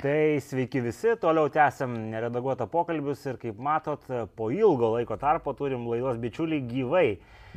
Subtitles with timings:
[0.00, 5.84] Tai sveiki visi, toliau tęsiam neredaguotą pokalbius ir kaip matot, po ilgo laiko tarpo turim
[5.90, 7.08] laidos bičiulį gyvai.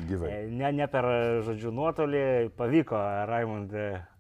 [0.09, 0.31] Gyvai.
[0.33, 1.07] E, Ne, ne per,
[1.47, 2.25] žodžiu, nuotolį
[2.57, 3.71] pavyko Raimond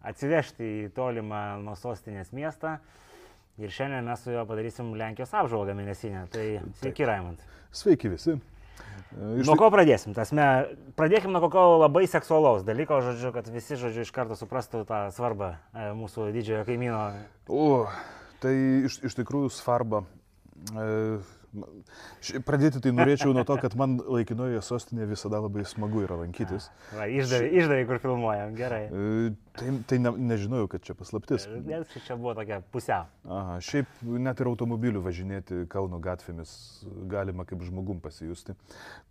[0.07, 2.77] atsivežti į tolimą nuo sostinės miestą.
[3.59, 6.23] Ir šiandien mes su juo padarysim Lenkijos apžvalgą mėnesinę.
[6.33, 6.47] Tai
[6.79, 7.43] sveiki, Raimond.
[7.75, 8.39] Sveiki visi.
[9.13, 10.15] Iš Nuo ko pradėsim?
[10.17, 10.45] Tasme,
[10.97, 15.53] pradėkim nuo kokio labai seksualaus dalyko, žodžiu, kad visi, žodžiu, iš karto suprastų tą svarbą
[15.53, 17.01] e, mūsų didžiojo kaimyno.
[17.45, 17.85] O,
[18.41, 18.55] tai
[18.89, 20.01] iš, iš tikrųjų svarba.
[20.73, 21.19] E,
[22.47, 26.69] pradėti tai norėčiau nuo to, kad man laikinoje sostinėje visada labai smagu yra lankytis.
[26.95, 28.81] Va, išdavė, išdavė, kur filmuojam, gerai.
[28.89, 31.47] E, tai tai ne, nežinojau, kad čia paslaptis.
[31.67, 33.07] Nes čia buvo tokia pusiau.
[33.29, 36.53] Aha, šiaip net ir automobiliu važinėti Kauno gatvėmis
[37.11, 38.57] galima kaip žmogum pasijusti.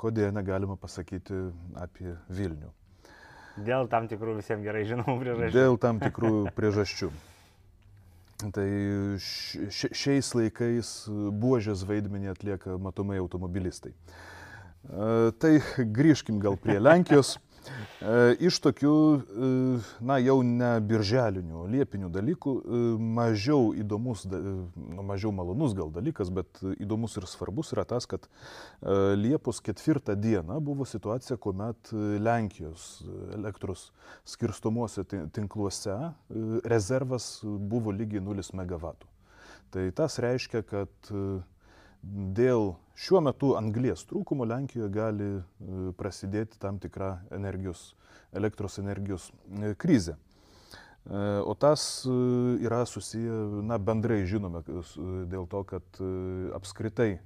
[0.00, 1.48] Kodėl negalima pasakyti
[1.78, 2.72] apie Vilnių?
[3.60, 5.54] Dėl tam tikrų visiems gerai žinomų priežasčių.
[5.58, 7.10] Dėl tam tikrų priežasčių.
[8.50, 8.66] Tai
[9.70, 10.92] šiais laikais
[11.42, 13.92] buožės vaidmenį atlieka matomai automobilistai.
[13.92, 15.52] E, Tai
[16.00, 17.36] grįžkim gal prie Lenkijos.
[18.02, 19.50] E, Iš tokių, e,
[20.04, 22.80] na jau ne birželinių, liepinių dalykų, e,
[23.18, 28.26] mažiau įdomus, nu, mažiau malonus gal dalykas, bet įdomus ir svarbus yra tas, kad
[28.82, 33.04] Liepos ketvirtą dieną buvo situacija, kuomet Lenkijos
[33.36, 33.90] elektros
[34.26, 35.94] skirstomuose ti- tinkluose
[36.64, 38.94] rezervas buvo lygiai 0 MW.
[39.72, 41.12] Tai tas reiškia, kad
[42.02, 45.42] dėl šiuo metu anglies trūkumo Lenkijoje gali e,
[45.98, 47.92] prasidėti tam tikra energijos,
[48.34, 50.16] elektros energijos e, krizė.
[50.16, 54.62] E, O tas yra susiję, na, bendrai žinome,
[55.30, 56.02] dėl to, kad
[56.54, 57.16] apskritai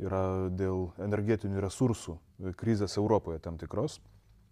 [0.00, 0.22] yra
[0.56, 2.16] dėl energetinių resursų
[2.56, 3.98] krizės Europoje tam tikros.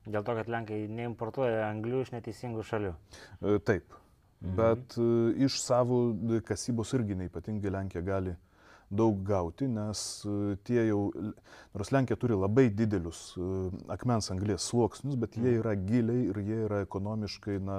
[0.09, 2.93] Dėl to, kad Lenkai neimportuoja anglių iš neteisingų šalių.
[3.65, 3.97] Taip.
[4.41, 5.05] Bet e,
[5.47, 6.13] iš savo
[6.47, 8.37] kasybos irgi neipatingai Lenkija gali
[8.91, 11.09] daug gauti, nes e, tie jau,
[11.77, 13.49] nors Lenkija turi labai didelius e,
[13.93, 17.79] akmens anglės sluoksnius, bet jie yra giliai ir jie yra ekonomiškai, na,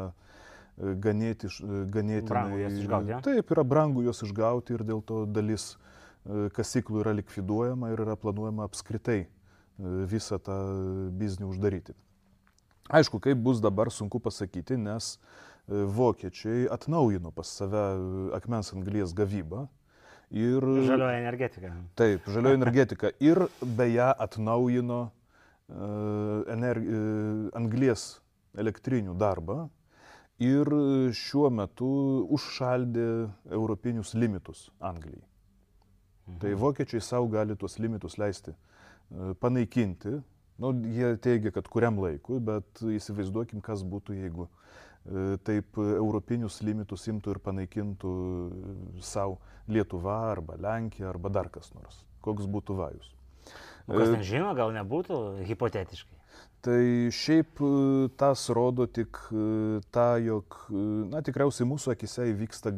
[0.77, 1.49] e, ganėti,
[1.95, 2.29] ganėtinai.
[2.29, 3.21] Brangu juos išgauti, ja?
[3.25, 5.73] Taip, yra brangu juos išgauti ir dėl to dalis
[6.53, 9.23] kasyklų yra likviduojama ir yra planuojama apskritai
[10.11, 10.57] visą tą
[11.15, 11.95] biznį uždaryti.
[12.91, 15.13] Aišku, kaip bus dabar sunku pasakyti, nes
[15.69, 17.85] vokiečiai atnaujino pas save
[18.35, 19.63] akmens anglies gavybą.
[20.29, 21.71] Ir, Žalioja energetika.
[21.97, 23.09] Taip, žalioji energetika.
[23.19, 25.87] Ir beje atnaujino e,
[26.53, 28.03] energi, e, anglies
[28.53, 29.63] elektrinių darbą.
[30.39, 30.69] Ir
[31.17, 31.89] šiuo metu
[32.31, 33.07] užšaldė
[33.57, 35.25] europinius limitus Anglijai.
[36.39, 40.19] Tai vokiečiai savo gali tuos limitus leisti e, panaikinti.
[40.59, 44.69] Nu, jie teigia, kad kuriam laikui, bet įsivaizduokim, kas būtų, jeigu e,
[45.47, 48.11] taip europinius limitus imtų ir panaikintų
[49.01, 49.39] savo
[49.69, 52.03] Lietuva arba Lenkija arba dar kas nors.
[52.25, 53.11] Koks būtų vajus.
[53.89, 56.17] O kas ten žino, gal nebūtų hipotetiškai.
[56.61, 56.81] Tai
[57.15, 57.69] šiaip e,
[58.19, 62.73] tas rodo tik e, tą, jog, e, na tikriausiai mūsų akise įvyksta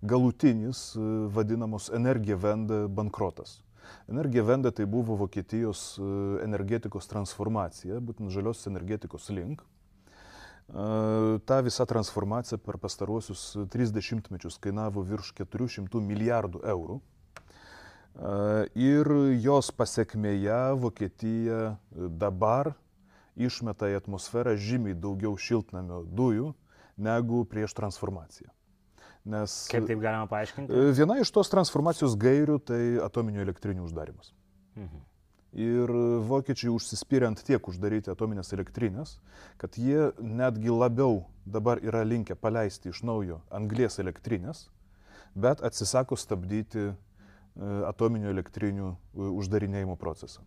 [0.00, 1.04] galutinis e,
[1.36, 3.58] vadinamos energija venda bankrotas.
[4.08, 6.08] Energija venda tai buvo Vokietijos e,
[6.46, 9.62] energetikos transformacija, būtent žalios energetikos link.
[10.66, 16.98] Ta visa transformacija per pastaruosius 30 mečius kainavo virš 400 milijardų eurų.
[18.74, 19.10] Ir
[19.44, 22.72] jos pasiekmėje Vokietija dabar
[23.36, 26.54] išmeta į atmosferą žymiai daugiau šiltnamio dujų
[26.96, 28.48] negu prieš transformaciją.
[29.26, 30.72] Nes Kaip taip galima paaiškinti?
[30.72, 34.32] e, viena iš tos transformacijos gairių tai atominių elektrinių uždarimas.
[34.78, 35.02] Mhm.
[35.56, 35.88] Ir
[36.28, 39.14] vokiečiai užsispyrė ant tiek uždaryti atominės elektrinės,
[39.56, 44.66] kad jie netgi labiau dabar yra linkę paleisti iš naujo anglės elektrinės,
[45.32, 46.92] bet atsisako stabdyti e,
[47.88, 50.44] atominių elektrinių e, uždarinėjimo procesą.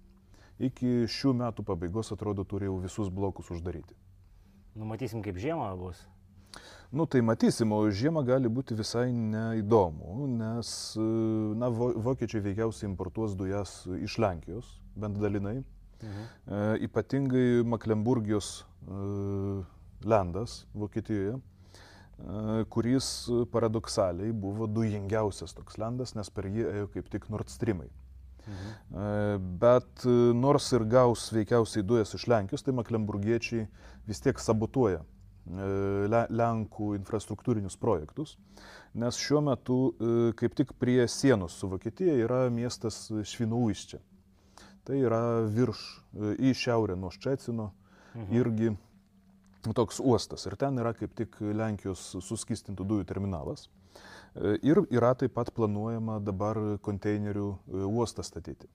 [0.60, 3.98] Iki šių metų pabaigos atrodo turi jau visus blokus uždaryti.
[4.78, 6.04] Numatysim, kaip žiemą bus.
[6.92, 11.04] Nu tai matysim, o žiemą gali būti visai neįdomu, nes e,
[11.62, 15.60] na, vo- vokiečiai veikiausiai importuos dujas iš Lenkijos, bent dalinai.
[16.02, 16.24] Mhm.
[16.50, 18.50] E, ypatingai Maklemburgijos
[18.90, 19.02] e,
[20.10, 23.12] lendas Vokietijoje, e, kuris
[23.54, 27.92] paradoksaliai buvo dujingiausias toks lendas, nes per jį ėjo kaip tik Nord Streamai.
[28.48, 28.74] Mhm.
[28.98, 33.68] E, Bet e, nors ir gaus veikiausiai dujas iš Lenkijos, tai maklemburgiečiai
[34.10, 35.06] vis tiek sabotuoja
[35.50, 38.36] Lenkų infrastruktūrinius projektus,
[38.94, 43.98] nes šiuo metu e, kaip tik prie sienos su Vokietija yra miestas Švinauiščia.
[44.86, 45.82] Tai yra virš,
[46.14, 47.72] e, į šiaurę nuo Ščecino
[48.16, 48.36] Mhm.
[48.36, 48.78] irgi
[49.76, 53.68] toks uostas ir ten yra kaip tik Lenkijos suskistintų dujų terminalas.
[54.36, 58.70] E, ir yra taip pat planuojama dabar konteinerių e, uostą statyti.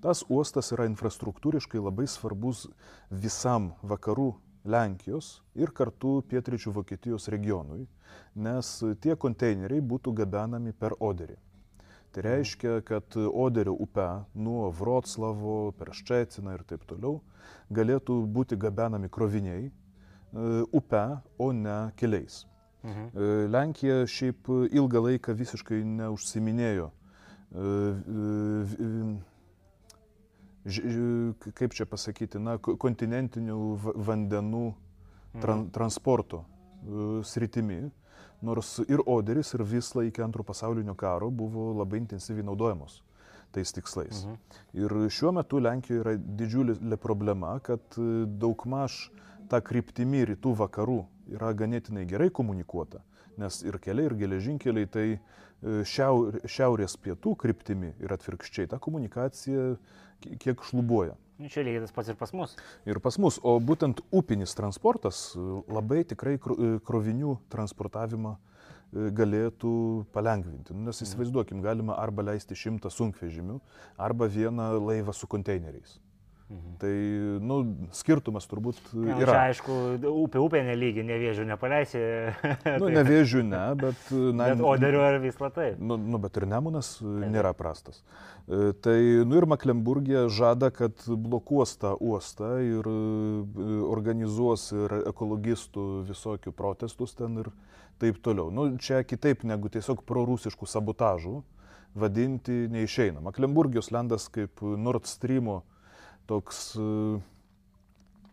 [0.00, 2.66] Tas uostas yra infrastruktūriškai labai svarbus
[3.10, 4.32] visam vakarų
[4.64, 7.86] Lenkijos ir kartu pietryčių Vokietijos regionui,
[8.34, 11.38] nes tie konteineriai būtų gabenami per Oderį.
[12.10, 17.20] Tai reiškia, kad Oderio upe nuo Vroclavo per Ščeciną ir taip toliau
[17.70, 19.72] galėtų būti gabenami kroviniai e,
[20.76, 21.04] upe,
[21.38, 22.44] o ne keliais.
[22.82, 23.10] Mhm.
[23.14, 27.70] E, Lenkija šiaip ilgą laiką visiškai neužsiminėjo, e,
[31.56, 33.60] kaip čia pasakyti, na, kontinentinių
[33.96, 34.66] vandenų
[35.40, 35.70] tran, mhm.
[35.74, 36.44] transporto
[37.24, 37.90] sritimi
[38.40, 43.02] nors ir Oderis, ir Visla iki antro pasaulinio karo buvo labai intensyviai naudojamos
[43.52, 44.24] tais tikslais.
[44.24, 44.34] Mhm.
[44.78, 49.10] Ir šiuo metu Lenkijoje yra didžiulė problema, kad e, daugmaž
[49.50, 51.00] ta kryptimi rytų vakarų
[51.34, 53.02] yra ganėtinai gerai komunikuota,
[53.38, 55.20] nes ir keliai, ir geležinkeliai tai e,
[55.82, 59.74] šiaur, šiaurės pietų kryptimi ir atvirkščiai ta komunikacija
[60.20, 61.16] kiek šlubuoja.
[61.40, 62.52] Nu, čia lygiai tas pats ir pas mus.
[62.84, 69.72] Ir pas mus, o būtent upinis transportas e, labai tikrai e, krovinių transportavimą e, galėtų
[70.12, 70.76] palengvinti.
[70.76, 71.08] Nu, nes mhm.
[71.08, 73.56] įsivaizduokim, galima arba leisti šimtą sunkvežimių,
[73.96, 75.96] arba vieną laivą su konteineriais.
[76.50, 76.70] Mhm.
[76.82, 76.92] Tai,
[77.46, 77.56] nu,
[77.94, 79.18] skirtumas turbūt yra.
[79.20, 79.74] Čia, aišku,
[80.10, 82.00] upė upė nelygi, nevėžių nepaleisi.
[82.82, 84.00] nu, nevėžių ne, bet...
[84.34, 85.68] Na, bet Oderiu ar vis latai.
[85.78, 88.02] Nu, nu, bet ir Nemunas tai, nėra prastas.
[88.50, 88.98] E, tai,
[89.30, 92.98] nu ir Maklemburgija žada, kad blokuos tą uostą ir e,
[93.86, 97.54] organizuos ir ekologistų visokių protestus ten ir
[98.02, 98.50] taip toliau.
[98.50, 101.38] Nu, čia kitaip negu tiesiog prorusiškų sabotažų
[101.94, 103.22] vadinti neišeina.
[103.22, 105.60] Maklemburgijos lendas kaip Nord Streamo
[106.30, 107.20] toks e,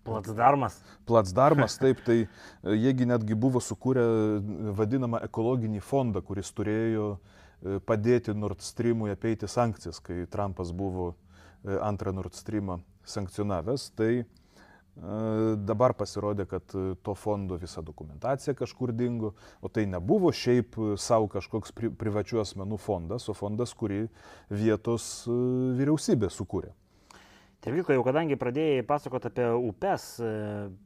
[0.07, 0.77] Platsdarmas.
[1.05, 2.27] Platsdarmas, taip, tai e,
[2.77, 4.05] jiegi netgi buvo sukūrę
[4.77, 11.15] vadinamą ekologinį fondą, kuris turėjo e, padėti Nord Streamui apeiti sankcijas, kai Trumpas buvo
[11.83, 13.91] antrą Nord Streamą sankcionavęs.
[13.97, 14.11] Tai
[15.67, 16.71] dabar pasirodė, kad
[17.05, 22.79] to fondo visa dokumentacija kažkur dingo, o tai nebuvo šiaip savo kažkoks pri, privačių asmenų
[22.81, 24.07] fondas, o fondas, kurį
[24.49, 26.71] vietos vyriausybė sukūrė.
[27.65, 30.33] Tarviko, jau kadangi pradėjai pasakoti apie upes, e,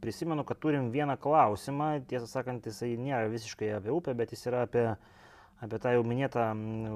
[0.03, 4.61] prisimenu, kad turim vieną klausimą, tiesą sakant, jisai nėra visiškai apie upę, bet jis yra
[4.67, 4.85] apie,
[5.59, 6.45] apie tą jau minėtą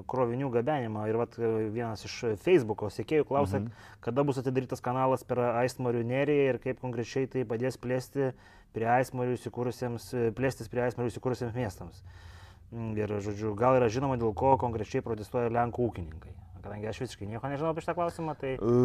[0.07, 1.03] krovinių gabenimą.
[1.11, 3.83] Ir vat, e, vienas iš Facebook'o sėkėjų klausė, mhm.
[4.07, 8.31] kada bus atidarytas kanalas per Aismarių neriją ir kaip konkrečiai tai padės plėsti
[8.75, 10.07] prie Aismarių įsikūrusiems,
[10.39, 11.99] plėstis prie Aismarių įsikūrusiems miestams.
[12.71, 17.51] Ir, žodžiu, gal yra žinoma, dėl ko konkrečiai protestuoja Lenkų ūkininkai kadangi aš visiškai nieko
[17.51, 18.55] nežinau apie šitą klausimą, tai...
[18.57, 18.79] E,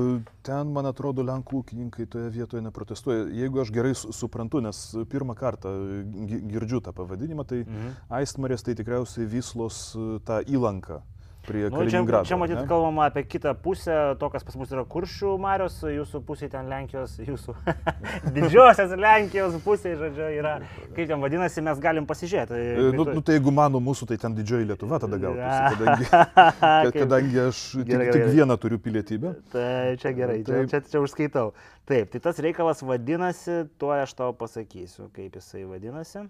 [0.47, 3.29] ten, man atrodo, Lenkų ūkininkai toje vietoje neprotestuoja.
[3.41, 4.83] Jeigu aš gerai suprantu, nes
[5.13, 5.73] pirmą kartą
[6.51, 7.97] girdžiu tą pavadinimą, tai mhm.
[8.21, 11.01] Aistmarės tai tikriausiai Vyslos e, tą įlanką
[11.47, 12.25] prie nu, Kaliningrado.
[12.25, 16.21] Čia, čia matyt, kalbama apie kitą pusę, to, kas pas mus yra Kuršių Marios, jūsų
[16.27, 17.55] pusė ten Lenkijos, jūsų
[18.37, 20.57] didžiosios Lenkijos pusė, žodžiu, yra,
[20.97, 22.59] kaip ten vadinasi, mes galim pasižiūrėti.
[22.61, 26.11] E, nu, nu, tai jeigu mano mūsų, tai ten didžioji Lietuva tada gautųsi, kadangi,
[27.01, 29.35] kadangi aš tik, gerai, tik vieną turiu pilietybę.
[29.55, 29.71] Tai
[30.03, 31.55] čia gerai, tai, čia, čia užskaitau.
[31.91, 36.29] Taip, tai tas reikalas vadinasi, tuo aš tau pasakysiu, kaip jisai vadinasi.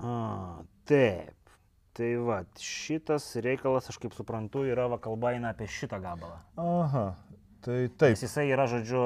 [0.00, 1.39] A, taip.
[1.98, 6.38] Tai va, šitas reikalas, aš kaip suprantu, yra va kalba eina apie šitą gabalą.
[6.60, 7.06] Aha,
[7.66, 8.14] tai taip.
[8.14, 9.04] Nes jisai yra, žodžiu,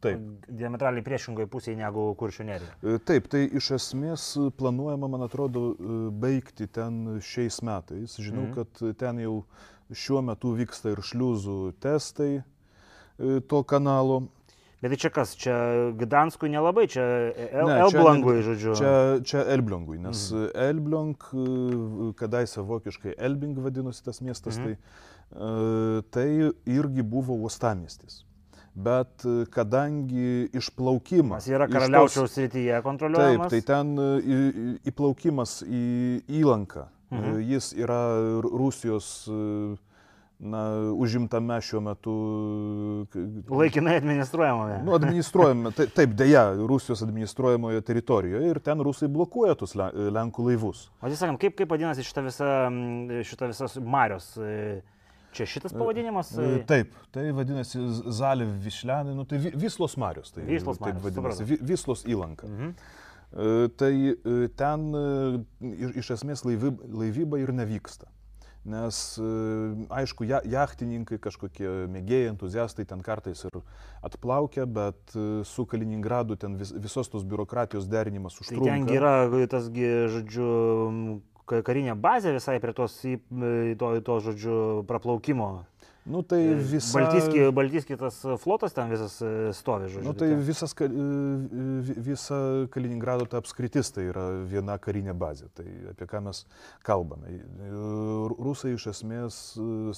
[0.00, 0.20] Taip.
[0.48, 2.76] Diametraliai priešingoje pusėje negu kuršių nerija.
[2.80, 8.16] E, taip, tai iš esmės planuojama, man atrodo, e, baigti ten šiais metais.
[8.16, 8.54] Žinau, mhm.
[8.56, 9.34] kad ten jau
[9.92, 14.22] šiuo metu vyksta ir šliuzų testai e, to kanalo.
[14.80, 15.54] Bet tai čia kas, čia
[16.00, 17.02] Gdanskui nelabai, čia
[17.36, 18.76] El ne, Elblangui, čia, žodžiu.
[18.78, 18.92] Čia,
[19.28, 20.46] čia Elblangui, nes mhm.
[20.56, 21.26] Elblang,
[22.16, 24.80] kadaise vokiškai Elbing vadinosi tas miestas, mhm.
[24.80, 28.22] tai, tai irgi buvo uostamiestis.
[28.72, 31.44] Bet kadangi išplaukimas...
[31.44, 33.52] Jis yra karaliaučiaus srityje kontroliuojamas.
[33.52, 35.84] Taip, tai ten įplaukimas į
[36.40, 37.38] įlanką, mhm.
[37.52, 38.00] jis yra
[38.48, 39.12] Rusijos
[40.40, 42.14] na, užimtame šiuo metu.
[43.48, 44.78] Laikinai administruojamame.
[44.84, 50.86] Nu, administruojame, taip, taip, dėja, Rusijos administruojamoje teritorijoje ir ten rusai blokuoja tus Lenkų laivus.
[51.00, 52.54] O tiesą sakant, kaip, kaip vadinasi šita visa,
[53.28, 54.32] šita visa Marios?
[55.36, 56.32] Čia šitas pavadinimas?
[56.34, 57.78] E, taip, tai vadinasi
[58.10, 60.32] Zalė Višlenai, nu, tai Vislos Marios.
[60.34, 61.04] Tai, Vislos Marios.
[61.04, 61.66] Taip vadinasi, supratu.
[61.68, 62.48] Vislos įlanka.
[62.50, 62.72] Mhm.
[63.30, 64.88] E, tai e, ten
[66.00, 68.10] iš esmės laivyba ir nevyksta
[68.60, 68.96] Nes,
[69.88, 73.56] aišku, jachtininkai, kažkokie mėgėjai, entuziastai ten kartais ir
[74.04, 75.16] atplaukia, bet
[75.48, 78.68] su Kaliningradu ten vis, visos tos biurokratijos derinimas užtrunka.
[78.68, 80.50] Tai ten yra tasgi, žodžiu,
[81.48, 84.58] karinė bazė visai prie tos, to, to žodžiu,
[84.90, 85.50] praplaukimo
[86.02, 86.98] Nu, tai visa...
[86.98, 90.06] Baltyski, Baltyski tas flotas ten visas e, stovi, žodžiu.
[90.08, 90.88] Nu, tai visas, e,
[92.00, 92.38] visa
[92.72, 95.50] Kaliningrado ta apskritis tai yra viena karinė bazė.
[95.54, 96.42] Tai apie ką mes
[96.86, 97.36] kalbame.
[97.36, 97.70] E,
[98.40, 99.40] rusai iš esmės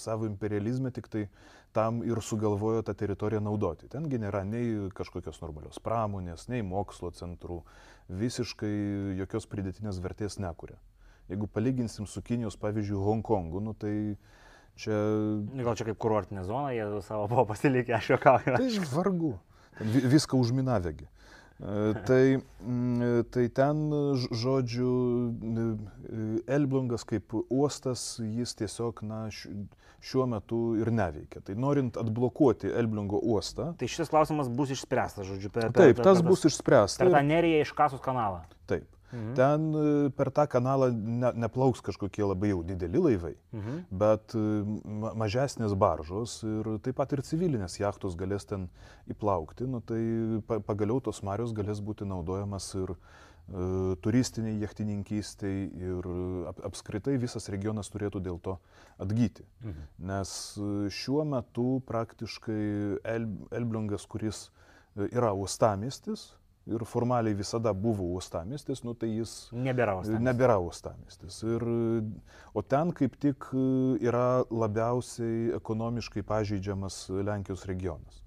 [0.02, 1.28] savo imperializmą tik tai
[1.73, 3.88] tam ir sugalvojo tą teritoriją naudoti.
[3.92, 7.62] Tengi nėra nei kažkokios normalios pramonės, nei mokslo centrų.
[8.12, 8.75] Visiškai
[9.23, 10.76] jokios pridėtinės vertės nekuria.
[11.30, 14.18] Jeigu palyginsim su Kinijos, pavyzdžiui, Hongkongu, nu, tai
[14.81, 14.99] Čia...
[15.62, 18.57] Gal čia kaip kurortinė zona, jie savo buvo pasilikę, aš juokauju.
[18.57, 19.35] Tai vargu.
[19.83, 21.09] Viską užminavėgi.
[21.62, 23.85] E, tai, mm, tai ten,
[24.35, 24.91] žodžiu,
[26.50, 29.26] Elblungas kaip uostas, jis tiesiog, na,
[30.02, 31.45] šiuo metu ir neveikia.
[31.47, 33.71] Tai norint atblokuoti Elblungo uostą.
[33.79, 35.71] Tai šis klausimas bus išspręstas, žodžiu, per...
[35.71, 37.05] Taip, per, tas per, bus išspręstas.
[37.05, 38.43] Per tą neriją iš kasus kanalą.
[38.71, 38.88] Taip.
[39.12, 39.35] Mhm.
[39.35, 43.83] Ten e, per tą kanalą ne, neplauks kažkokie labai jau dideli laivai, mhm.
[44.02, 44.45] bet e,
[45.02, 48.71] ma mažesnės baržos ir taip pat ir civilinės jachtos galės ten
[49.12, 49.69] įplaukti.
[49.69, 50.00] Nu, tai
[50.49, 52.97] pa pagaliau tos marios galės būti naudojamas ir e,
[54.00, 56.12] turistiniai jachtininkystai ir
[56.49, 58.57] ap apskritai visas regionas turėtų dėl to
[58.97, 59.45] atgyti.
[59.61, 59.88] Mhm.
[60.09, 60.37] Nes
[61.02, 62.62] šiuo metu praktiškai
[63.12, 64.47] El Elblungas, kuris
[64.97, 66.31] yra uostamistis,
[66.66, 70.26] ir formaliai visada buvo uostamistis, nu, tai jis nebėra uostamistis.
[70.28, 71.40] Nebėra uostamistis.
[71.42, 71.66] Ir,
[72.54, 73.49] o ten kaip tik
[74.02, 78.23] yra labiausiai ekonomiškai pažeidžiamas Lenkijos regionas.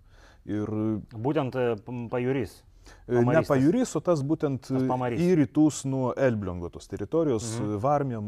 [0.46, 0.70] Ir,
[1.16, 1.70] Būtent e,
[2.12, 2.60] pajūrys.
[3.08, 3.34] Pamaristas.
[3.34, 7.80] Ne pajūrys, o tas būtent tas į rytus nuo Elbliongo tos teritorijos, mhm.
[7.82, 8.20] Varmija,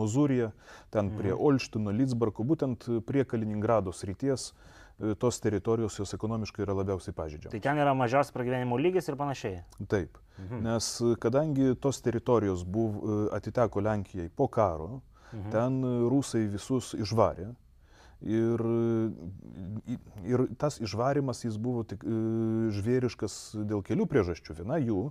[0.00, 0.50] Mozūrija,
[0.92, 1.22] ten mhm.
[1.22, 4.50] prie Olštino, Lidzbarko, būtent prie Kaliningrados ryties.
[4.50, 4.79] Uh, E,
[5.18, 7.54] tos teritorijos jos ekonomiškai yra labiausiai pažydžiamos.
[7.54, 9.62] Tai ten yra mažiausias pragyvenimo lygis ir panašiai.
[9.88, 10.60] Taip, mhm.
[10.66, 15.00] nes e, kadangi tos teritorijos buvo, e, atiteko Lenkijai po karo,
[15.32, 15.50] mhm.
[15.54, 17.50] ten rusai visus išvarė.
[18.20, 18.60] Ir,
[20.28, 24.58] ir tas išvarimas jis buvo tik žvėriškas dėl kelių priežasčių.
[24.58, 25.06] Viena jų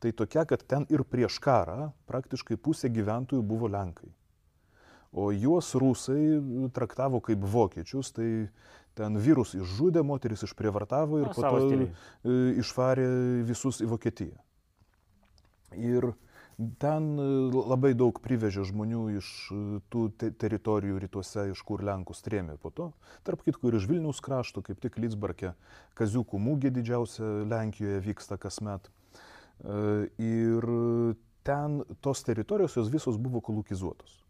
[0.00, 4.08] tai tokia, kad ten ir prieš karą praktiškai pusė gyventojų buvo Lenkai.
[5.14, 6.40] O juos rusai
[6.74, 8.48] traktavo kaip vokiečius, tai
[8.94, 11.88] Ten vyrus išžudė, moteris išprievartavo ir Na, po to stiliai.
[11.90, 13.06] E, išvarė
[13.46, 14.36] visus į Vokietiją.
[15.74, 16.12] Ir
[16.78, 17.26] ten e,
[17.74, 22.70] labai daug privežė žmonių iš e, tų te teritorijų rytuose, iš kur Lenkų strėmė po
[22.70, 22.92] to.
[23.26, 25.56] Tarp kitko ir iš Vilniaus krašto, kaip tik Lidzbarke,
[25.98, 28.86] Kaziukų mūgė didžiausia Lenkijoje vyksta kasmet.
[30.22, 30.64] Ir
[31.46, 34.20] ten tos teritorijos jos visos buvo kolukizuotos.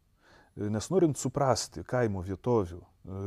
[0.70, 2.82] Nes norint suprasti kaimo vietovių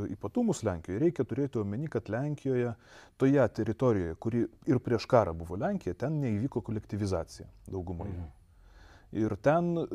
[0.09, 2.73] ypatumus Lenkijoje, reikia turėti omeny, kad Lenkijoje,
[3.17, 8.15] toje teritorijoje, kuri ir prieš karą buvo Lenkija, ten neįvyko kolektivizacija daugumoje.
[8.15, 8.33] Mhm.
[9.17, 9.87] Ir ten uh,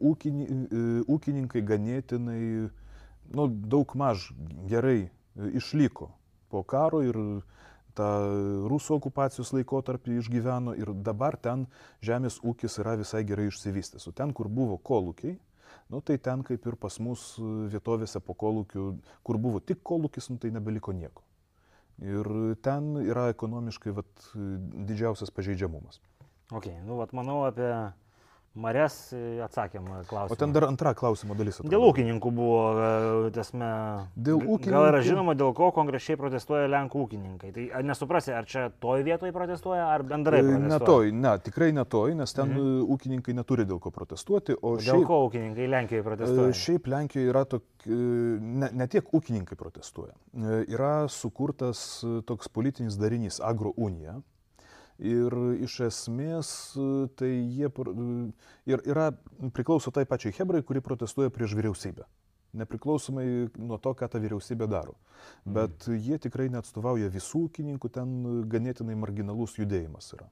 [0.00, 2.44] ūkini, uh, ūkininkai ganėtinai,
[3.34, 4.30] nu, daug maž
[4.70, 6.08] gerai uh, išliko
[6.48, 7.18] po karo ir
[7.98, 8.08] tą
[8.70, 11.66] rusų okupacijos laikotarpį išgyveno ir dabar ten
[12.02, 14.08] žemės ūkis yra visai gerai išsivystęs.
[14.10, 15.36] O ten, kur buvo kolūkiai,
[15.92, 18.86] nu, tai ten kaip ir pas mus e, vietovėse po kolūkių,
[19.26, 21.24] kur buvo tik kolūkis, nu, tai nebeliko nieko.
[22.02, 22.26] Ir
[22.64, 26.00] ten yra ekonomiškai vat, didžiausias pažeidžiamumas.
[26.52, 27.70] Ok, nu, vat, manau apie
[28.54, 30.30] Marės e, atsakėm klausimą.
[30.30, 31.56] O ten dar antra klausimo dalis.
[31.58, 31.72] Atrodo.
[31.72, 33.70] Dėl ūkininkų buvo, e, tiesme.
[34.14, 34.70] Dėl ūkininkų.
[34.70, 37.50] Gal yra žinoma, dėl ko konkrečiai protestuoja Lenkų ūkininkai.
[37.56, 40.70] Tai nesuprasi, ar čia toj vietoje protestuoja, ar bendrai e, protestuoja?
[40.70, 42.84] Ne toj, ne, tikrai ne toj, nes ten mhm.
[42.94, 44.54] ūkininkai neturi dėl ko protestuoti.
[44.60, 46.58] O, o šiaip, dėl ko ūkininkai Lenkijoje protestuoja?
[46.60, 50.14] Šiaip Lenkijoje yra tok, ne, ne tiek ūkininkai protestuoja.
[50.70, 54.20] Yra sukurtas toks politinis darinys Agro Unija
[55.02, 55.34] Ir
[55.64, 56.50] iš esmės
[57.18, 57.66] tai jie
[58.70, 59.08] ir yra,
[59.56, 62.06] priklauso tai pačiai Hebrai, kuri protestuoja prieš vyriausybę.
[62.54, 63.26] Nepriklausomai
[63.58, 64.94] nuo to, ką ta vyriausybė daro.
[64.94, 65.54] Mhm.
[65.56, 65.98] Bet mm.
[66.06, 70.30] jie tikrai neatstovauja visų ūkininkų, ten ganėtinai marginalus judėjimas yra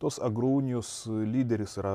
[0.00, 1.92] tos agrounijos lyderis yra,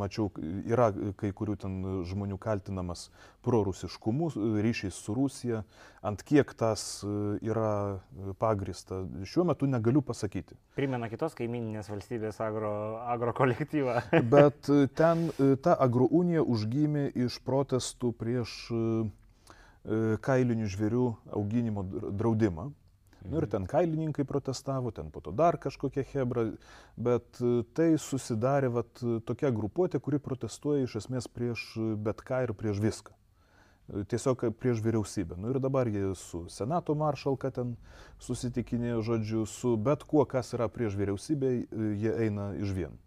[0.00, 0.30] mačiau,
[0.66, 0.88] yra
[1.20, 1.76] kai kurių ten
[2.10, 3.06] žmonių kaltinamas
[3.46, 4.32] prorusiškumu,
[4.64, 5.62] ryšiais su Rusija,
[6.02, 8.00] ant kiek tas yra
[8.42, 10.58] pagrista, šiuo metu negaliu pasakyti.
[10.74, 12.72] Primena kitos kaimininės valstybės agro,
[13.06, 14.00] agro kolektyvą.
[14.34, 15.28] Bet ten
[15.62, 18.58] ta agrounija užgymė iš protestų prieš
[20.26, 21.06] kailinių žvėrių
[21.38, 22.70] auginimo draudimą.
[23.28, 26.46] Nu ir ten kailininkai protestavo, ten po to dar kažkokia hebra,
[26.96, 32.54] bet e, tai susidarė vat, tokia grupuotė, kuri protestuoja iš esmės prieš bet ką ir
[32.56, 33.16] prieš viską.
[33.90, 35.36] tiesiog prieš vyriausybę.
[35.36, 37.76] Nu ir dabar jie su Senato maršalka ten
[38.22, 41.50] susitikinėjo, žodžiu, su bet kuo, kas yra prieš vyriausybę,
[41.98, 42.98] jie eina iš vien.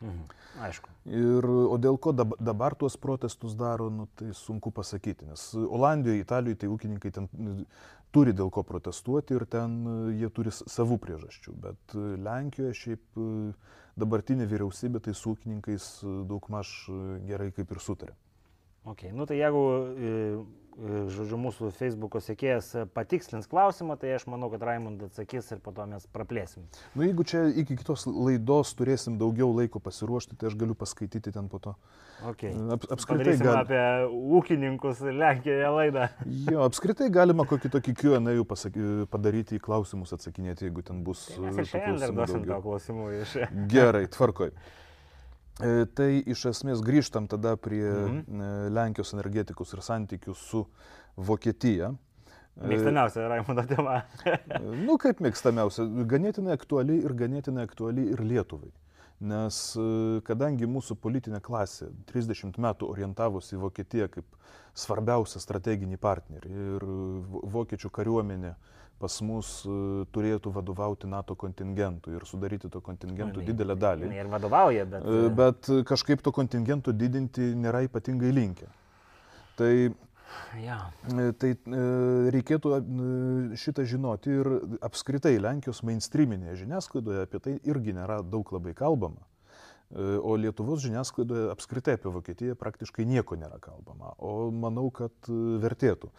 [0.00, 0.24] Mhm.
[0.66, 0.90] Aišku.
[1.08, 6.24] Ir, o dėl ko dabar, dabar tuos protestus daro, nu, tai sunku pasakyti, nes Olandijoje,
[6.24, 7.28] Italijoje tai ūkininkai ten
[8.16, 9.78] turi dėl ko protestuoti ir ten
[10.16, 13.20] jie turi savų priežasčių, bet Lenkijoje šiaip
[14.00, 15.90] dabartinė vyriausybė tai su ūkininkais
[16.28, 16.72] daugmaž
[17.28, 18.16] gerai kaip ir sutarė.
[18.86, 19.10] Okay.
[19.10, 19.62] Nu, tai jeigu,
[19.98, 20.10] e,
[20.78, 25.72] e, žodžiu, mūsų Facebook'o sekėjas patikslins klausimą, tai aš manau, kad Raimondas atsakys ir po
[25.74, 26.68] to mes praplėsim.
[26.94, 31.50] Nu, jeigu čia iki kitos laidos turėsim daugiau laiko pasiruošti, tai aš galiu paskaityti ten
[31.50, 31.74] po to.
[32.30, 32.54] Okay.
[32.76, 33.58] Ap, apskritai gal...
[33.64, 33.82] apie
[34.38, 36.06] ūkininkus Lenkijoje laidą.
[36.54, 38.38] Jo, apskritai galima kokį tokį Q&A
[39.10, 41.26] padaryti į klausimus atsakinėti, jeigu ten bus...
[41.34, 43.38] Tai mes ir šiandien dar duosim tau klausimų iš.
[43.72, 44.54] Gerai, tvarkoj.
[45.56, 48.72] E, tai iš esmės grįžtam tada prie mhm.
[48.76, 50.66] Lenkijos energetikos ir santykių su
[51.16, 51.94] Vokietija.
[52.56, 54.02] E, mėgstamiausia Raimonda tema.
[54.86, 58.72] nu, kaip mėgstamiausia, ganėtinai aktuali ir ganėtinai aktuali ir Lietuvai.
[59.16, 59.58] Nes
[60.28, 64.26] kadangi mūsų politinė klasė 30 metų orientavosi į Vokietiją kaip
[64.76, 66.84] svarbiausią strateginį partnerį ir
[67.54, 69.76] vokiečių kariuomenė uh, pas mus e,
[70.14, 74.10] turėtų vadovauti NATO kontingentui ir sudaryti to kontingentų nu, didelę dalį.
[74.16, 75.04] Ir vadovauja, bet...
[75.04, 78.68] E, bet kažkaip to kontingento didinti nėra ypatingai linkę.
[79.56, 79.70] Tai,
[80.62, 80.80] ja.
[81.12, 81.52] E, tai
[82.36, 82.74] reikėtų
[83.60, 84.52] šitą žinoti ir
[84.84, 89.20] apskritai Lenkijos mainstreaminėje žiniasklaidoje apie tai irgi nėra daug labai kalbama.
[89.94, 94.16] O Lietuvos žiniasklaidoje apskritai apie Vokietiją praktiškai nieko nėra kalbama.
[94.18, 95.28] O manau, kad
[95.62, 96.10] vertėtų.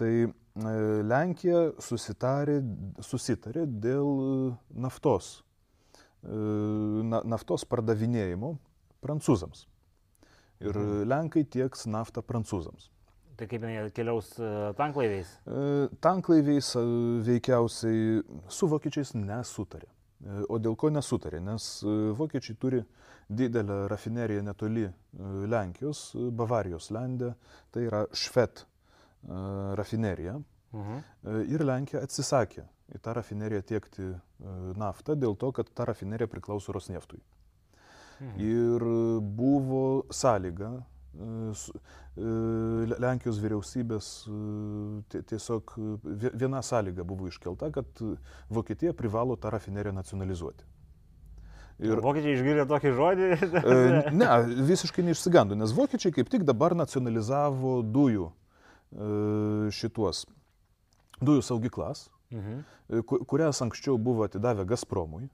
[0.00, 0.12] Tai
[0.58, 2.58] E, Lenkija susitarė,
[3.04, 5.40] susitarė dėl naftos,
[6.24, 6.32] e,
[7.06, 8.56] na, naftos pardavinėjimo
[9.04, 9.66] prancūzams.
[10.60, 11.04] Ir mhm.
[11.08, 12.90] Lenkai tieks naftą prancūzams.
[13.38, 15.30] Tai kaip jie keliaus e, tanklaiviais?
[16.04, 16.74] Tanklaiviais
[17.24, 18.20] veikiausiai
[18.52, 19.88] su vokiečiais nesutarė.
[20.48, 21.40] O dėl ko nesutarė?
[21.40, 21.66] Nes
[22.18, 22.80] vokiečiai turi
[23.30, 24.84] didelę rafineriją netoli
[25.48, 27.32] Lenkijos, Bavarijos lendė,
[27.72, 28.66] tai yra Švet
[29.80, 30.36] rafineriją.
[30.76, 31.00] Mhm.
[31.54, 34.10] Ir Lenkija atsisakė į tą rafineriją tiekti
[34.78, 37.20] naftą dėl to, kad ta rafinerija priklauso Rosneftui.
[38.20, 38.40] Mhm.
[38.44, 38.86] Ir
[39.24, 40.74] buvo sąlyga
[43.00, 44.10] Lenkijos vyriausybės
[45.30, 45.72] tiesiog
[46.14, 48.02] viena sąlyga buvo iškelta, kad
[48.50, 50.68] Vokietija privalo tą rafineriją nacionalizuoti.
[51.80, 53.28] Ir vokiečiai išgirdė tokį žodį?
[54.20, 54.28] ne,
[54.68, 58.28] visiškai neišsigando, nes vokiečiai kaip tik dabar nacionalizavo dujų
[58.90, 60.24] E, šituos
[61.22, 62.62] dujų saugyklas, mhm.
[62.90, 65.28] E, kurias anksčiau buvo atidavę Gazpromui.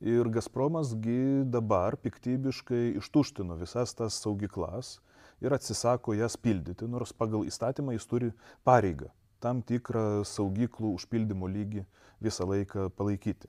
[0.00, 4.98] Ir Gazpromasgi dabar piktybiškai ištuštino visas tas saugyklas
[5.40, 8.32] ir atsisako jas pildyti, nors pagal įstatymą jis turi
[8.64, 9.08] pareigą
[9.40, 11.84] tam tikrą saugyklų užpildymo lygį
[12.24, 13.48] visą laiką palaikyti.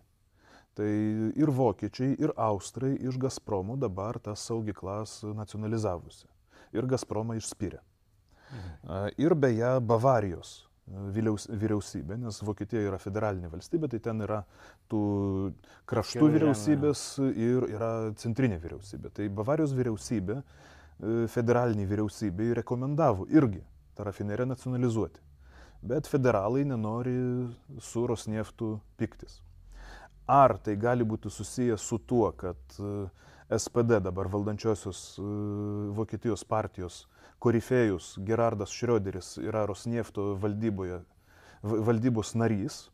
[0.77, 0.89] Tai
[1.33, 6.27] ir vokiečiai, ir austrai iš Gazpromo dabar tas saugyklas nacionalizavusi.
[6.75, 7.79] Ir Gazpromą išspyrė.
[8.47, 9.15] Mhm.
[9.17, 14.41] Ir beje, Bavarijos vyriausybė, nes Vokietija yra federalinė valstybė, tai ten yra
[14.91, 15.01] tų
[15.89, 17.01] kraštų vyriausybės
[17.33, 19.11] ir yra centrinė vyriausybė.
[19.17, 20.39] Tai Bavarijos vyriausybė,
[21.33, 23.63] federalinė vyriausybė rekomendavo irgi
[23.97, 25.19] tą rafineriją nacionalizuoti.
[25.87, 27.17] Bet federalai nenori
[27.83, 29.41] su Rosneftu piktis.
[30.27, 32.79] Ar tai gali būti susijęs su tuo, kad
[33.47, 35.19] SPD dabar valdančiosios
[35.95, 37.05] Vokietijos partijos
[37.43, 41.01] korifėjus Gerardas Šrioderis yra Rosniefto valdyboje,
[41.63, 42.87] valdybos narys.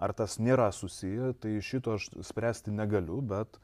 [0.00, 3.60] Ar tas nėra susiję, tai šito aš spręsti negaliu, bet e,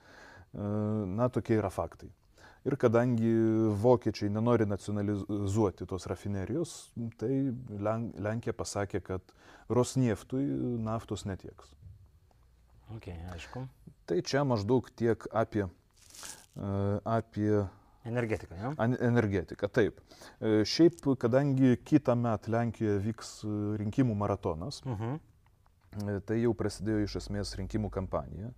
[1.09, 2.11] na tokie yra faktai.
[2.66, 3.31] Ir kadangi
[3.81, 6.75] vokiečiai nenori nacionalizuoti tos rafinerijos,
[7.16, 7.31] tai
[8.27, 9.33] Lenkija pasakė, kad
[9.72, 10.42] Rosnieftui
[10.83, 11.72] naftos netieks.
[12.99, 13.64] Okay, aišku.
[14.07, 16.68] Tai čia maždaug tiek apie, e,
[17.16, 17.64] apie
[18.07, 18.97] Energetika, ne?
[19.09, 20.01] Energetika, taip.
[20.40, 25.16] E, šiaip, kadangi kitą metą Lenkijoje vyks e, rinkimų maratonas, uh mhm.
[25.16, 26.21] -huh.
[26.29, 28.51] tai jau prasidėjo iš esmės rinkimų kampanija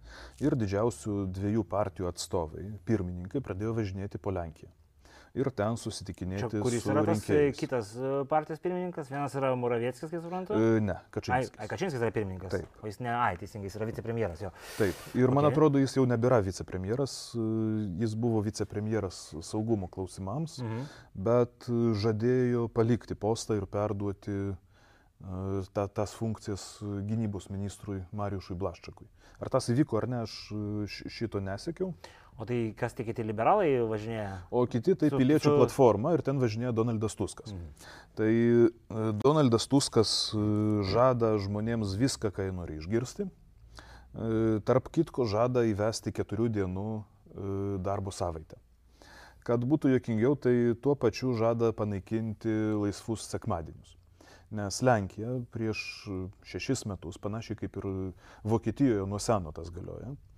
[0.42, 4.72] ir didžiausių dviejų partijų atstovai, pirmininkai, pradėjo važinėti po Lenkiją
[5.36, 6.48] ir ten susitikinėti.
[6.54, 7.58] Čia, kuris yra tas rinkėjais.
[7.58, 10.56] kitas e, partijos pirmininkas, vienas yra Muravieckis, kaip suprantu?
[10.56, 11.52] E, ne, Kačinskis.
[11.56, 12.54] Ai, ai, Kačinskis yra pirmininkas.
[12.54, 12.78] Taip.
[12.82, 14.52] O jis ne, ai, teisingai, jis yra vicepremjeras jo.
[14.78, 15.02] Taip.
[15.14, 15.38] Ir okay.
[15.38, 17.48] man atrodo, jis jau nebėra vicepremjeras, e,
[18.04, 20.88] jis buvo vicepremjeras saugumo klausimams, mhm.
[21.28, 21.68] bet
[22.04, 24.38] žadėjo palikti postą ir perduoti
[25.74, 29.08] ta, tas funkcijas gynybos ministrui Marijušui Blaščakui.
[29.42, 30.34] Ar tas įvyko ar ne, aš
[31.14, 31.92] šito nesiekiau.
[32.38, 34.30] O tai kas tik kiti liberalai važinėja?
[34.54, 35.54] O kiti tai su, piliečių su...
[35.58, 37.50] platforma ir ten važinėja Donaldas Tuskas.
[37.50, 37.88] Mhm.
[38.20, 40.42] Tai e, Donaldas Tuskas e,
[40.86, 43.26] žada žmonėms viską, ką jie nori išgirsti.
[43.26, 44.30] E,
[44.70, 46.88] tarp kitko žada įvesti keturių dienų
[47.84, 48.56] darbo savaitę.
[49.46, 53.92] Kad būtų jokingiau, tai tuo pačiu žada panaikinti laisvus sekmadienius.
[54.54, 55.82] Nes Lenkija prieš
[56.48, 57.90] šešis metus, panašiai kaip ir
[58.48, 60.37] Vokietijoje nuo seno tas galioja, E,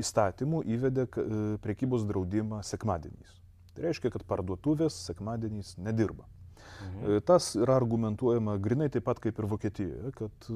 [0.00, 1.26] įstatymų įvedė e,
[1.64, 3.38] prekybos draudimą sekmadieniais.
[3.72, 6.26] Tai reiškia, kad parduotuvės sekmadieniais nedirba.
[6.82, 7.04] Mhm.
[7.18, 10.50] E, tas yra argumentuojama grinai taip pat kaip ir Vokietijoje, kad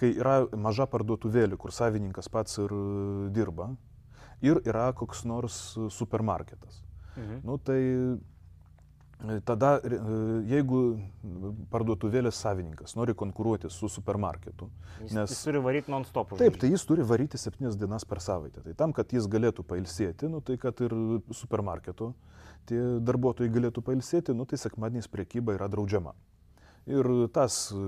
[0.00, 2.72] kai yra maža parduotuvėlė, kur savininkas pats ir
[3.36, 3.74] dirba,
[4.44, 5.58] ir yra koks nors
[5.92, 6.80] supermarketas.
[7.14, 7.42] Mhm.
[7.46, 7.80] Nu, tai
[9.46, 9.98] Tada, e,
[10.50, 10.80] jeigu
[11.72, 14.68] parduotuvėlės savininkas nori konkuruoti su supermarketu,
[15.00, 16.34] jis, nes jis turi varyti non-stop.
[16.40, 18.64] Taip, tai jis turi varyti septynias dienas per savaitę.
[18.66, 20.92] Tai tam, kad jis galėtų pailsėti, nu, tai kad ir
[21.32, 22.12] supermarketo
[22.68, 26.14] tie darbuotojai galėtų pailsėti, nu, tai sekmadieniais priekyba yra draudžiama.
[26.84, 27.80] Ir tas e,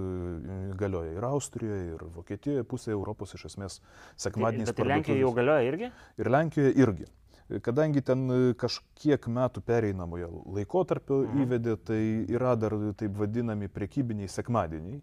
[0.80, 3.82] galioja ir Austrijoje, ir Vokietijoje, pusė Europos iš esmės
[4.16, 4.70] sekmadieniais.
[4.70, 5.90] Bet, bet Lenkijoje jau galioja irgi?
[6.22, 7.08] Ir Lenkijoje irgi.
[7.46, 11.44] Kadangi ten e, kažkiek metų pereinamojo laikotarpio mhm.
[11.44, 12.00] įvedė, tai
[12.32, 14.98] yra dar taip vadinami prekybiniai sekmadieniai.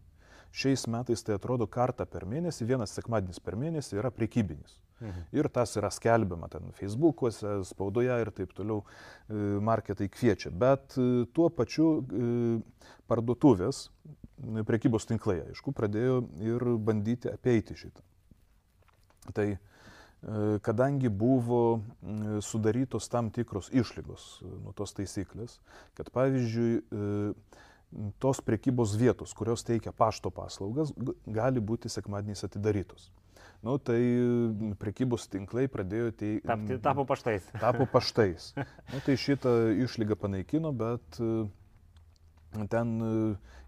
[0.54, 4.76] Šiais metais tai atrodo kartą per mėnesį, vienas sekmadienis per mėnesį yra prekybinis.
[5.00, 5.24] Mhm.
[5.40, 10.52] Ir tas yra skelbiama ten Facebook'uose, spaudoje ir taip toliau e, marketai kviečia.
[10.52, 11.96] Bet e, tuo pačiu
[13.08, 13.88] parduotuvės,
[14.68, 18.04] prekybos tinklai, aišku, pradėjo ir bandyti apeiti šitą.
[19.32, 19.73] Tai E,
[20.64, 21.82] kadangi buvo
[22.42, 25.58] sudarytos tam tikros išlygos e, nuo tos taisyklės,
[25.98, 27.34] kad pavyzdžiui, e,
[28.24, 30.94] tos prekybos vietos, kurios teikia pašto paslaugas,
[31.28, 33.12] gali būti sekmadieniais atidarytos.
[33.64, 34.00] Nu, tai
[34.80, 36.80] prekybos tinklai pradėjo teikti.
[36.84, 37.46] Tapo paštais.
[37.62, 38.50] Tapo paštais.
[38.58, 39.54] Nu, tai šitą
[39.86, 41.20] išlygą panaikino, bet
[42.72, 42.96] ten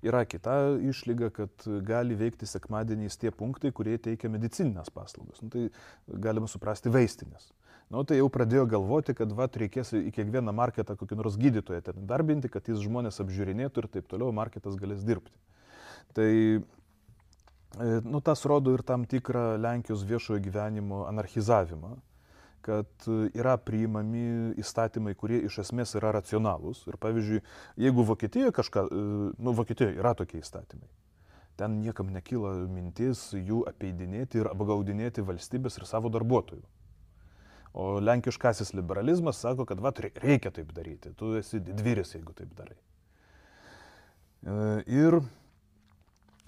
[0.05, 5.41] yra kita išlyga, kad gali veikti sekmadieniais tie punktai, kurie teikia medicininės paslaugas.
[5.43, 5.69] Nu, tai
[6.07, 7.51] galima suprasti vaistinės.
[7.85, 11.83] Na, nu, tai jau pradėjo galvoti, kad va, reikės į kiekvieną marketą kokį nors gydytoją
[11.85, 15.35] ten darbinti, kad jis žmonės apžiūrinėtų ir taip toliau marketas galės dirbti.
[16.17, 16.59] Tai e,
[18.01, 21.93] nu, tas rodo ir tam tikrą Lenkijos viešojo gyvenimo anarchizavimą
[22.65, 26.85] kad e, yra priimami įstatymai, kurie iš esmės yra racionalūs.
[26.89, 27.41] Ir pavyzdžiui,
[27.85, 29.03] jeigu Vokietijoje kažką, e,
[29.37, 30.89] nu, Vokietijoje yra tokie įstatymai,
[31.59, 36.65] ten niekam nekyla mintis jų apeidinėti ir apgaudinėti valstybės ir savo darbuotojų.
[37.75, 39.91] O lenkiškasis liberalizmas sako, kad va,
[40.23, 42.77] reikia taip daryti, tu esi didvyris, jeigu taip darai.
[44.41, 44.55] E,
[44.89, 45.19] ir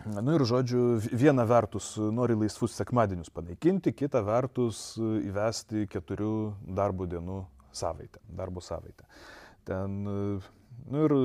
[0.06, 6.34] Na nu ir žodžiu, viena vertus nori laisvus sekmadienius panaikinti, kita vertus įvesti keturių
[6.78, 7.42] darbo dienų
[7.76, 9.08] savaitę, darbo savaitę.
[9.68, 11.18] Ten, nu ir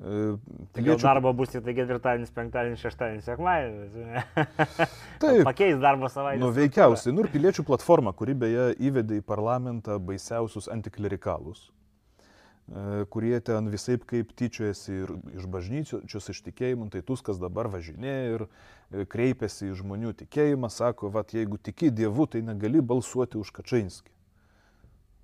[0.00, 0.94] Piliečių...
[0.96, 3.98] Gal darbo bus tik tai ketvirtadienis, penktadienis, šeštadienis, sekmadienis.
[5.22, 5.42] Taip.
[5.44, 6.40] Pakeis darbo savaitę.
[6.40, 7.12] Nu, veikiausiai.
[7.12, 11.66] Nu ir piliečių platforma, kuri beje įvedė į parlamentą baisiausius antiklerikalus.
[12.70, 18.36] E, kurie ten visai kaip tyčiojasi ir iš bažnyčios iš tikėjimų, tai Tuskas dabar važinėja
[18.36, 23.50] ir e, kreipiasi į žmonių tikėjimą, sako, va, jeigu tiki Dievu, tai negali balsuoti už
[23.58, 24.14] Kačinskį.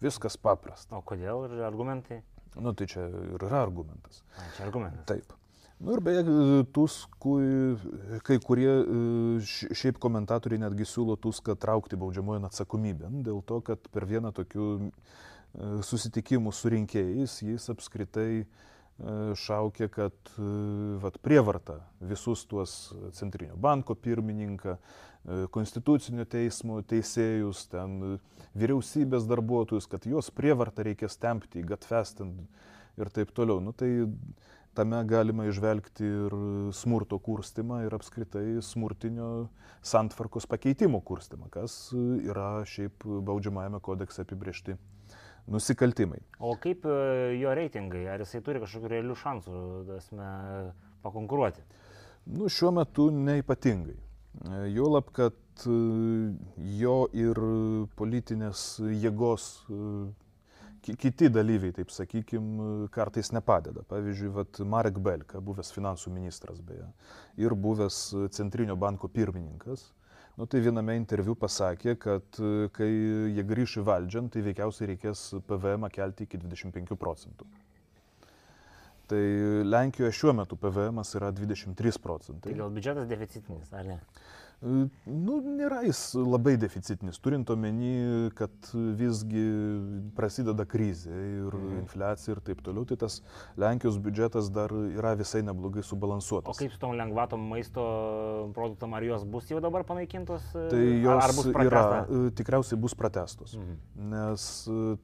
[0.02, 0.98] Viskas paprasta.
[0.98, 2.24] O kodėl ir argumentai?
[2.58, 4.24] Nu, tai čia ir yra argumentas.
[4.34, 5.06] A, čia argumentas.
[5.06, 5.30] Taip.
[5.78, 6.24] Nu ir beje,
[6.74, 7.76] Tuskui,
[8.26, 8.74] kai kurie
[9.46, 14.70] šiaip komentatoriai netgi siūlo Tuską traukti baudžiamojo atsakomybę, dėl to, kad per vieną tokių
[15.56, 18.46] susitikimų su rinkėjais, jis apskritai e,
[19.40, 20.48] šaukė, kad e,
[21.02, 22.76] vat, prievarta visus tuos
[23.16, 28.18] Centrinio banko pirmininką, e, konstitucinio teismo teisėjus, ten
[28.56, 33.60] vyriausybės darbuotojus, kad juos prievarta reikės tempti į gatves ir taip toliau.
[33.60, 34.08] Nu, tai
[34.76, 36.36] tame galima išvelgti ir
[36.76, 39.48] smurto kurstimą ir apskritai smurtinio
[39.80, 44.76] santvarkos pakeitimo kurstimą, kas yra šiaip baudžiamajame kodekse apibriešti
[45.46, 46.20] nusikaltimai.
[46.38, 48.06] O kaip e, jo reitingai?
[48.10, 50.28] Ar jisai turi kažkokių realių šansų dasme,
[51.06, 51.64] pakonkuruoti?
[52.34, 53.96] Nu, šiuo metu neipatingai.
[53.96, 55.80] E, Juolab, kad e,
[56.80, 57.42] jo ir
[57.98, 58.68] politinės
[59.04, 59.50] jėgos
[60.86, 63.82] kiti dalyviai, taip sakykime, kartais nepadeda.
[63.90, 66.86] Pavyzdžiui, vat, Marek Belka, buvęs finansų ministras beje,
[67.42, 67.98] ir buvęs
[68.36, 69.88] Centrinio banko pirmininkas,
[70.36, 72.88] Nu, tai viename interviu pasakė, kad e, kai
[73.32, 77.48] jie grįš į valdžią, tai veikiausiai reikės PVM kelti iki 25 procentų.
[79.08, 79.22] Tai
[79.64, 82.50] Lenkijoje šiuo metu PVM yra 23 procentai.
[82.50, 83.98] Tai gal biudžetas deficitinis, ar ne?
[84.64, 89.44] Nu, nėra jis labai deficitinis, turint omeny, kad visgi
[90.16, 91.82] prasideda krizė ir mhm.
[91.82, 93.18] infliacija ir taip toliau, tai tas
[93.60, 96.56] Lenkijos biudžetas dar yra visai neblogai subalansuotas.
[96.56, 97.84] O kaip su tom lengvatom maisto
[98.56, 100.48] produktam, ar jos bus jau dabar panaikintos?
[100.56, 101.84] Tai jos yra,
[102.40, 103.76] tikriausiai bus pratestos, mhm.
[104.14, 104.48] nes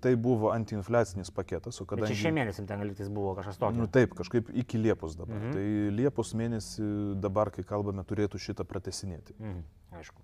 [0.00, 2.16] tai buvo antiinfliacinis paketas, o kadangi...
[2.22, 3.84] Šį mėnesį ten liktis buvo kažkas tokio.
[3.84, 5.36] Nu, taip, kažkaip iki Liepos dabar.
[5.36, 5.54] Mhm.
[5.54, 9.36] Tai Liepos mėnesį dabar, kai kalbame, turėtų šitą pratesinėti.
[9.42, 9.62] Mhm,
[9.98, 10.22] aišku.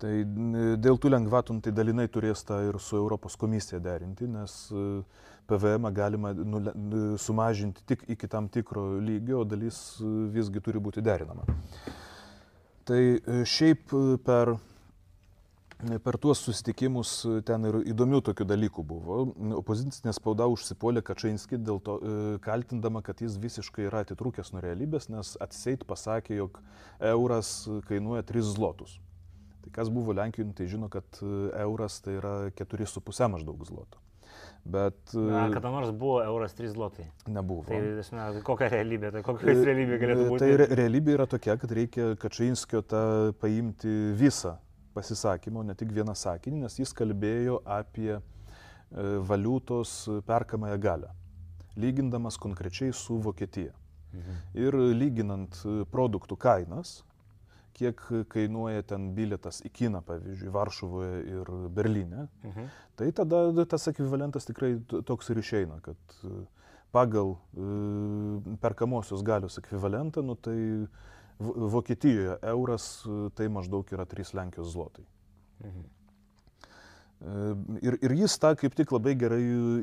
[0.00, 0.12] Tai
[0.80, 4.84] dėl tų lengvatų nu, tai dalinai turės tą ir su Europos komisija derinti, nes e,
[5.50, 6.60] PVM galima nu,
[7.20, 11.44] sumažinti tik iki tam tikro lygio, o dalis e, visgi turi būti derinama.
[12.88, 13.92] Tai e, šiaip
[14.24, 14.54] per,
[16.04, 17.12] per tuos susitikimus
[17.48, 19.20] ten ir įdomių tokių dalykų buvo.
[19.60, 21.98] Opozicinė spauda užsipolė Kačainskį dėl to,
[22.44, 26.60] kaltindama, kad jis visiškai yra atitrūkęs nuo realybės, nes atseit pasakė, jog
[27.12, 27.54] euras
[27.88, 28.98] kainuoja 3 zlotus.
[29.60, 34.00] Tai kas buvo Lenkijoje, tai žino, kad e, euras tai yra 4,5 maždaug zloto.
[34.64, 34.96] Bet...
[35.14, 37.06] Na, e, kada nors buvo euras 3 zlotai?
[37.28, 37.66] Nebuvo.
[37.68, 40.40] Tai esmė, kokia realybė, tai kokia e, realybė galėtų būti?
[40.44, 43.04] Tai re realybė yra tokia, kad reikia Kačinskio tą
[43.42, 44.56] paimti visą
[44.94, 48.18] pasisakymą, ne tik vieną sakinį, nes jis kalbėjo apie
[49.30, 51.12] valiutos perkamąją galę,
[51.78, 53.70] lygindamas konkrečiai su Vokietija.
[54.10, 54.38] Mhm.
[54.58, 55.60] Ir lyginant
[55.92, 56.96] produktų kainas,
[57.80, 58.00] kiek
[58.32, 62.70] kainuoja ten bilietas į kiną, pavyzdžiui, Varšuvoje ir Berlyne, mhm.
[62.98, 66.42] tai tada tas ekvivalentas tikrai toks ir išeina, kad e,
[66.92, 67.68] pagal e,
[68.60, 70.58] perkamosios galios ekvivalentą, nu, tai
[71.40, 75.06] Vokietijoje euras e, tai maždaug yra 3 Lenkijos zlotai.
[75.64, 75.88] Mhm.
[77.84, 79.42] Ir, ir jis tą kaip tik labai gerai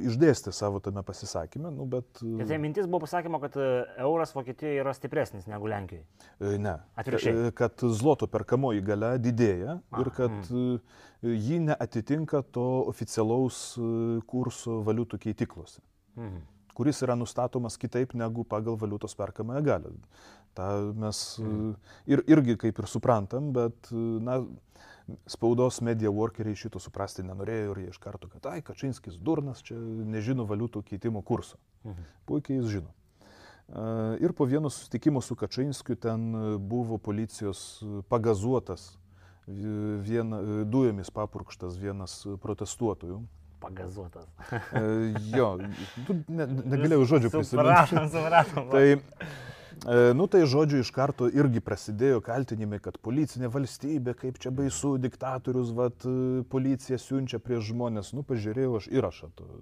[0.09, 1.69] išdėstė savo tame pasisakymė.
[1.69, 2.23] Nu, bet...
[2.25, 3.67] Ir tai mintis buvo pasakymo, kad e,
[4.01, 6.01] euras Vokietijoje yra stipresnis negu Lenkijoje.
[6.39, 6.73] E, ne.
[6.97, 7.51] Atvirkščiai.
[7.57, 10.81] Kad zloto perkamoji gale didėja A, ir kad mm.
[11.21, 13.61] ji neatitinka to oficialaus
[14.25, 15.83] kurso valiutų keitiklose.
[16.17, 16.41] Mm.
[16.77, 19.93] kuris yra nustatomas kitaip negu pagal valiutos perkamąją galę.
[20.57, 21.73] Ta mes mm.
[22.09, 24.39] ir, irgi kaip ir suprantam, bet na,
[25.29, 29.77] spaudos media workeriai šito suprasti nenorėjo ir jie iš karto, kad, ai, Kačinskis durnas, čia
[29.77, 31.59] nežino valiutų keitimo kurso.
[31.85, 32.07] Mhm.
[32.27, 32.93] Puikiai jis žino.
[34.23, 36.29] Ir po vieno susitikimo su Kačinskiu ten
[36.69, 38.93] buvo policijos pagazuotas,
[39.47, 40.31] vien,
[40.71, 43.19] dujomis papurkštas vienas protestuotojų.
[43.59, 44.27] Pagazuotas.
[45.35, 45.49] jo,
[46.07, 47.51] tu ne, negalėjau žodžių prisiminti.
[47.51, 48.69] Supratom, supratom.
[48.71, 48.85] tai
[49.85, 54.95] E, nu tai žodžiu iš karto irgi prasidėjo kaltinimai, kad policinė valstybė, kaip čia baisu,
[55.01, 58.13] diktatorius, vat, e, policija siunčia prieš žmonės.
[58.17, 59.61] Nu pažiūrėjau aš įrašą to e,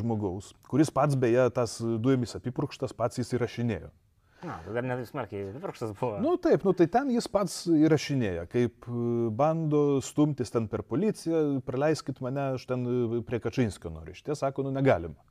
[0.00, 3.92] žmogaus, kuris pats beje tas dujomis apipurkštas pats jis įrašinėjo.
[4.38, 6.18] Na, dar net smarkiai apipurkštas buvo.
[6.22, 8.86] Nu taip, nu tai ten jis pats įrašinėja, kaip
[9.34, 12.86] bando stumtis ten per policiją, praleiskit mane, aš ten
[13.26, 14.14] prie Kačinskio noriu.
[14.18, 15.27] Šitie sako, nu negalima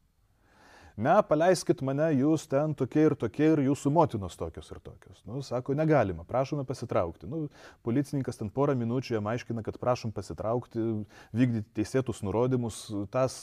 [0.97, 5.21] ne, paleiskit mane, jūs ten tokie ir tokie ir jūsų motinos tokios ir tokios.
[5.29, 7.29] Nu, sako, negalima, prašome pasitraukti.
[7.29, 7.43] Nu,
[7.86, 10.83] policininkas ten porą minučių jam aiškina, kad prašom pasitraukti,
[11.38, 12.81] vykdyti teisėtus nurodymus,
[13.13, 13.38] tas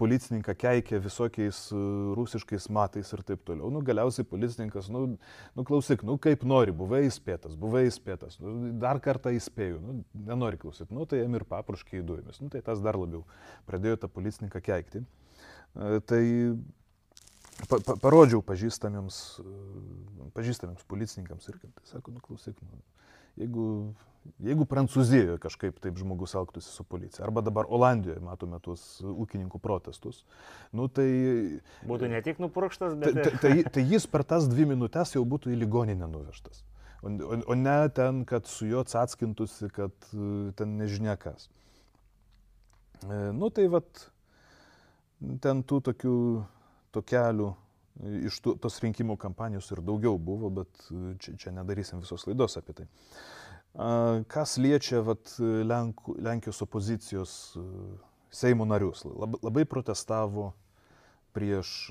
[0.00, 1.84] policininką keikia visokiais e,
[2.16, 3.70] rusiškais matais ir taip toliau.
[3.74, 5.04] Nu, galiausiai policininkas, nu,
[5.56, 10.60] nu klausyk, nu kaip nori, buvai įspėtas, buvai įspėtas, nu, dar kartą įspėjau, nu, nenori
[10.60, 12.40] klausyti, nu, tai jam ir papruškiai dujomis.
[12.40, 13.26] Nu, tai tas dar labiau
[13.68, 15.04] pradėjo tą policininką keikti.
[15.76, 16.24] E, tai
[17.68, 22.80] pa, pa, parodžiau pažįstamiems, e, pažįstamiems policininkams ir tai sako, nu klausyk, nu,
[23.38, 23.66] jeigu,
[24.42, 30.24] jeigu Prancūzijoje kažkaip taip žmogus elgtųsi su policija, arba dabar Olandijoje matome tuos ūkininkų protestus,
[30.74, 31.06] nu tai...
[31.86, 33.22] Būtų ne tik nupurkštas, bet...
[33.22, 36.64] Tai, tai, tai jis per tas dvi minutės jau būtų į ligoninę nuvežtas.
[37.00, 41.48] O, o, o ne ten, kad su juo atskintųsi, kad e, ten nežinia kas.
[43.32, 43.86] Nu tai vad,
[45.42, 46.16] ten tų tokių
[46.94, 47.50] tokelių
[48.26, 50.86] iš tų, tos rinkimų kampanijos ir daugiau buvo, bet
[51.20, 52.86] čia, čia nedarysim visos laidos apie tai.
[54.30, 57.34] Kas liečia vat, Lenk, Lenkijos opozicijos
[58.30, 60.52] Seimo narius, labai, labai protestavo
[61.34, 61.90] prieš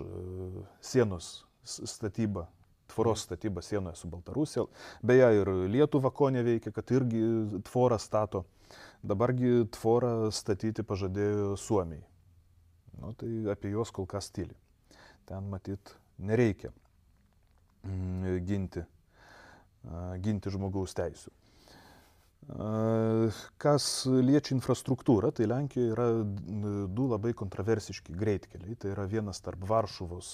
[0.83, 2.45] sienos statybą,
[2.91, 4.63] tvoros statybą sienoje su Baltarusija.
[5.03, 7.23] Beje, ir Lietuva ko neveikia, kad irgi
[7.67, 8.45] tvorą stato.
[9.03, 12.08] Dabargi tvorą statyti pažadėjo Suomijai.
[12.99, 14.55] Nu, tai apie juos kol kas tyli.
[15.29, 16.71] Ten matyt nereikia
[17.83, 18.83] mm, ginti,
[20.23, 21.31] ginti žmogaus teisų.
[23.61, 26.05] Kas liečia infrastruktūrą, tai Lenkijoje yra
[26.89, 28.77] du labai kontroversiški greitkeliai.
[28.79, 30.31] Tai yra vienas tarp Varšuvos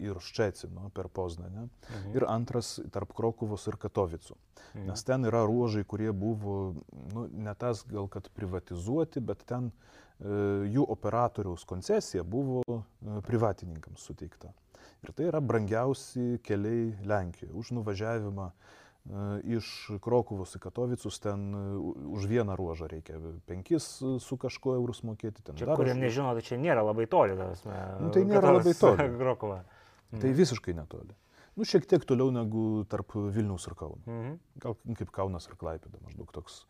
[0.00, 2.14] ir Ščecino per Poznanę mhm.
[2.16, 4.38] ir antras tarp Krokuvos ir Katovicų.
[4.38, 4.86] Mhm.
[4.88, 6.56] Nes ten yra ruožai, kurie buvo,
[7.12, 9.72] nu, ne tas gal kad privatizuoti, bet ten
[10.18, 12.80] jų operatoriaus koncesija buvo e,
[13.26, 14.50] privatininkams suteikta.
[15.06, 18.48] Ir tai yra brangiausi keliai Lenkijoje už nuvažiavimą
[19.48, 19.68] iš
[20.04, 21.46] Krokuvos į Katovicus ten
[22.12, 23.16] už vieną ruožą reikia
[23.48, 23.86] penkis
[24.20, 25.44] su kažko eurus mokėti.
[25.46, 27.62] Ten čia, kuriem nežino, tai čia nėra labai toli, mes.
[28.02, 29.08] Nu, tai nėra labai toli.
[29.22, 29.62] Krokuvą.
[30.12, 30.36] Tai mhm.
[30.42, 31.16] visiškai netoli.
[31.58, 33.98] Nu, šiek tiek toliau negu tarp Vilnius ir Kauno.
[34.06, 34.36] Mhm.
[34.62, 36.60] Gal kaip Kaunas ir Klaipėda, maždaug toks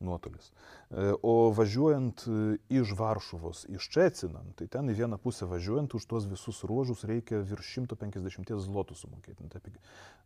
[0.00, 0.48] nuotolis.
[0.88, 2.38] E, o važiuojant e,
[2.80, 7.42] iš Varšuvos į Ščeciną, tai ten į vieną pusę važiuojant už tuos visus ruožus reikia
[7.44, 9.50] virš 150 zlotų sumokėti.
[9.52, 9.60] Tai,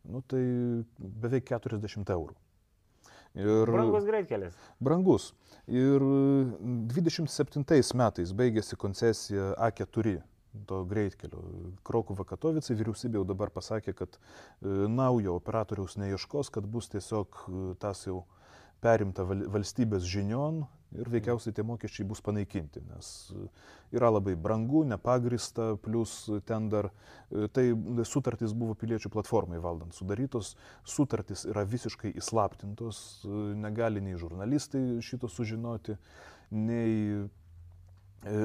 [0.07, 0.43] nu, tai
[0.97, 2.39] beveik 40 eurų.
[3.33, 4.55] Ir, brangus greitkelis.
[4.79, 5.31] Brangus.
[5.67, 6.03] Ir
[6.93, 10.21] 27 metais baigėsi koncesija A4
[10.65, 11.41] to greitkelio.
[11.85, 17.65] Krokuva Katovicai vyriausybė jau dabar pasakė, kad e, naujo operatoriaus neieškos, kad bus tiesiog e,
[17.81, 18.23] tas jau
[18.83, 23.47] perimta valstybės žinion ir veikiausiai tie mokesčiai bus panaikinti, nes e,
[23.97, 26.91] yra labai brangu, nepagrista, plus ten dar
[27.55, 27.71] tai
[28.05, 30.53] sutartys buvo piliečių platformai valdant sudarytos,
[30.85, 33.23] sutartys yra visiškai įslaptintos,
[33.57, 35.97] negali nei žurnalistai šito sužinoti,
[36.53, 37.23] nei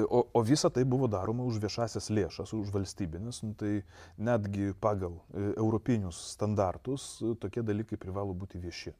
[0.09, 3.79] o, o visa tai buvo daroma už viešasias lėšas, už valstybinės, nu, tai
[4.19, 8.95] netgi pagal e, europinius standartus e, tokie dalykai privalo būti vieši.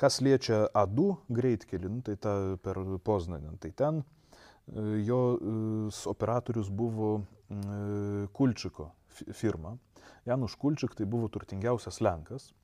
[0.00, 3.98] Kas liečia A2 greitkelį, nu, tai ta per Poznanę, tai ten
[5.04, 5.18] jo
[6.08, 7.10] operatorius buvo
[8.32, 8.86] Kulčiko
[9.36, 9.74] firma.
[10.24, 12.54] Janus Kulčik tai buvo turtingiausias Lenkas,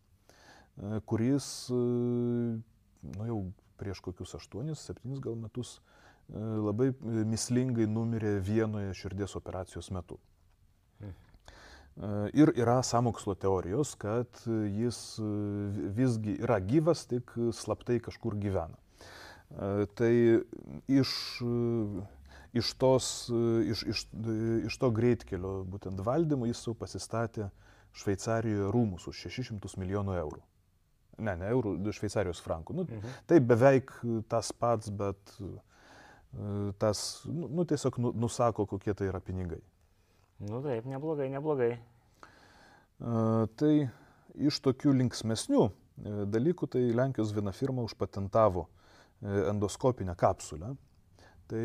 [1.04, 3.42] kuris nu, jau
[3.78, 5.97] prieš kokius 8-7 gal metus e,
[6.36, 10.18] labai e, mislingai numirė vienoje širdies operacijos metu.
[11.00, 11.14] Hmm.
[11.14, 12.10] E,
[12.42, 15.00] ir yra samokslo teorijos, kad jis
[15.96, 18.78] visgi yra gyvas, tik slaptai kažkur gyvena.
[19.96, 20.12] Tai
[20.92, 21.10] iš,
[22.52, 23.06] iš, tos,
[23.64, 24.02] iš, iš,
[24.68, 27.48] iš to greitkelio būtent valdymo jis jau pasistatė
[27.96, 30.42] Šveicarijoje rūmus už 600 milijonų eurų
[31.18, 32.76] ne, ne eurų, šveicarijos frankų.
[32.78, 33.16] Nu, mhm.
[33.28, 33.92] Tai beveik
[34.30, 35.50] tas pats, bet e,
[36.78, 39.60] tas, nu, tiesiog nu, nusako, kokie tai yra pinigai.
[40.44, 41.72] Nu taip, neblogai, neblogai.
[43.58, 43.72] Tai
[44.38, 45.62] iš tokių linksmesnių
[46.30, 48.68] dalykų, tai Lenkijos viena firma užpatentavo
[49.22, 50.74] endoskopinę kapsulę.
[51.48, 51.64] Tai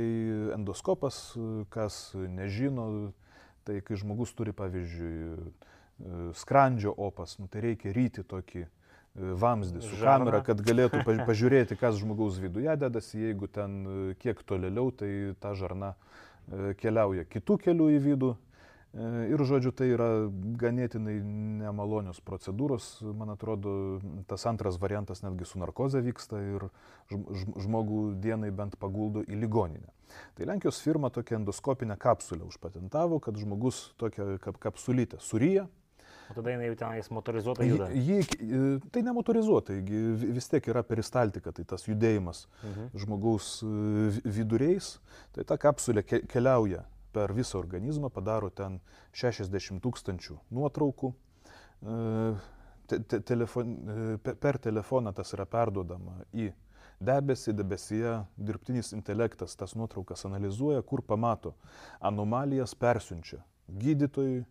[0.56, 1.34] endoskopas,
[1.74, 3.12] kas nežino,
[3.68, 5.52] tai kai žmogus turi, pavyzdžiui,
[6.40, 8.72] skrandžio opas, nu, tai reikia ryti tokį uh,
[9.16, 10.26] vamzdį su Žarna.
[10.26, 15.54] kamera, kad galėtų pažiūrėti, kas žmogaus viduje dedasi, jeigu ten e, kiek tolėliau, tai ta
[15.58, 18.32] žarna e, keliauja kitų kelių į vidų.
[18.94, 20.08] E, ir žodžiu, tai yra
[20.62, 21.20] ganėtinai
[21.62, 23.04] nemalonios procedūros.
[23.06, 26.68] Man atrodo, tas antras variantas netgi su narkoze vyksta ir
[27.14, 29.94] žmogų dienai bent paguldo į ligoninę.
[30.38, 35.68] Tai Lenkijos firma tokią endoskopinę kapsulę užpatentavo, kad žmogus tokią kap kapsulytę suryja,
[36.34, 37.90] O tada jinai jau tenais motorizuota juda.
[37.94, 42.88] Jį, tai ne motorizuota, vis tiek yra peristaltika, tai tas judėjimas mhm.
[43.04, 44.96] žmogaus e, viduriais.
[45.36, 48.80] Tai ta kapsulė keliauja per visą organizmą, padaro ten
[49.14, 51.14] 60 tūkstančių nuotraukų.
[51.14, 52.02] E,
[52.90, 53.78] te, te, telefon,
[54.18, 56.50] e, per telefoną tas yra perduodama į
[57.04, 61.54] debesį, debesyje dirbtinis intelektas tas nuotraukas analizuoja, kur pamato
[62.02, 64.44] anomalijas, persiunčia gydytojui,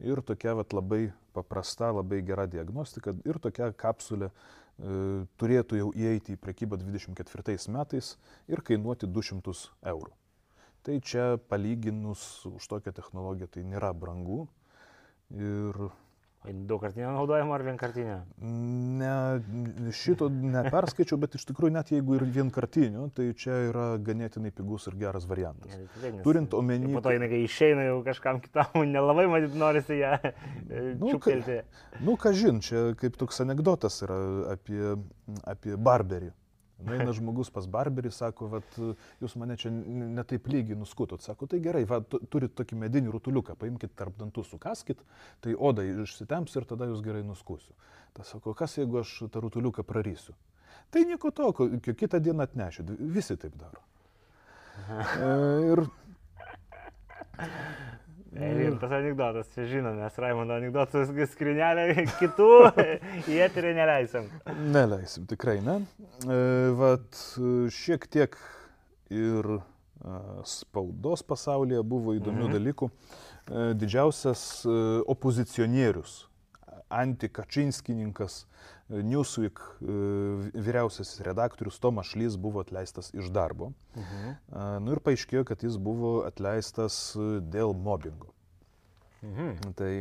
[0.00, 4.32] ir tokia vat, labai paprasta, labai gera diagnostika ir tokia kapsulė e,
[5.40, 8.14] turėtų jau įeiti į prekybą 24 metais
[8.48, 9.56] ir kainuoti 200
[9.94, 10.14] eurų.
[10.80, 14.46] Tai čia palyginus už tokią technologiją tai nėra brangu
[15.30, 15.76] ir
[16.48, 18.14] Daugkartinio naudojimo ar vienkartinio?
[18.40, 24.88] Ne, šito neperskaičiau, bet iš tikrųjų net jeigu ir vienkartinio, tai čia yra ganėtinai pigus
[24.88, 25.76] ir geras variantas.
[25.76, 26.88] Ne, tai nes, Turint omeny...
[26.96, 31.60] Po to jinai, kai išeina jau kažkam kitam, nelabai matyt norisi ją nu, čiuptelti.
[31.60, 34.20] Ka, nu, ką žin, čia kaip toks anegdotas yra
[34.56, 34.96] apie,
[35.44, 36.32] apie barberį.
[36.86, 38.76] Na, eina žmogus pas barberį, sako, vat,
[39.20, 41.22] jūs mane čia netaip lygiai nuskutot.
[41.24, 45.02] Sako, tai gerai, va, turit tokį medinį rutuliuką, paimkite tarp dantų, sukaskit,
[45.44, 47.76] tai oda išsitemps ir tada jūs gerai nuskusiu.
[48.16, 50.36] Tas sako, kas jeigu aš tą rutuliuką prarysiu?
[50.90, 53.84] Tai nieko tokio, kitą dieną atnešiu, visi taip daro.
[54.90, 55.26] E,
[55.74, 55.80] ir
[58.30, 61.88] Ir tas anegdotas, čia žinom, mes Raimondo anegdotus skrinelę
[62.20, 62.50] kitų
[63.26, 64.28] į eterį neleisim.
[64.70, 65.80] Neleisim, tikrai ne.
[66.22, 66.36] E,
[66.78, 67.24] vat
[67.74, 68.36] šiek tiek
[69.10, 69.60] ir e,
[70.46, 72.54] spaudos pasaulyje buvo įdomių mhm.
[72.54, 72.90] dalykų.
[72.90, 74.44] E, didžiausias
[75.10, 76.20] opozicionierius,
[76.86, 78.44] antikačinskininkas,
[78.90, 79.96] Newsweek e,
[80.54, 83.72] vyriausiasis redaktorius Tomas Šlys buvo atleistas iš darbo.
[83.96, 84.32] Mhm.
[84.84, 87.16] Nu ir paaiškėjo, kad jis buvo atleistas
[87.54, 88.32] dėl mobbingo.
[89.22, 89.74] Mhm.
[89.78, 89.92] Tai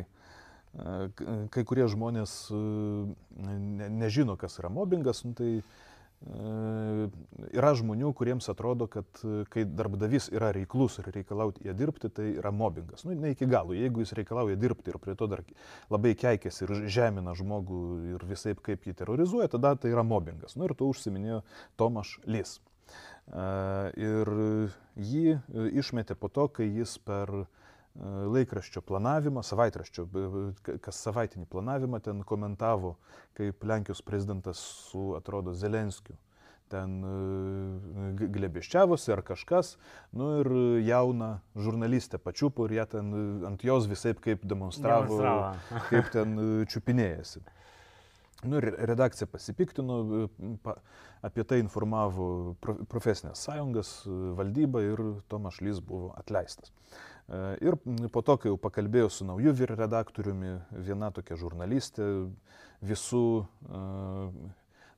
[1.49, 5.88] kai kurie žmonės ne, nežino, kas yra mobbingas, nu, tai E,
[6.19, 12.25] yra žmonių, kuriems atrodo, kad e, kai darbdavys yra reiklus ir reikalauti ją dirbti, tai
[12.33, 13.05] yra mobbingas.
[13.07, 13.75] Nu, ne iki galo.
[13.77, 15.45] Jeigu jis reikalauja dirbti ir prie to dar
[15.89, 17.83] labai keikėsi ir žemina žmogų
[18.15, 20.57] ir visai kaip jį terrorizuoja, tada tai yra mobbingas.
[20.59, 21.39] Nu, ir to užsiminėjo
[21.79, 22.57] Tomaš Lys.
[22.59, 23.47] E,
[23.95, 24.33] ir
[24.99, 25.39] jį
[25.79, 27.45] išmetė po to, kai jis per
[27.99, 30.07] laikraščio planavimą, savaitraščio,
[30.83, 32.95] kas savaitinį planavimą ten komentavo,
[33.37, 36.15] kaip Lenkijos prezidentas su, atrodo, Zelenskiu
[36.69, 36.99] ten
[38.29, 39.71] glebiščiavosi ar kažkas,
[40.13, 40.49] nu ir
[40.85, 43.13] jauna žurnalistė pačiupo ir jie ten
[43.49, 45.85] ant jos visai kaip demonstravo, demonstravo.
[45.89, 46.37] kaip ten
[46.69, 47.41] čiupinėjasi.
[48.45, 50.29] Nu ir redakcija pasipiktino,
[50.63, 50.77] pa,
[51.25, 53.95] apie tai informavo profesinės sąjungas,
[54.37, 56.69] valdyba ir Tomas Lys buvo atleistas.
[56.69, 57.08] E,
[57.61, 57.77] ir
[58.13, 60.55] po to, kai jau pakalbėjau su nauju vyr redaktoriumi,
[60.85, 62.07] viena tokia žurnalistė,
[62.81, 63.83] visų e,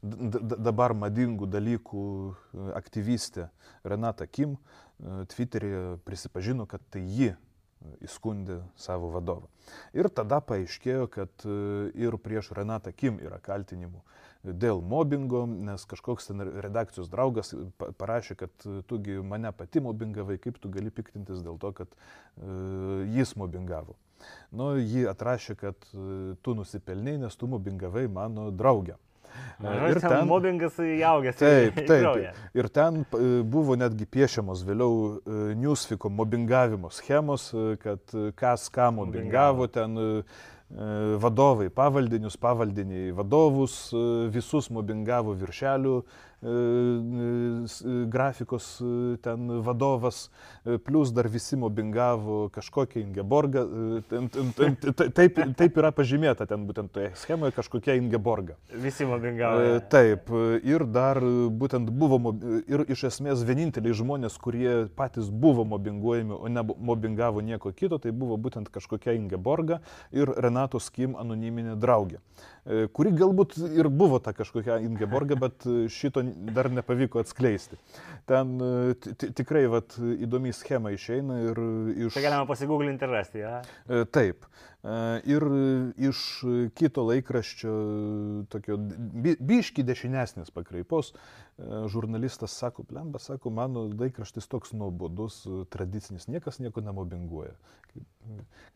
[0.02, 2.34] dabar madingų dalykų e,
[2.78, 3.50] aktyvistė
[3.84, 4.58] Renata Kim
[5.02, 7.32] Twitter'e prisipažino, kad tai ji
[8.06, 9.48] įskundė savo vadovą.
[9.98, 11.46] Ir tada paaiškėjo, kad
[11.98, 14.04] ir prieš Renatą Kim yra kaltinimų
[14.44, 17.54] dėl mobbingo, nes kažkoks ten redakcijos draugas
[18.02, 23.36] parašė, kad tugi mane pati mobbingavai, kaip tu gali piktintis dėl to, kad uh, jis
[23.38, 23.98] mobbingavo.
[24.54, 28.98] Nu, ji atrašė, kad uh, tu nusipelniai, nes tu mobbingavai mano draugę.
[29.62, 31.38] Ir ten, ten mobbingas įaugęs.
[31.40, 32.40] Taip, taip.
[32.58, 33.06] Ir ten
[33.48, 35.22] buvo netgi piešiamos vėliau
[35.56, 37.46] Newsfiko mobbingavimo schemos,
[37.80, 40.24] kad kas ką mobbingavo, ten E,
[41.20, 46.31] vadovai, pavaldinius, pavaldiniai vadovus, e, visus mobbingavo viršelių, e,
[48.12, 48.68] grafikos
[49.22, 50.30] ten vadovas,
[50.86, 53.66] plus dar visi mobbingavo kažkokią Ingeborgą.
[55.14, 58.58] Taip, taip yra pažymėta ten būtent toje schemoje kažkokia Ingeborga.
[58.74, 59.78] Visi mobbingavo.
[59.92, 60.32] Taip,
[60.66, 62.34] ir dar būtent buvo,
[62.66, 68.16] ir iš esmės vieninteliai žmonės, kurie patys buvo mobbinguojami, o ne mobbingavo nieko kito, tai
[68.16, 70.62] buvo būtent kažkokia Ingeborga ir Renata.
[70.62, 72.61] Renatos Kim anoniminė draugė, e,
[72.94, 77.80] kuri galbūt ir buvo ta kažkokia Ingeborga, bet šito dar nepavyko atskleisti.
[78.30, 81.62] Ten e, tikrai vat, įdomi schema išeina ir
[82.08, 82.18] iš...
[82.18, 83.62] Tai galima pasigūglinti ir rasti, ja?
[83.88, 84.46] E, taip.
[84.82, 85.44] Ir
[86.02, 86.20] iš
[86.74, 87.74] kito laikraščio,
[88.50, 91.12] tokio biški dešinesnės pakraipos,
[91.94, 97.54] žurnalistas sako, plemba, sako, mano laikraštis toks nuobodus, tradicinis, niekas nieko nemobinguoja.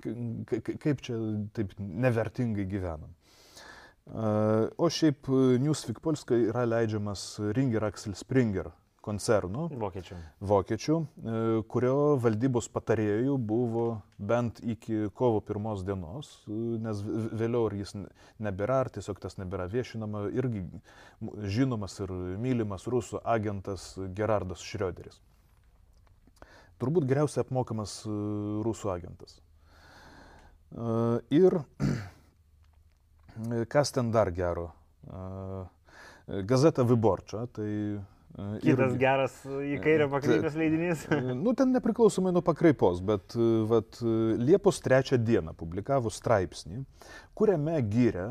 [0.06, 1.18] Kaip čia
[1.58, 3.10] taip nevertingai gyvenam.
[4.06, 5.28] O šiaip
[5.60, 8.70] Newsweek Polska yra leidžiamas Ringer Axel Springer
[9.06, 9.68] koncernu.
[9.80, 10.18] Vokiečių.
[10.50, 11.36] Vokiečių, e,
[11.70, 13.86] kurio valdybos patarėjų buvo
[14.18, 17.94] bent iki kovo pirmos dienos, e, nes vėliau ar jis
[18.42, 20.66] nebėra, ar tiesiog tas nebėra viešinama, irgi
[21.58, 25.22] žinomas ir mylimas rusų agentas Gerardas Šrioderis.
[26.82, 28.16] Turbūt geriausiai apmokamas e,
[28.66, 29.40] rusų agentas.
[31.32, 31.54] Ir
[33.72, 34.72] kas ten dar gero?
[36.26, 37.72] Gazeta Viborčia, tai
[38.36, 39.00] Kitas irgi.
[39.00, 41.04] geras į kairę pakreipęs leidinys.
[41.46, 43.36] nu, ten nepriklausomai nuo pakraipos, bet
[43.70, 44.00] vat,
[44.42, 46.82] Liepos 3 dieną publikavo straipsnį,
[47.38, 48.26] kuriame gyrė,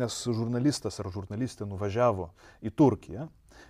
[0.00, 2.32] nes žurnalistas ar žurnalistė nuvažiavo
[2.66, 3.28] į Turkiją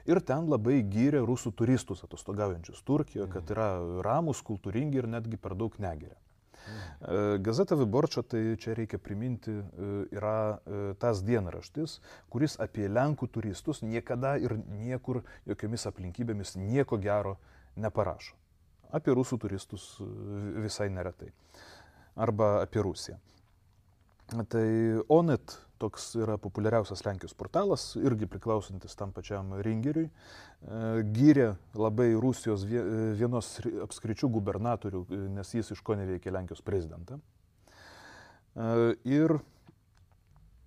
[0.09, 3.71] ir ten labai gyrė rusų turistus atostogaujančius Turkijoje, kad yra
[4.07, 6.17] ramus, kultūringi ir netgi per daug negeria.
[7.01, 11.99] E, Gazeta Viborčio, tai čia reikia priminti, e, yra e, tas dienraštis,
[12.33, 17.39] kuris apie Lenkų turistus niekada ir niekur, jokiomis aplinkybėmis nieko gero
[17.81, 18.37] neparašo.
[18.93, 19.85] Apie rusų turistus
[20.59, 21.31] visai neretai.
[22.19, 23.21] Arba apie Rusiją.
[24.51, 24.67] Tai
[25.09, 32.67] Onet toks yra populiariausias Lenkijos portalas, irgi priklausantis tam pačiam Ringeriui, e, gyrė labai Rusijos
[33.19, 33.53] vienos
[33.87, 35.05] apskričių gubernatorių,
[35.37, 37.21] nes jis iš ko neveikė Lenkijos prezidentą.
[37.21, 38.69] E,
[39.09, 39.37] ir,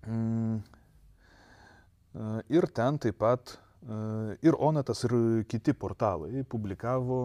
[0.08, 0.58] mm,
[2.14, 3.58] e, ir ten taip pat
[4.42, 5.12] ir Onetas, ir
[5.44, 7.18] kiti portalai publikavo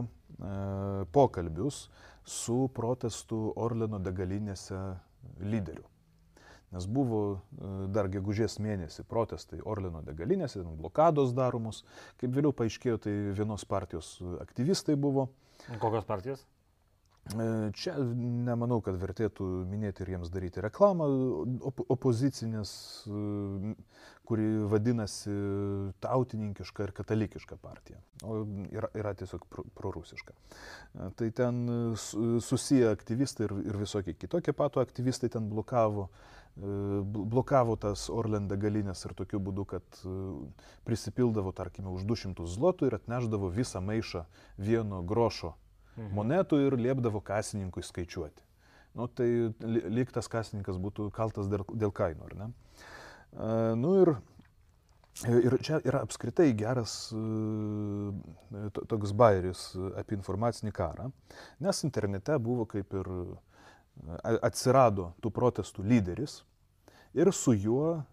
[1.15, 1.85] pokalbius
[2.27, 4.81] su protestų Orlino degalinėse
[5.39, 5.88] lyderiu.
[6.75, 11.81] Nes buvo e, dar gegužės mėnesį protestai Orlino degalinėse, blokados daromos.
[12.21, 15.29] Kaip vėliau paaiškėjo, tai vienos partijos aktyvistai buvo.
[15.81, 16.45] Kokios partijos?
[17.29, 21.05] E, čia nemanau, kad vertėtų minėti ir jiems daryti reklamą
[21.69, 22.71] op opozicinės,
[23.05, 23.75] e,
[24.29, 25.33] kuri vadinasi
[26.01, 28.43] tautininkiška ir katalikiška partija, o
[28.73, 29.45] yra, yra tiesiog
[29.77, 30.35] prorusiška.
[31.17, 31.63] Tai ten
[31.97, 36.09] susiję aktyvistai ir, ir visokie kitokie pato aktyvistai ten blokavo
[36.59, 40.01] blokavo tas Orlenda galinės ir tokiu būdu, kad
[40.83, 44.25] prisipildavo, tarkime, už 200 zlotų ir atneždavo visą maišą
[44.57, 45.53] vieno grošo
[45.99, 46.13] mhm.
[46.17, 48.45] monetų ir liepdavo kasininkui skaičiuoti.
[48.97, 49.27] Nu, tai
[49.61, 52.49] lyg tas kasininkas būtų kaltas dėl, dėl kainų, ar ne?
[53.29, 54.15] Uh, nu ir,
[55.29, 58.09] ir čia yra apskritai geras uh,
[58.79, 59.67] toks bairis
[59.99, 61.11] apie informacinį karą,
[61.61, 63.11] nes internete buvo kaip ir
[64.41, 66.39] atsirado tų protestų lyderis,
[67.13, 68.03] ir su juo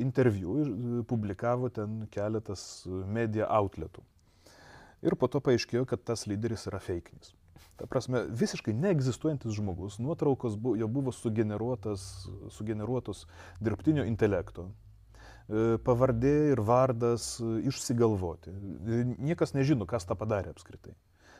[0.00, 4.02] interviu publikavo ten keletas media outletų.
[5.04, 7.34] Ir po to paaiškėjo, kad tas lyderis yra feikinis.
[7.76, 13.26] Ta prasme, visiškai neegzistuojantis žmogus, nuotraukos bu, jo buvo sugeneruotos
[13.60, 17.34] dirbtinio intelekto, e, pavardė ir vardas
[17.68, 18.54] išsigalvoti.
[19.20, 20.96] Niekas nežino, kas tą padarė apskritai.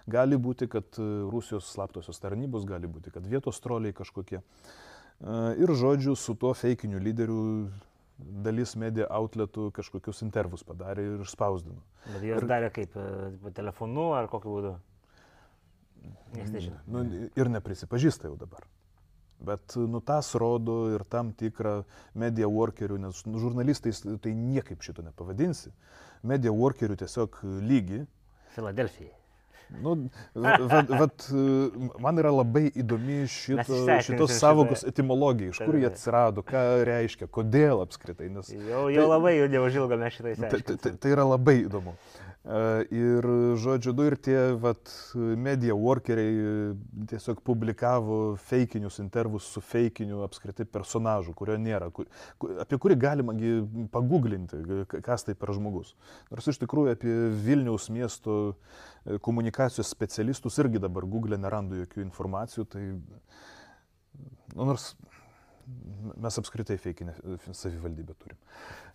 [0.06, 1.00] Gali būti, kad
[1.32, 4.42] Rusijos slaptosios tarnybos, gali būti, kad vietos troliai kažkokie.
[4.42, 4.44] E,
[5.56, 7.40] ir žodžiu, su tuo feikiniu lyderiu
[8.18, 11.82] dalis medija outletų kažkokius intervus padarė ir išspausdino.
[12.06, 12.48] Bet juos ir...
[12.48, 14.72] darė kaip e, telefonu ar kokiu būdu?
[16.32, 16.80] Niekas nežino.
[16.90, 17.04] Nu,
[17.36, 18.64] ir neprisipažįsta jau dabar.
[19.46, 21.82] Bet nu, tas rodo ir tam tikrą
[22.16, 25.74] media workerių, nes nu, žurnalistais tai niekaip šito nepavadinsi.
[26.26, 28.06] Media workerių tiesiog lygi.
[28.56, 29.12] Filadelfijai.
[29.82, 29.96] Nu,
[30.34, 31.24] vat, vat,
[32.02, 37.82] man yra labai įdomi šito, šitos savokos etimologija, iš kur jie atsirado, ką reiškia, kodėl
[37.82, 38.30] apskritai.
[38.30, 41.58] Nes, jau, jau tai, labai jau neužilgo mes šitai tai, tai, tai, tai yra labai
[41.64, 41.96] įdomu.
[42.46, 42.58] E,
[42.94, 43.26] ir,
[43.58, 46.76] žodžiu, du ir tie vat, media workeriai
[47.10, 52.06] tiesiog publikavo feikinius intervus su feikiniu apskritai personažu, kurio nėra, kur,
[52.62, 53.34] apie kurį galima
[53.90, 54.60] paguglinti,
[54.94, 55.96] kas tai per žmogus.
[56.30, 58.54] Nors iš tikrųjų apie Vilniaus miesto
[59.26, 62.86] komunikacijos specialistus irgi dabar Google nerandu jokių informacijų, tai
[64.54, 64.92] nu, nors
[66.14, 67.18] mes apskritai feikinę
[67.50, 68.38] savivaldybę turim.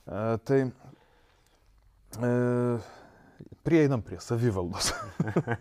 [0.07, 0.61] E, tai
[2.15, 2.31] e,
[3.63, 4.91] prieinam prie savivaldos.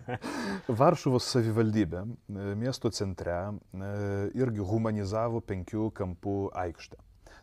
[0.81, 3.93] Varšuvos savivaldybė e, miesto centre e,
[4.39, 7.01] irgi humanizavo penkių kampų aikštę.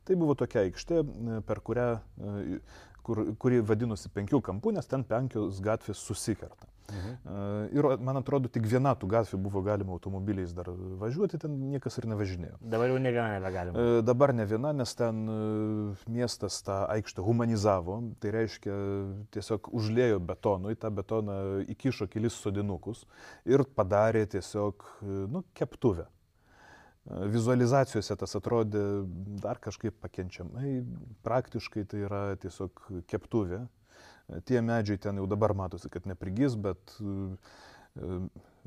[0.07, 1.87] Tai buvo tokia aikštė, e, per kurią,
[3.07, 6.67] kur, kuri vadinosi penkių kampų, nes ten penkios gatvės susikerta.
[6.87, 7.15] Mhm.
[7.75, 12.07] Ir man atrodo, tik viena tų gatvių buvo galima automobiliais dar važiuoti, ten niekas ir
[12.07, 12.59] nevažinėjo.
[12.61, 13.87] Dabar jau ne viena nebegalima.
[14.07, 15.23] Dabar ne viena, nes ten
[16.07, 18.77] miestas tą aikštę humanizavo, tai reiškia
[19.35, 21.39] tiesiog užlėjo betonu, į tą betoną
[21.75, 23.03] įkišo kelis sodinukus
[23.45, 24.87] ir padarė tiesiog,
[25.33, 26.07] nu, keptuvę.
[27.07, 28.83] Vizualizacijose tas atrodė
[29.43, 30.81] dar kažkaip pakenčiamai,
[31.23, 33.61] praktiškai tai yra tiesiog keptuvė,
[34.27, 38.07] Tie medžiai ten jau dabar matosi, kad neprigys, bet e,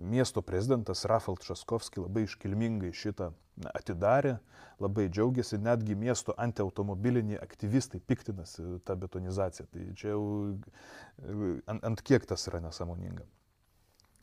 [0.00, 3.28] miesto prezidentas Rafal Časkovski labai iškilmingai šitą
[3.76, 4.38] atidarė,
[4.80, 9.68] labai džiaugiasi, netgi miesto antiautomobiliniai aktyvistai piktinasi tą betonizaciją.
[9.68, 13.28] Tai čia jau e, ant, ant kiek tas yra nesąmoninga.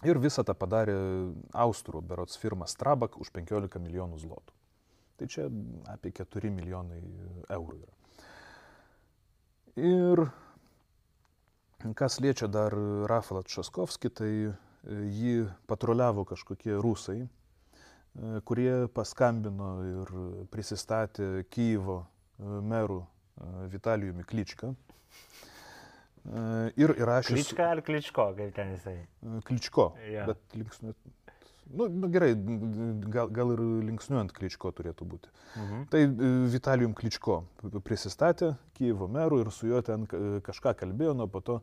[0.05, 0.95] Ir visą tą padarė
[1.57, 4.53] Austrų berots firma Strabak už 15 milijonų zlotų.
[5.17, 5.47] Tai čia
[5.89, 6.99] apie 4 milijonai
[7.49, 7.95] eurų yra.
[9.77, 10.27] Ir
[11.77, 12.73] Kas liečia dar
[13.05, 14.53] Rafalą Časkovskį, tai e,
[15.13, 15.33] jį
[15.69, 20.13] patruliavo kažkokie rusai, e, kurie paskambino ir
[20.49, 22.07] prisistatė Kyivo e,
[22.65, 23.03] merų
[23.69, 24.71] Vitalijumi Kličką.
[26.27, 27.37] Ir įrašė.
[27.37, 28.97] Klička ar Kličko, kaip ten jisai?
[29.47, 29.91] Kličko.
[30.11, 30.25] Ja.
[30.27, 30.91] Bet linksniu,
[31.73, 32.31] Nu, nu, gerai,
[33.11, 35.31] gal, gal ir linksniuojant Kličko turėtų būti.
[35.57, 35.81] Mhm.
[35.91, 37.41] Tai e, Vitalijum Kličko
[37.83, 40.05] prisistatė Kyivo merų ir su juo ten
[40.45, 41.57] kažką kalbėjo, nuo po to,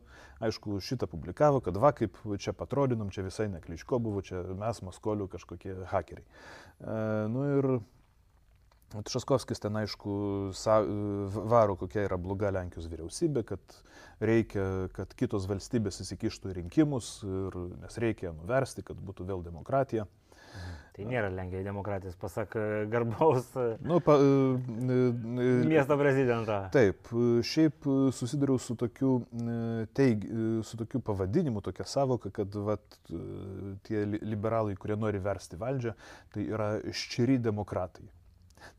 [0.45, 4.83] aišku, šitą publikavo, kad va kaip čia patrodinom, čia visai ne Kličko buvo, čia mes
[4.85, 6.25] Maskolių kažkokie hakeriai.
[6.25, 6.99] E,
[7.31, 7.69] nu ir
[9.03, 10.15] Tšaskovskis ten aišku
[11.51, 13.79] varo, kokia yra bloga Lenkijos vyriausybė, kad
[14.23, 20.07] reikia, kad kitos valstybės įsikištų į rinkimus, ir, nes reikia nuversti, kad būtų vėl demokratija.
[20.95, 22.53] Tai nėra Lenkijoje demokratijos, pasak
[22.87, 23.49] garbaus
[23.83, 24.15] Nu, pa,
[25.67, 26.55] miesto prezidento.
[26.71, 27.09] Taip,
[27.43, 29.17] šiaip susidariau su tokiu,
[29.97, 30.23] teig,
[30.63, 32.99] su tokiu pavadinimu, tokia savoka, kad vat,
[33.83, 35.97] tie li- liberalai, kurie nori versti valdžią,
[36.31, 38.07] tai yra ščiri demokratai.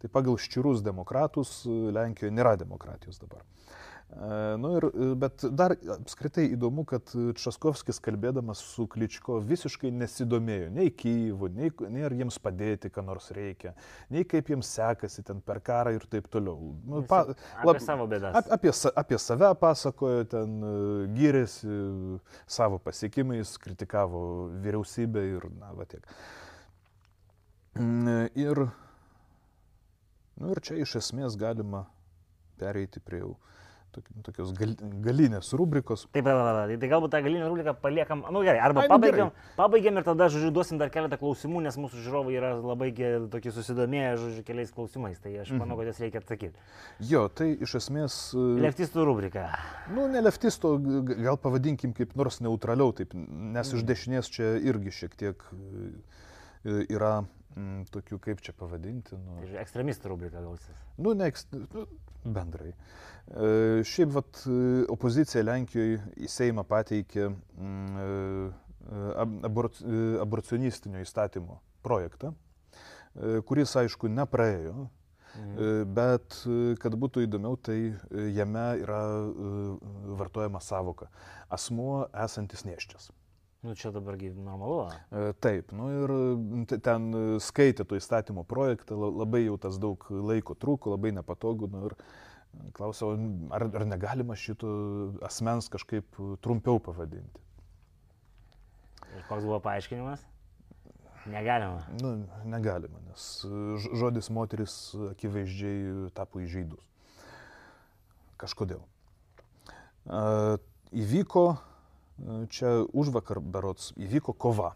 [0.03, 3.43] Tai pagal ščirus demokratus e, Lenkijoje nėra demokratijos dabar.
[3.43, 10.69] E, Nu ir, e, bet dar apskritai įdomu, kad Časkovskis kalbėdamas su Kličko visiškai nesidomėjo
[10.77, 13.75] nei Kyivų, nei, nei ar jiems padėti, ką nors reikia,
[14.15, 16.71] nei kaip jiems sekasi ten per karą ir taip toliau.
[16.87, 17.25] Nu, pa,
[17.59, 18.39] Apie lab- savo bėdas.
[18.39, 18.71] Ap, apie,
[19.03, 20.57] apie save pasakojo, ten
[21.19, 21.75] gyrėsi
[22.47, 24.23] savo pasiekimais, kritikavo
[24.63, 26.07] vyriausybę ir, na, va tiek.
[27.77, 28.63] Mm, Ir,
[30.41, 31.87] nu, ir čia iš esmės galima
[32.61, 33.35] pereiti prie jau
[33.97, 34.73] tok- tokios gal,
[35.05, 36.05] galinės rubrikos.
[36.13, 36.81] Taip, taip, taip, taip.
[36.83, 38.23] Tai galbūt tą galinę rubriką paliekam.
[38.27, 41.63] Na nu, gerai, arba Ai, nu, pabaigiam, pabaigiam ir tada, žodžiu, duosim dar keletą klausimų,
[41.67, 42.91] nes mūsų žiūrovai yra labai
[43.33, 45.21] tokie susidomėję, žodžiu, keliais klausimais.
[45.23, 46.67] Tai aš manau, kad jas reikia atsakyti.
[47.13, 49.49] Jo, tai iš esmės, e, Leftistų rubrika.
[49.95, 50.77] nu, ne leftisto,
[51.13, 57.25] gal pavadinkim kaip nors neutraliau, taip, nes iš dešinės čia irgi šiek tiek e, yra
[57.57, 59.17] mm, tokių, kaip čia pavadinti.
[59.19, 60.83] Nu, Tai ekstremistų rubrika gausis.
[60.99, 61.87] Nu, ne, eks- nu,
[62.25, 62.73] bendrai.
[63.31, 68.09] E, šiaip vat, e, opozicija Lenkijoje į Seimą pateikė mm, e,
[68.87, 72.35] e, aborcionistinio įstatymo projektą,
[73.49, 74.89] kuris, aišku, nepraėjo,
[75.37, 75.93] Mhm.
[75.93, 76.33] bet,
[76.81, 77.93] kad būtų įdomiau, tai
[78.33, 79.01] jame yra
[80.17, 81.11] vartojama savoka
[81.53, 83.11] asmuo esantis neščias.
[83.67, 84.85] Nu, čia dabargi normalu.
[85.11, 86.13] E, Taip, nu ir
[86.87, 91.67] ten e, skaitė to įstatymo projektą, la- labai jau tas daug laiko trūko, labai nepatogu.
[91.73, 93.17] Nu, ir e, klausiau,
[93.51, 94.71] ar, ar negalima šito
[95.27, 96.15] asmens kažkaip
[96.47, 97.43] trumpiau pavadinti.
[99.17, 100.23] Ir koks buvo paaiškinimas?
[101.27, 101.83] Negalima.
[101.99, 102.13] Nu,
[102.47, 103.27] negalima, nes
[103.99, 104.77] žodis moteris
[105.11, 106.87] akivaizdžiai tapo įžeidus.
[108.39, 108.85] Kažkodėl.
[110.07, 110.23] E,
[111.03, 111.49] Įvyko,
[112.49, 114.75] čia už vakar berots, įvyko kova.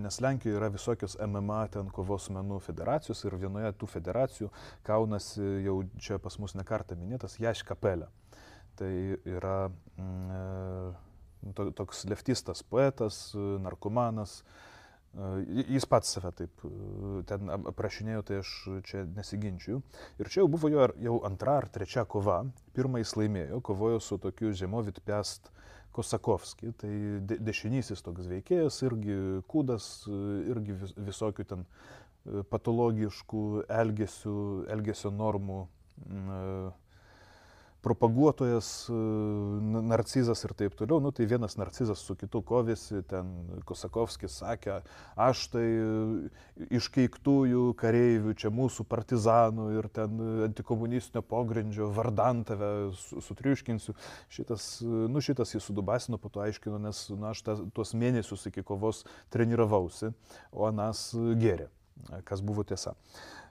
[0.00, 4.48] Nes Lenkijoje yra visokios MMA ten kovos menų federacijos ir vienoje tų federacijų
[4.86, 8.08] kaunasi jau čia pas mus nekartą minėtas Jaš Kapelė.
[8.80, 8.90] Tai
[9.28, 13.18] yra mm, e, to, toks leftistas poetas,
[13.60, 14.38] narkomanas.
[14.40, 15.28] E,
[15.74, 16.70] Jis pats save taip e,
[17.28, 18.54] ten ap- aprašinėjo, tai aš
[18.88, 19.82] čia nesiginčiu.
[20.22, 22.46] Ir čia jau buvo jo jau antra ar trečia kova.
[22.72, 25.52] Pirmą jis laimėjo, kovojo su tokiu Žemovit Pest
[25.92, 26.72] Kosakovski.
[26.80, 26.92] Tai
[27.26, 29.16] de dešinysis toks veikėjas, irgi
[29.50, 29.88] kūdas,
[30.52, 33.44] irgi vis visokių ten e, patologiškų
[33.80, 34.36] elgesių,
[34.76, 36.38] elgesio normų e,
[37.82, 41.00] propaguotojas, e, na- narcizas ir taip toliau.
[41.00, 43.30] Nu, tai vienas narcizas su kitu kovėsi, ten
[43.68, 44.80] Kosakovskis sakė,
[45.16, 46.28] aš tai e,
[46.76, 50.20] iš keiktųjų kareivių, čia mūsų partizanų ir ten
[50.50, 53.96] antikomunistinio pogrindžio vardan tave su- sutriuškinsiu.
[54.28, 58.46] Šitas, e, nu, šitas jį sudubasino, po to aiškino, nes na, aš tas, tuos mėnesius
[58.52, 60.12] iki kovos treniravausi,
[60.52, 61.68] o Anas gėrė,
[62.24, 62.94] kas buvo tiesa.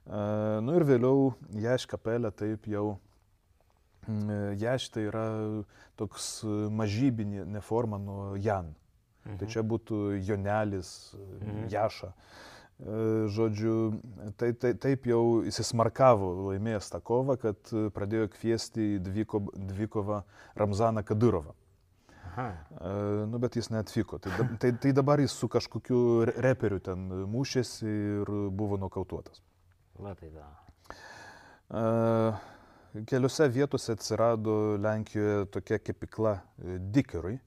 [0.05, 2.97] E, Nu ir vėliau Jaš kapelė taip jau
[4.57, 5.25] Jaš tai yra
[5.97, 8.75] toks mažybinė forma nuo Jan.
[9.25, 9.37] Mhm.
[9.37, 11.67] Tai čia būtų Jonelis, Mhm.
[11.69, 12.13] Jaša.
[12.79, 13.99] Žodžiu,
[14.39, 17.59] tai, tai, taip jau įsismarkavo laimėjęs tą kovą, kad
[17.91, 20.21] pradėjo kviesti į dviko- dvikovą
[20.55, 21.51] Ramzaną Kadyrovą.
[22.29, 22.45] Aha.
[23.27, 24.19] Nu, bet jis neatvyko.
[24.23, 27.83] Tai, tai, tai dabar jis su kažkokiu re- reperiu ten mušėsi
[28.21, 29.41] ir buvo nokautuotas.
[29.99, 30.47] Va tai da.
[31.69, 32.33] E,
[33.05, 37.37] Keliose vietose atsirado Lenkijoje tokia kepikla e, Dikerui.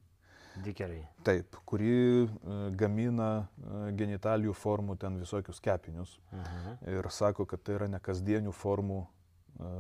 [0.63, 1.07] Dikeriai.
[1.25, 1.89] Taip, kuri
[2.29, 2.29] e,
[2.77, 6.75] gamina e, genitalijų formų ten visokius kepinius Aha.
[6.93, 9.73] ir sako, kad tai yra nekasdienių formų e,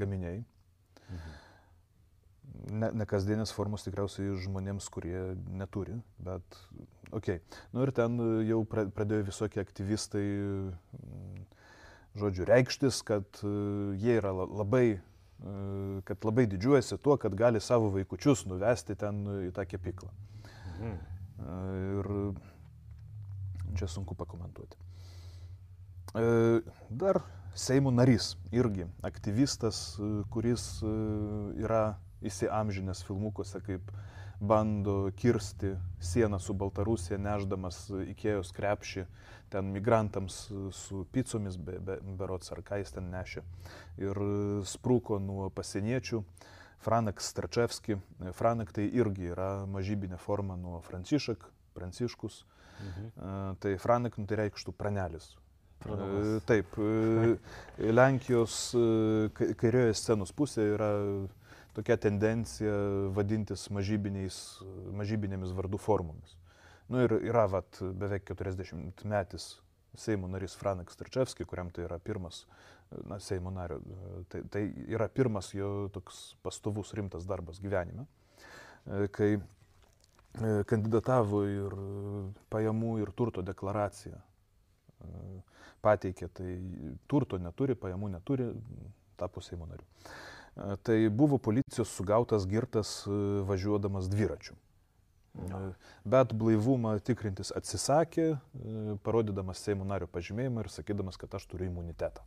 [0.00, 0.44] gaminiai.
[2.70, 5.18] Ne, nekasdienės formos tikriausiai žmonėms, kurie
[5.58, 6.56] neturi, bet
[7.14, 7.34] ok.
[7.74, 8.16] Nu ir ten
[8.46, 11.44] jau pra- pradėjo visokie aktyvistai, mm,
[12.16, 13.52] žodžiu, reikštis, kad e,
[14.00, 19.24] jie yra la- labai, e, kad labai didžiuojasi tuo, kad gali savo vaikučius nuvesti ten
[19.48, 20.10] į tą kepiklą.
[20.80, 20.96] Mhm.
[21.40, 22.06] Ir
[23.78, 24.76] čia sunku pakomentuoti.
[26.14, 27.22] E, Dar
[27.54, 30.90] Seimo narys, irgi aktyvistas, e, kuris e,
[31.64, 33.90] yra įsiamžinęs filmukuose, kaip
[34.40, 37.84] bando kirsti sieną su Baltarusija, neždamas
[38.14, 39.04] Ikėjos krepšį
[39.50, 43.42] ten migrantams e, su picomis, be, be, berots ar ką jis ten nešė.
[44.00, 44.30] Ir e,
[44.70, 46.22] sprūko nuo pasieniečių.
[46.80, 47.98] Franak Starčevski.
[48.32, 51.42] Franak tai irgi yra mažybinė forma nuo Francišek,
[51.76, 52.44] Pranciškus.
[52.80, 53.10] Mhm.
[53.60, 55.34] Tai Franek nu, tai reikštų pranelis.
[55.82, 56.40] Pradovas.
[56.48, 56.72] Taip,
[57.76, 58.54] Lenkijos
[59.36, 60.88] kairioje scenos pusėje yra
[61.76, 62.74] tokia tendencija
[63.16, 66.36] vadintis mažybinėmis vardų formomis.
[66.90, 69.52] Nu ir yra vat, beveik 40 metis
[69.98, 72.44] Seimo narys Franek Starčevski, kuriam tai yra pirmas,
[73.10, 73.80] na, Seimo nario,
[74.30, 78.06] tai, tai yra pirmas jo toks pastovus rimtas darbas gyvenime,
[79.14, 79.32] kai
[80.70, 81.76] kandidatavo ir
[82.54, 84.18] pajamų ir turto deklaraciją
[85.82, 86.54] pateikė, tai
[87.10, 88.50] turto neturi, pajamų neturi,
[89.18, 89.86] tapo Seimo nariu.
[90.56, 93.04] Tai buvo policijos sugautas girtas
[93.48, 94.56] važiuodamas dviračiu.
[95.46, 95.60] No.
[96.04, 98.32] Bet blaivumą tikrintis atsisakė,
[99.06, 102.24] parodydamas Seimo nario pažymėjimą ir sakydamas, kad aš turiu imunitetą.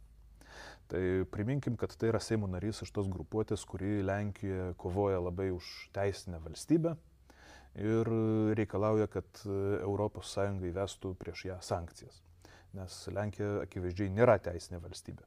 [0.87, 1.01] Tai
[1.31, 6.39] priminkim, kad tai yra Seimo narys iš tos grupuotės, kuri Lenkijoje kovoja labai už teisinę
[6.43, 6.95] valstybę
[7.81, 8.09] ir
[8.57, 10.35] reikalauja, kad ES
[10.69, 12.21] įvestų prieš ją sankcijas.
[12.73, 15.25] Nes Lenkija akivaizdžiai nėra teisinė valstybė.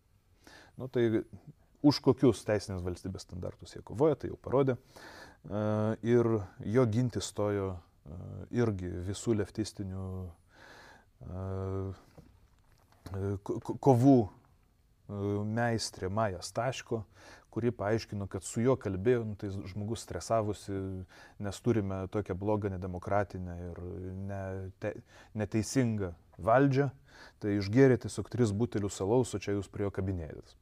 [0.78, 1.22] Nu, tai
[1.82, 4.76] už kokius teisinės valstybės standartus jie kovoja, tai jau parodė.
[6.06, 6.30] Ir
[6.64, 7.76] jo ginti stojo
[8.54, 10.06] irgi visų leftistinių
[13.82, 14.18] kovų
[15.46, 17.04] meistrė Maja Staško,
[17.56, 20.74] kuri paaiškino, kad su juo kalbėjo, nu, tai žmogus stresavosi,
[21.40, 23.80] nes turime tokią blogą, nedemokratinę ir
[24.28, 24.92] nete,
[25.38, 26.90] neteisingą valdžią,
[27.40, 30.58] tai išgėrė tiesiog tris butelius salaus, o čia jūs prie jo kabinėtės.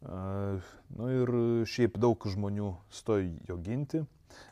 [0.00, 1.34] Nu ir
[1.68, 4.00] šiaip daug žmonių stojo jo ginti.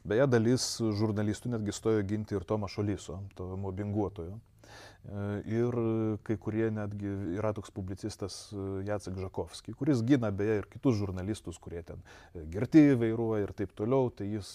[0.05, 0.67] Beje, dalis
[1.01, 4.37] žurnalistų netgi stojo ginti ir Tomą Šolyso, to mobbinguotojo.
[5.49, 5.77] Ir
[6.27, 8.51] kai kurie netgi yra toks publicistas
[8.85, 12.03] Jacek Žakovski, kuris gina beje ir kitus žurnalistus, kurie ten
[12.53, 14.51] girti vairuoja ir taip toliau, tai jis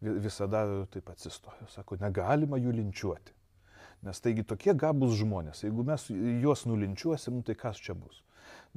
[0.00, 1.68] visada taip atsistojo.
[1.74, 3.36] Sako, negalima jų linčiuoti.
[4.06, 8.22] Nes taigi tokie gabus žmonės, jeigu mes juos nulinčiuosim, nu, tai kas čia bus?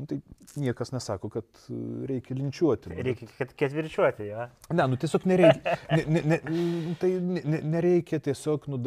[0.02, 0.22] Nu, tai
[0.56, 1.74] niekas nesako, kad e,
[2.10, 2.90] reikia linčiuoti.
[2.90, 3.54] Nu, reikia bet...
[3.60, 4.40] ketvirčiuoti, jo.
[4.40, 4.48] Ja.
[4.74, 5.76] Ne, nu tiesiog nereikia.
[5.92, 6.40] Ne, ne, ne,
[7.02, 8.80] tai ne, nereikia tiesiog, nu,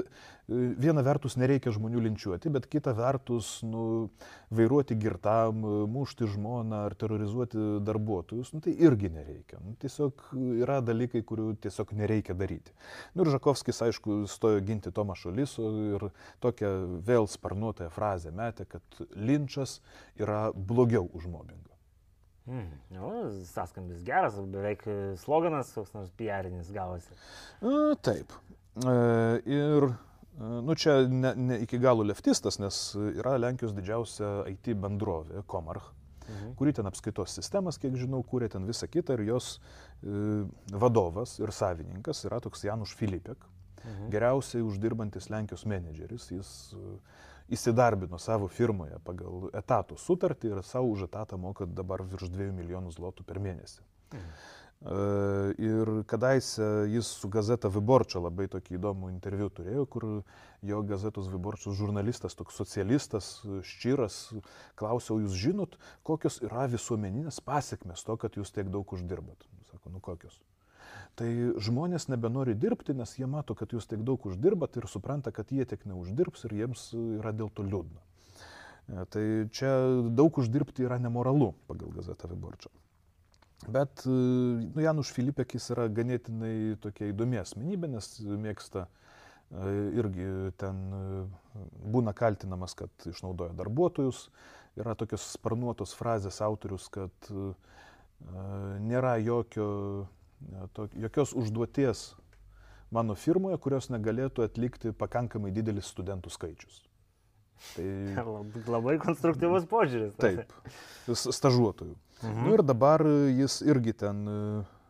[0.49, 4.11] viena vertus nereikia žmonių linčiuoti, bet kita vertus, nu,
[4.55, 9.61] vairuoti girtam, e, mušti žmoną ar terrorizuoti darbuotojus, nu, tai irgi nereikia.
[9.65, 10.27] Nu, tiesiog
[10.61, 12.75] yra dalykai, kurių tiesiog nereikia daryti.
[13.15, 16.09] Nu, ir Žakovskis, aišku, stojo ginti Tomą Šoliso ir
[16.45, 16.75] tokią
[17.07, 19.79] vėl sparnuotąją frazę metė, kad linčas
[20.21, 21.73] yra blogiau už mobbingą.
[22.45, 23.11] Mm, nu,
[23.49, 24.83] sąskambis geras, beveik
[25.17, 27.17] sloganas, koks nors piarinis gavosi.
[27.65, 28.35] A, taip.
[28.85, 28.93] E,
[29.49, 29.87] ir
[30.39, 32.78] nu, čia ne, ne iki galo leftistas, nes
[33.14, 35.91] yra Lenkijos didžiausia IT bendrovė, Komarch,
[36.26, 36.55] mhm.
[36.59, 41.53] kuri ten apskaitos sistemas, kiek žinau, kūrė ten visą kitą ir jos e, vadovas ir
[41.55, 43.47] savininkas yra toks Januš Filipek,
[43.85, 44.09] mhm.
[44.14, 46.30] geriausiai uždirbantis Lenkijos menedžeris.
[46.35, 46.97] Jis e,
[47.55, 52.95] įsidarbino savo firmoje pagal etatų sutartį ir savo už etatą moka dabar virš 2 milijonų
[52.97, 53.82] zlotų per mėnesį.
[54.14, 54.30] Mhm.
[54.85, 60.07] Ir kadaise jis su gazeta Viborčia labai tokį įdomų interviu turėjo, kur
[60.61, 63.30] jo gazetos Viborčios žurnalistas, toks socialistas,
[63.64, 64.18] ščyras,
[64.76, 69.49] klausiau, jūs žinot, kokios yra visuomeninės pasiekmes to, kad jūs tiek daug uždirbat.
[69.70, 70.37] Sako, nu kokios
[71.18, 71.30] tai
[71.62, 75.66] žmonės nebenori dirbti, nes jie mato, kad jūs tiek daug uždirbat ir supranta, kad jie
[75.68, 76.89] tiek neuždirbs ir jiems
[77.20, 78.03] yra dėl to liūdna.
[79.14, 79.70] Tai čia
[80.12, 82.72] daug uždirbti yra nemoralu pagal gazetą Viborčio.
[83.69, 90.29] Bet e, nu, Januš Filipekis yra ganėtinai tokia įdomi asmenybė, nes mėgsta e, irgi
[90.61, 90.83] ten
[91.95, 94.29] būna kaltinamas, kad išnaudoja darbuotojus.
[94.75, 97.29] Yra tokios sparnuotos frazės autorius, kad
[98.83, 99.69] nėra jokio
[100.75, 102.09] to, jokios užduoties
[102.95, 106.83] mano firmoje, kurios negalėtų atlikti pakankamai didelis studentų skaičius.
[107.75, 107.87] Tai
[108.75, 110.17] labai konstruktyvus požiūris.
[110.21, 110.51] Taip,
[111.09, 111.95] stažuotojų.
[112.23, 112.45] Mhm.
[112.45, 113.05] Nu, ir dabar
[113.35, 114.39] jis irgi ten e,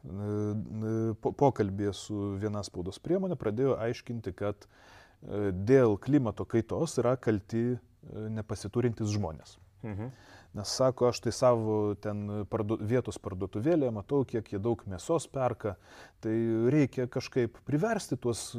[0.05, 7.17] e, po, pokalbėje su viena spaudos priemonė pradėjo aiškinti, kad e, dėl klimato kaitos yra
[7.17, 9.57] kalti nepasiturintys žmonės.
[9.85, 10.13] Mhm.
[10.55, 15.75] Nes sako, aš tai savo ten pardu, vietos parduotuvėlėje matau, kiek jie daug mėsos perka.
[16.23, 16.35] Tai
[16.71, 18.53] reikia kažkaip priversti tuos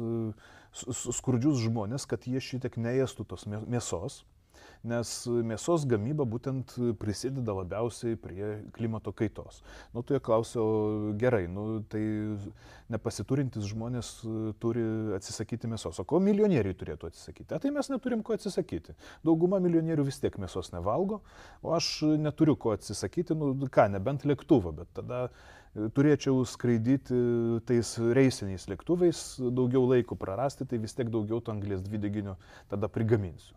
[0.76, 4.24] skurdžius žmonės, kad jie šitiek neėstų tos mėsos.
[4.86, 9.62] Nes mėsos gamyba būtent prisideda labiausiai prie klimato kaitos.
[9.94, 10.62] Nu, tu jie klausia,
[11.20, 12.02] gerai, nu, tai
[12.92, 14.12] nepasiturintis žmonės
[14.62, 14.84] turi
[15.18, 16.00] atsisakyti mėsos.
[16.02, 17.50] O ko milijonieriai turėtų atsisakyti?
[17.52, 18.96] A, tai mes neturim ko atsisakyti.
[19.26, 21.20] Dauguma milijonierių vis tiek mėsos nevalgo,
[21.62, 21.90] o aš
[22.22, 25.26] neturiu ko atsisakyti, nu ką, nebent lėktuvą, bet tada
[25.96, 27.18] turėčiau skraidyti
[27.68, 32.36] tais reisiniais lėktuvais, daugiau laiko prarasti, tai vis tiek daugiau to anglės dvideginio
[32.70, 33.55] tada prigaminsiu.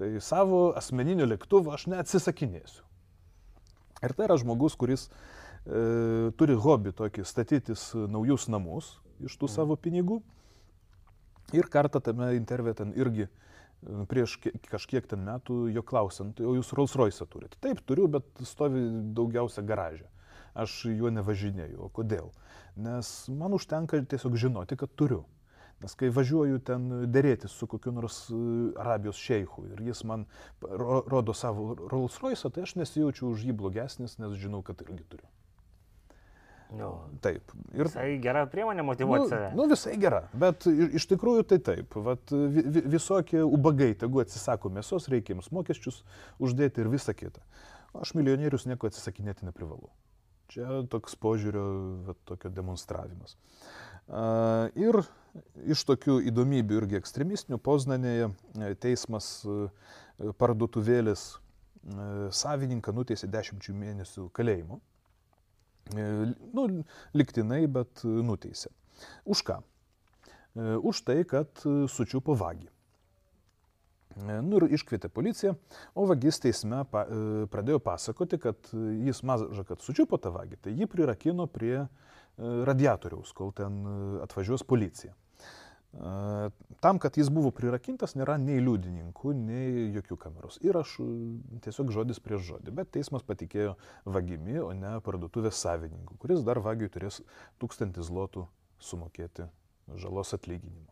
[0.00, 2.82] Tai savo asmeninio lėktuvo aš neatsisakinėsiu.
[4.04, 9.54] Ir tai yra žmogus, kuris e, turi hobį tokį statytis naujus namus iš tų mm.
[9.54, 10.18] savo pinigų.
[11.54, 13.30] Ir kartą tame interve ten irgi e,
[14.10, 17.60] prieš kažkiek ten metų jo klausiant, o jūs Rolls Royce turite?
[17.62, 18.82] Taip, turiu, bet stovi
[19.16, 20.10] daugiausia garažė
[20.54, 21.86] aš juo nevažinėjau.
[21.86, 22.30] O kodėl?
[22.78, 25.24] Nes man užtenka tiesiog žinoti, kad turiu.
[25.84, 28.36] Nes kai važiuoju ten dėrėtis su kokiu nors e,
[28.80, 30.24] Arabijos šeichu ir jis man
[30.64, 35.28] rodo savo Rolls Royce, tai aš nesijaučiu už jį blogesnis, nes žinau, kad irgi turiu.
[36.72, 36.88] Nu,
[37.20, 37.52] taip.
[37.74, 39.50] Ir, visai gera priemonė motivuoti nu, save.
[39.58, 41.98] Nu, visai gera, bet iš tikrųjų tai taip.
[42.06, 46.00] Vat, visokie ubagai, tegu atsisako mėsos, reikia jiems mokesčius
[46.42, 47.44] uždėti ir visa kita.
[48.00, 49.92] Aš milijonierius nieko atsisakinėti neprivalau.
[50.50, 51.66] Čia toks požiūrio,
[52.08, 53.36] va, tokio demonstravimas.
[54.08, 55.04] Ir
[55.66, 59.68] iš tokių įdomybių irgi ekstremistinių Poznanėje e, teismas e,
[60.40, 61.38] parduotuvėlės e,
[62.34, 64.80] savininką nuteisė dešimčių mėnesių kalėjimo.
[65.92, 66.62] Nu,
[67.12, 68.70] liktinai, bet nuteisė.
[69.28, 69.58] Už ką?
[70.80, 71.60] Už tai, kad
[71.92, 72.70] sučiupo vagį.
[74.46, 75.52] Nu ir iškvietė policiją,
[75.92, 77.02] o vagis teisme pa,
[77.52, 81.82] pradėjo pasakoti, kad jis maža, kad sučiupo tą vagį, tai jį prirakino prie
[82.38, 83.82] radiatoriaus, kol ten
[84.24, 85.12] atvažiuos policija.
[85.94, 91.06] Tam, kad jis buvo prirakintas, nėra nei liudininkų, nei jokių kameros įrašų,
[91.64, 92.74] tiesiog žodis prieš žodį.
[92.74, 97.22] Bet teismas patikėjo vagimi, o ne parduotuvės savininku, kuris dar vagiui turės
[97.62, 98.48] tūkstantį zlotų
[98.82, 99.46] sumokėti
[100.00, 100.90] žalos atlyginimo.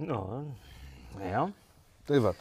[0.00, 0.20] Nu,
[1.18, 1.48] ja.
[2.08, 2.34] Tai va.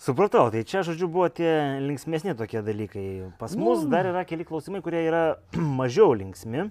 [0.00, 3.06] Supratau, tai čia, žodžiu, buvo tie linksmėsni tokie dalykai.
[3.40, 3.66] Pas nu.
[3.66, 5.24] mus dar yra keli klausimai, kurie yra
[5.80, 6.68] mažiau linksmi.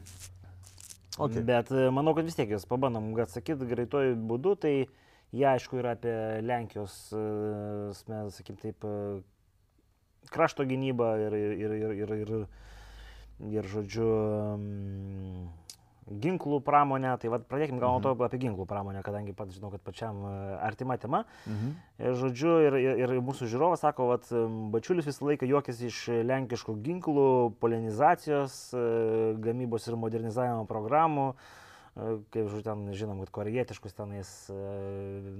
[1.18, 1.42] Okay.
[1.44, 4.56] Bet e, manau, kad vis tiek juos pabandom atsakyti greitojų būdų.
[4.62, 6.14] Tai jie, aišku, yra apie
[6.46, 9.22] Lenkijos, e, sakykim taip, e,
[10.34, 12.34] krašto gynybą ir, ir, ir, ir, ir,
[13.50, 14.10] ir žodžiu,
[16.10, 18.26] ginklų pramonę, tai vad pradėkim gal nuo to mhm.
[18.26, 20.34] apie ginklų pramonę, kadangi pats žinau, kad pačiam e,
[20.66, 21.24] artima tema.
[21.46, 21.76] Mhm.
[22.00, 24.30] Ir, žodžiu, ir, ir, mūsų žiūrovas sako, kad
[24.74, 27.30] Bačiulis visą laiką juokėsi iš lenkiškų ginklų,
[27.62, 28.84] polinizacijos, e,
[29.44, 34.34] gamybos ir modernizavimo programų e, kaip žodžiu, ten žinom, kad korejietiškus tenais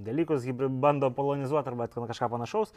[0.06, 2.74] dalykus bando polonizuoti arba kažką panašaus.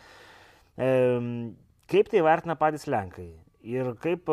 [0.73, 3.27] Kaip tai vertina patys Lenkai?
[3.63, 4.31] Ir kaip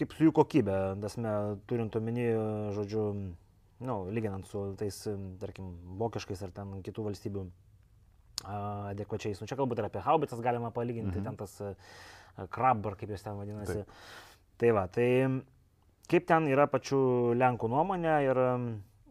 [0.00, 1.32] kaip su jų kokybė, dasme,
[1.68, 2.30] turint omeny,
[2.76, 3.04] žodžiu,
[3.84, 4.96] nu, lyginant su tais,
[5.42, 7.44] tarkim, vokiškais ar ten kitų valstybių
[8.50, 9.40] adekvačiais.
[9.40, 11.26] Nu, čia galbūt ir apie haubicas galima palyginti, mhm.
[11.28, 13.82] ten tas krab, ar kaip jis ten vadinasi.
[13.82, 14.04] Taip.
[14.60, 15.08] Tai va, tai
[16.10, 17.00] kaip ten yra pačių
[17.40, 18.40] Lenkų nuomonė ir,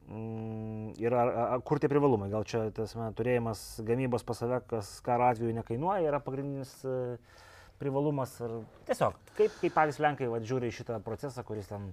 [0.09, 2.29] mm, ir ar, ar, kur tie privalumai?
[2.33, 7.39] Gal čia tas man, turėjimas gamybos pas save, kas karo atveju nekainuoja, yra pagrindinis uh,
[7.80, 8.53] privalumas ir
[8.89, 11.89] tiesiog, kaip, kaip patys Lenkai va, žiūri į šitą procesą, kuris ten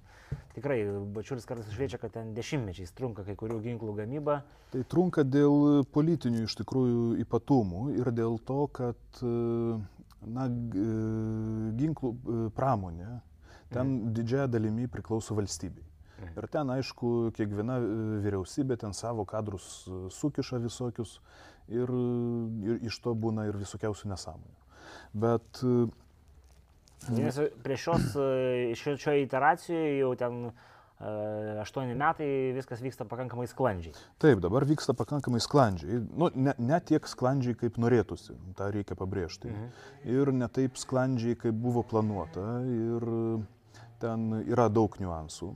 [0.55, 0.79] tikrai,
[1.15, 4.41] bačiulis kartais šviečia, kad ten dešimtmečiais trunka kai kurių ginklų gamyba.
[4.73, 9.21] Tai trunka dėl politinių iš tikrųjų ypatumų ir dėl to, kad
[10.27, 10.47] na,
[11.79, 12.13] ginklų
[12.57, 13.19] pramonė
[13.71, 14.13] ten mhm.
[14.17, 15.85] didžiąją dalimi priklauso valstybei.
[16.17, 16.37] Mhm.
[16.39, 17.77] Ir ten, aišku, kiekviena
[18.23, 19.85] vyriausybė ten savo kadrus
[20.17, 21.19] sukiša visokius
[21.67, 21.91] ir,
[22.65, 24.66] ir iš to būna ir visokiausių nesąmonių.
[25.13, 25.63] Bet...
[27.13, 28.09] Nes prie šios,
[28.75, 30.49] šioje iteracijoje jau ten
[31.61, 33.93] aštuoni metai viskas vyksta pakankamai sklandžiai.
[34.17, 35.99] Taip, dabar vyksta pakankamai sklandžiai.
[36.09, 39.51] Nu, ne, ne tiek sklandžiai, kaip norėtųsi, tą reikia pabrėžti.
[39.51, 39.67] Mhm.
[40.15, 42.47] Ir ne taip sklandžiai, kaip buvo planuota.
[42.65, 43.05] Ir
[44.01, 45.51] ten yra daug niuansų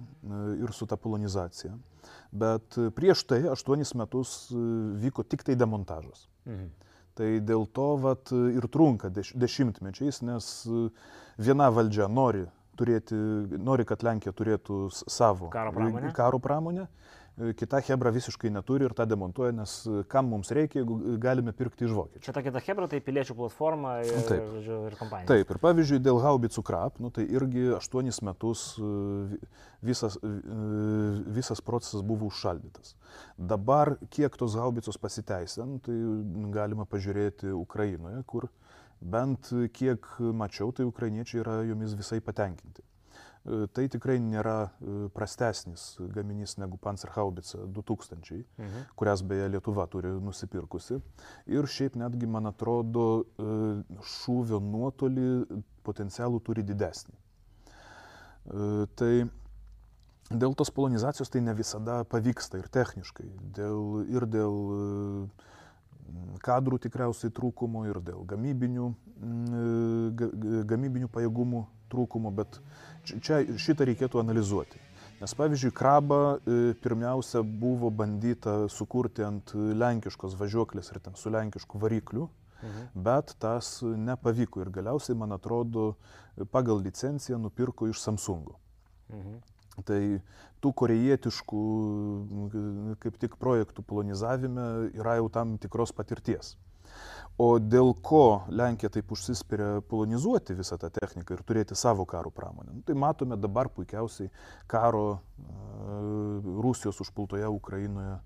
[0.62, 1.74] ir su ta polonizacija.
[2.32, 6.28] Bet prieš tai aštuonis metus vyko tik tai demontažas.
[6.46, 6.70] Mhm.
[7.18, 10.86] Tai dėl to vat, ir trunka deš, dešimtmečiais, nes e,
[11.44, 12.46] viena valdžia nori,
[12.80, 13.18] turėti,
[13.60, 16.14] nori, kad Lenkija turėtų savo karo pramonę.
[16.16, 16.88] Karo pramonę
[17.58, 19.74] kita Hebra visiškai neturi ir tą demontuoja, nes
[20.12, 22.24] kam mums reikia, jeigu galime pirkti iš vokiečių.
[22.26, 24.44] Čia ta kita Hebra, tai piliečių platforma ir, Taip.
[24.58, 25.30] žodžiu, ir kompanija.
[25.32, 29.40] Taip, ir pavyzdžiui, dėl haubicų krap, nu, tai irgi aštuonis metus e,
[29.88, 30.34] visas, e,
[31.40, 32.96] visas procesas buvo užšaldytas.
[33.40, 35.98] Dabar, kiek tos haubicos pasiteisė, nu, tai
[36.54, 38.52] galima pažiūrėti Ukrainoje, kur
[39.02, 42.86] bent kiek mačiau, tai ukrainiečiai yra jomis visai patenkinti.
[43.44, 44.70] Tai tikrai nėra
[45.16, 48.84] prastesnis gaminys negu Panzerhaubica 2000, Mhm.
[48.96, 51.02] kurias beje Lietuva turi nusipirkusi.
[51.48, 57.16] Ir šiaip netgi, man atrodo, šūvio nuotolį potencialų turi didesnį.
[58.96, 59.30] Tai
[60.30, 63.26] dėl tos polonizacijos tai ne visada pavyksta ir techniškai.
[63.58, 65.30] Dėl, ir dėl
[66.44, 68.94] kadrų tikriausiai trūkumo, ir dėl gamybinių,
[70.16, 72.62] ga- ga- gamybinių pajėgumų trūkumo, bet čia-
[73.04, 74.80] čia šitą reikėtų analizuoti.
[75.22, 81.82] Nes pavyzdžiui, krabą e, pirmiausia buvo bandyta sukurti ant lenkiškos važiuoklės ir ten su lenkišku
[81.82, 82.30] varikliu,
[82.62, 83.04] Mhm.
[83.04, 85.96] bet tas nepavyko ir galiausiai, man atrodo,
[86.52, 88.58] pagal licenciją nupirko iš Samsungo.
[89.10, 89.40] Mhm.
[89.86, 90.02] Tai
[90.62, 91.62] tų korejietiškų
[93.00, 96.56] kaip tik projektų polonizavime yra jau tam tikros patirties.
[97.42, 102.74] O dėl ko Lenkija taip užsispiria polonizuoti visą tą techniką ir turėti savo karo pramonę?
[102.76, 104.30] Nu, tai matome dabar puikiausiai
[104.70, 105.46] karo e,
[106.62, 108.20] Rusijos užpultoje Ukrainoje e,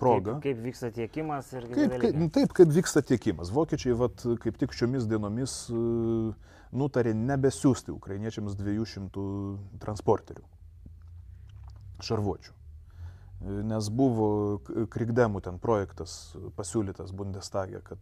[0.00, 0.40] progą.
[0.40, 3.52] Kaip, kaip vyksta tiekimas ir Kaip, kaip, nu, taip, kaip vyksta tiekimas.
[3.54, 5.84] Vokiečiai vat, kaip tik šiomis dienomis e,
[6.74, 9.28] nutarė nebesiųsti ukrainiečiams 200
[9.84, 10.42] transporterių
[12.02, 12.63] šarvuočių.
[13.44, 17.98] Nes buvo krikdemų ten projektas pasiūlytas Bundestage, kad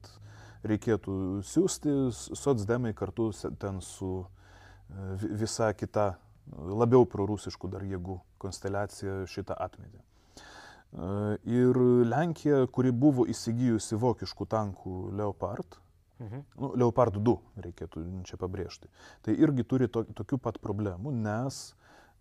[0.63, 1.95] reikėtų siūsti,
[2.39, 6.13] socdemai kartu ten su e, vi- visa kita
[6.53, 9.99] labiau prorusiškų dar jėgų konsteliacija šitą atmetė.
[9.99, 11.75] E, Ir
[12.07, 15.79] Lenkija, kuri buvo įsigijusi vokiškų tankų Leopard,
[16.23, 16.43] Mhm.
[16.61, 18.87] nu, Leopard 2 reikėtų čia pabrėžti,
[19.23, 21.75] tai irgi turi to, tokių pat problemų, nes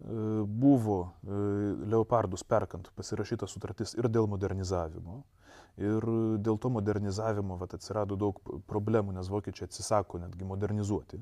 [0.04, 1.30] buvo e,
[1.92, 5.22] Leopardus perkant pasirašyta sutartis ir dėl modernizavimo.
[5.82, 6.04] Ir
[6.44, 11.22] dėl to modernizavimo vat, atsirado daug problemų, nes vokiečiai atsisako netgi modernizuoti,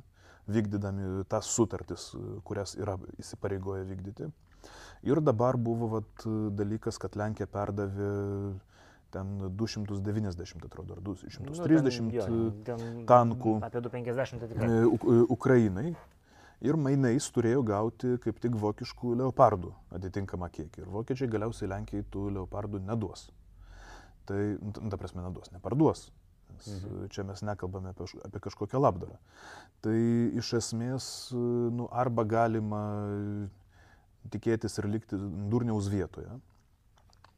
[0.50, 4.32] vykdydami tas sutartis, e, kurias yra įsipareigoję vykdyti.
[5.08, 8.10] Ir dabar buvo vat, dalykas, kad Lenkija perdavė
[9.14, 13.54] ten 290, atrodo, ar 230 Nu, ten, jo, ten tankų.
[13.66, 14.68] Apie 250 tai tikrai.
[14.70, 15.96] e, Uk- e, Ukrainai.
[16.62, 20.82] Ir mainais turėjo gauti kaip tik vokiškų leopardų atitinkamą kiekį.
[20.84, 23.30] Ir vokiečiai galiausiai Lenkijai tų leopardų neduos.
[24.28, 26.10] Tai, nu, ta- ta prasme, neduos, neparduos.
[26.68, 27.08] Mhm.
[27.14, 29.16] čia mes nekalbame apie, apie kažkokią labdarą.
[29.86, 29.96] Tai
[30.42, 32.82] iš esmės, nu, arba galima
[34.34, 35.16] tikėtis ir likti
[35.52, 36.28] durniaus vietoje.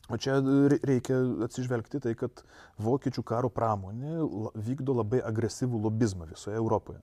[0.09, 2.41] O čia re- reikia atsižvelgti tai, kad
[2.81, 4.17] vokiečių karo pramonė
[4.57, 6.99] vykdo labai agresyvų lobizmą visoje Europoje.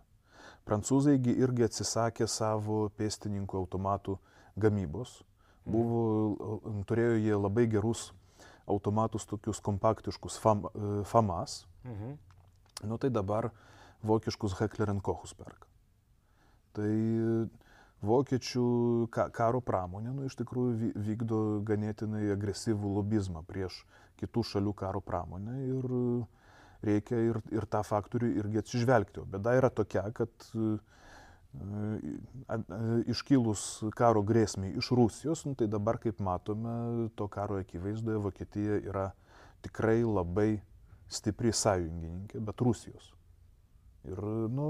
[0.68, 4.18] Prancūzaigi irgi atsisakė savo pėstininkų automatų
[4.60, 5.22] gamybos.
[5.68, 6.02] Buvo,
[6.88, 8.10] turėjo jie labai gerus
[8.68, 11.62] automatus, tokius kompaktiškus FAM, e, FAMAS.
[11.84, 12.18] Mhm.
[12.88, 13.50] Nu tai dabar
[14.04, 15.66] vokiškus Heckler Kochus perka.
[16.72, 16.92] Tai
[18.02, 23.84] vokiečių ka- karo pramonė nu, iš tikrųjų vy- vykdo ganėtinai agresyvų lobizmą prieš
[24.20, 26.26] kitų šalių karo pramonę ir e,
[26.84, 29.24] reikia ir, ir tą faktorių irgi atsižvelgti.
[29.32, 30.76] Bėda yra tokia, kad e,
[31.58, 32.14] e,
[32.54, 32.60] a-
[33.10, 33.64] iškilus
[33.98, 39.10] karo grėsmiai iš Rusijos, nu, tai dabar, kaip matome, to karo akivaizdoje Vokietija yra
[39.64, 40.60] tikrai labai
[41.10, 43.12] stipri sąjungininkė, bet Rusijos.
[44.08, 44.20] Ir,
[44.54, 44.68] nu,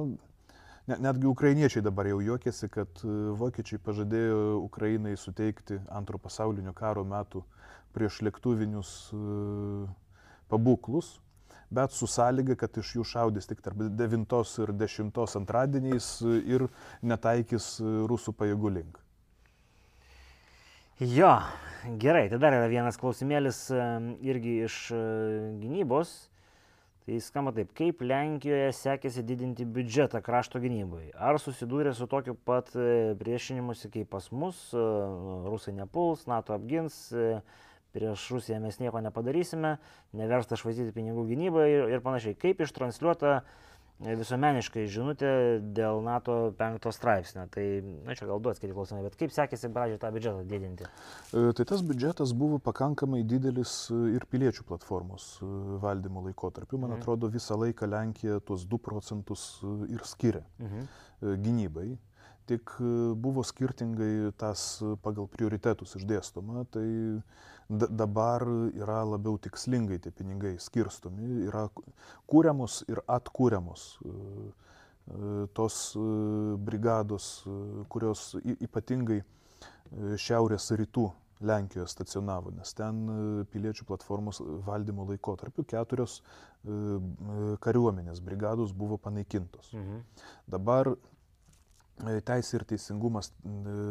[0.89, 7.05] ne, netgi ukrainiečiai dabar jau juokiasi, kad e, vokiečiai pažadėjo Ukrainai suteikti antro pasaulinio karo
[7.05, 7.45] metų
[7.93, 9.23] prieš lėktuvinius e,
[10.49, 11.19] pabūklus,
[11.71, 16.69] bet su sąlyga, kad iš jų šaudys tik tarp 9 ir 10 antradieniais e, ir
[17.03, 19.03] netaikys e, rusų pajėgų link.
[20.99, 21.37] Jo,
[22.03, 25.05] gerai, tai dar yra vienas klausimėlis em, irgi iš e,
[25.61, 26.17] gynybos.
[27.09, 31.07] Tai skamba taip, kaip Lenkijoje sekėsi didinti biudžetą krašto gynybai?
[31.17, 34.59] Ar susidūrė su tokiu pat e, priešinimusi kaip pas mus?
[34.77, 34.83] e,
[35.49, 37.39] Rusai nepuls, NATO apgins, e,
[37.93, 39.77] prieš Rusiją mes nieko nepadarysime,
[40.19, 42.37] neversta švaistyti pinigų gynybai ir, ir panašiai.
[42.39, 45.31] Kaip ištransliuota e, visuomeniškai žinutė
[45.75, 47.47] dėl NATO penkto straipsnio?
[47.55, 47.65] Tai,
[48.07, 50.89] na čia gal du atskiri klausimai, bet kaip sekėsi pradžioje tą biudžetą didinti?
[51.33, 55.39] E, Tai tas biudžetas buvo pakankamai didelis e, ir piliečių platformos
[55.83, 56.79] valdymo laikotarpiu.
[56.79, 57.01] Man Mhm.
[57.01, 59.49] atrodo, visą laiką Lenkija tuos 2 procentus
[59.89, 60.87] ir skiria Mhm.
[61.43, 61.97] gynybai.
[62.49, 62.71] tik
[63.21, 67.21] buvo skirtingai tas pagal prioritetus išdėstoma, tai
[67.69, 68.43] dabar
[68.73, 71.67] yra labiau tikslingai tie pinigai skirstomi, yra
[72.31, 73.85] kūriamos ir atkūriamos
[75.57, 75.77] tos
[76.65, 77.29] brigados,
[77.93, 79.23] kurios ypatingai
[80.21, 81.09] šiaurės rytų
[81.39, 83.05] Lenkijoje stacionavo, nes ten
[83.53, 86.17] piliečių platformos valdymo laikotarpiu keturios
[87.63, 89.71] kariuomenės brigados buvo panaikintos.
[89.71, 90.03] Mhm.
[90.51, 90.97] Dabar
[91.99, 93.33] Teisė ir teisingumas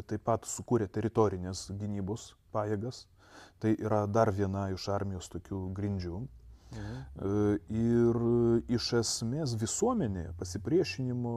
[0.07, 3.01] taip pat sukūrė teritorinės gynybos pajėgas.
[3.61, 6.21] Tai yra dar viena iš armijos tokių grindžių.
[6.75, 6.95] Mhm.
[7.79, 8.17] Ir
[8.75, 11.35] iš esmės visuomenėje pasipriešinimo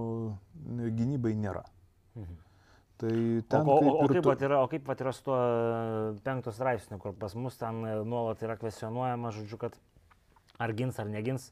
[0.98, 1.64] gynybai nėra.
[2.18, 2.38] Mhm.
[3.00, 3.12] Tai
[3.48, 4.44] ten, o, o, o, kaip tu...
[4.44, 5.36] yra, o kaip pat yra su tuo
[6.24, 9.78] penktos straipsniu, kur pas mus ten nuolat yra kvesionuojama, žodžiu, kad
[10.60, 11.48] ar gins ar negins.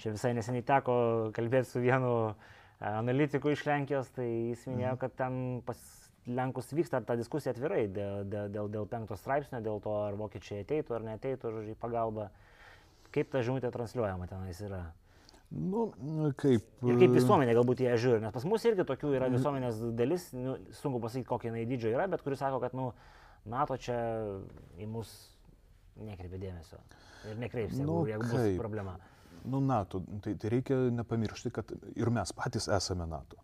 [0.00, 0.96] Čia visai neseniai teko
[1.36, 2.34] kalbėti su vienu
[2.84, 5.00] analitiku iš Lenkijos, tai jis minėjo, mhm.
[5.00, 5.80] kad ten pas
[6.28, 10.64] Lenkus vyksta ta diskusija atvirai dėl, dėl, dėl, dėl penkto straipsnio, dėl to, ar vokiečiai
[10.66, 12.28] ateitų ar neateitų, į pagalbą.
[13.14, 14.84] Kaip ta žinutė transliuojama tenais yra?
[15.50, 15.88] Nu,
[16.38, 16.66] kaip.
[16.86, 20.54] Ir kaip visuomenė galbūt ją žiūri, nes pas mus irgi tokių yra visuomenės dalis, nu,
[20.78, 22.92] sunku pasakyti, kokia jinai didžio yra, bet kuris sako, kad nu,
[23.50, 23.98] NATO čia
[24.78, 25.10] į mus
[25.98, 26.78] nekreipia dėmesio.
[27.32, 28.94] Ir nekreips, jeigu, nu, jeigu bus problema.
[29.42, 33.40] Nu, NATO, tai, tai reikia nepamiršti, kad ir mes patys esame NATO.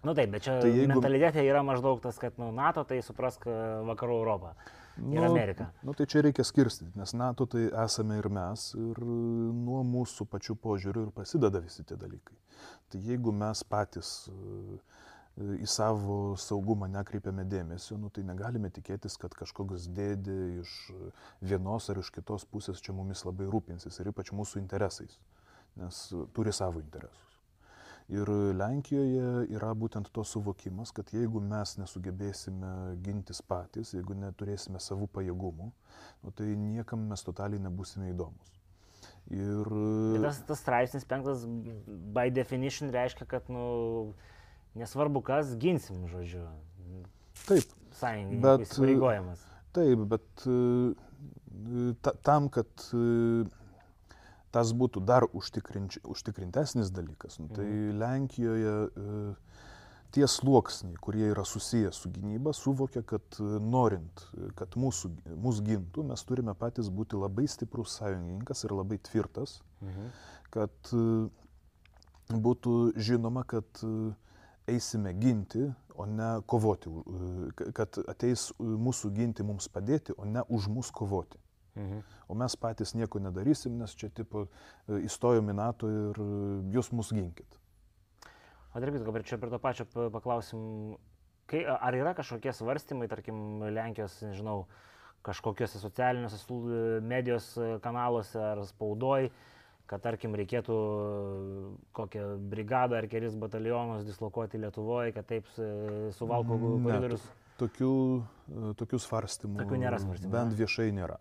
[0.00, 0.88] Nu, taip, bet čia tai jeigu...
[0.94, 3.44] mentalitete yra maždaug tas, kad nu, NATO tai suprask
[3.88, 4.54] vakarų Europą
[4.96, 5.66] ir nu, Ameriką.
[5.84, 10.56] Nu, tai čia reikia skirstyti, nes NATO tai esame ir mes, ir nuo mūsų pačių
[10.64, 12.36] požiūrių ir prasideda visi tie dalykai.
[12.90, 14.12] Tai jeigu mes patys
[15.40, 20.74] į savo saugumą nekreipiame dėmesio, nu, tai negalime tikėtis, kad kažkoks dėdė iš
[21.40, 25.16] vienos ar iš kitos pusės čia mumis labai rūpinsis ir ypač mūsų interesais,
[25.80, 27.29] nes turi savo interesus.
[28.10, 32.70] Ir Lenkijoje yra būtent to suvokimas, kad jeigu mes nesugebėsime
[33.04, 35.68] gintis patys, jeigu neturėsime savų pajėgumų,
[36.24, 38.56] nu, tai niekam mes totaliai nebusime įdomus.
[39.30, 39.70] Ir...
[40.16, 41.44] Bet tas, tas straipsnis penktas,
[41.86, 43.62] by definition, reiškia, kad nu,
[44.74, 46.48] nesvarbu kas, ginsim, žodžiu.
[47.46, 47.76] Taip.
[48.00, 49.46] Sąjungininkas įpareigojimas.
[49.76, 53.44] Taip, bet e, ta, tam, kad e,
[54.54, 57.38] tas būtų dar užtikrintesnis dalykas.
[57.40, 57.98] Nu, tai mhm.
[58.00, 59.18] Lenkijoje e,
[60.14, 64.24] tie sluoksniai, kurie yra susijęs su gynyba, suvokia, kad e, norint,
[64.58, 70.10] kad mūsų, mūsų gintų, mes turime patys būti labai stiprus sąjungininkas ir labai tvirtas, mhm.
[70.54, 71.04] kad e,
[72.30, 73.84] būtų žinoma, kad
[74.70, 75.64] eisime ginti,
[75.98, 76.90] o ne kovoti,
[77.76, 81.40] kad ateis mūsų ginti mums padėti, o ne už mus kovoti.
[81.74, 82.02] Mhm.
[82.30, 86.28] O mes patys nieko nedarysim, nes čia tipo e, įstojom į NATO ir e,
[86.76, 87.58] jūs mus ginkit.
[88.70, 90.60] Dar kitką, čia prie to pačio paklausim,
[91.50, 94.68] kai, ar yra kažkokie svarstymai, tarkim, Lenkijos, nežinau,
[95.26, 97.50] kažkokiuose socialiniuose medijos
[97.82, 99.26] kanaluose ar spaudoj,
[99.90, 100.76] kad, tarkim, reikėtų
[101.98, 105.50] kokią brigadą ar kelis batalionus dislokuoti Lietuvoje, kad taip
[106.14, 107.26] suvalko koridorius.
[107.60, 107.94] Tokių,
[108.48, 109.58] e, tokių svarstymų.
[109.64, 110.32] Tokių nėra svarstymų.
[110.32, 111.18] Bent viešai nėra.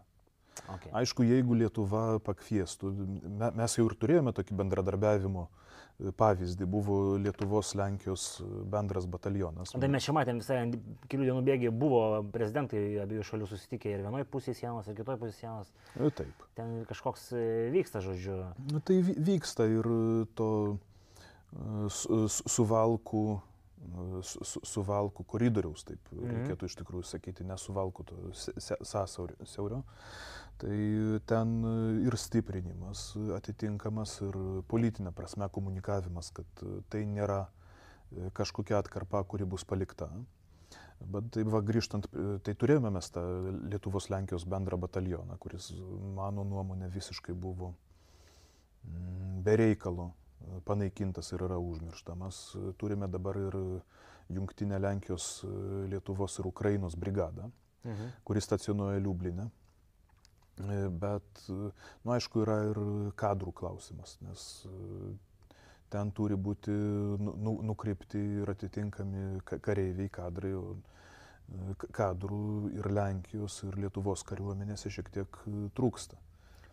[0.68, 0.91] Okay.
[1.01, 2.91] Aišku, jeigu Lietuva pakviestų,
[3.57, 8.28] mes jau ir turėjome tokį bendradarbiavimo e, pavyzdį, buvo Lietuvos Lenkijos
[8.72, 9.74] bendras batalionas.
[9.74, 10.62] Tai mes čia matėm visai
[11.12, 12.03] kelių dienų bėgiai, buvo
[12.34, 15.74] prezidentai abiejų šalių susitikę ir vienoje pusėje sienos, ir kitoje pusėje sienos.
[15.95, 16.47] E, taip.
[16.60, 17.45] Ten kažkoks e,
[17.76, 18.41] vyksta, žodžiu.
[18.70, 19.93] Nu, tai vyksta ir
[20.38, 20.51] to
[21.49, 23.28] suvalkų
[24.22, 26.32] su, su, suvalkų koridoriaus, taip -hmm.
[26.34, 28.05] reikėtų iš tikrųjų sakyti, ne suvalkų
[28.84, 29.84] sąsiaurio.
[30.60, 30.78] Tai
[31.30, 31.53] ten
[32.03, 34.36] ir stiprinimas atitinkamas ir
[34.68, 40.10] politinė prasme komunikavimas, kad tai nėra e, kažkokia atkarpa, kuri bus palikta.
[40.99, 42.10] Bet taip va grįžtant,
[42.43, 43.24] tai turėjome mes tą
[43.72, 45.72] Lietuvos Lenkijos bendrą batalioną, kuris
[46.18, 47.72] mano nuomonė visiškai buvo
[48.84, 50.10] mm, bereikalo
[50.68, 52.41] panaikintas ir yra užmirštamas.
[52.78, 53.57] Turime dabar ir
[54.30, 55.45] jungtinę Lenkijos,
[55.89, 57.49] Lietuvos ir Ukrainos brigadą,
[57.84, 58.12] mhm.
[58.28, 59.49] kuris stacionuoja Liublinė.
[60.60, 62.80] Bet, nu, aišku, yra ir
[63.20, 64.45] kadrų klausimas, nes
[65.89, 70.51] ten turi būti nu, nu, nukreipti ir atitinkami kareiviai kadrai,
[71.95, 75.39] kadrų ir Lenkijos, ir Lietuvos kariuomenėse šiek tiek
[75.80, 76.20] trūksta.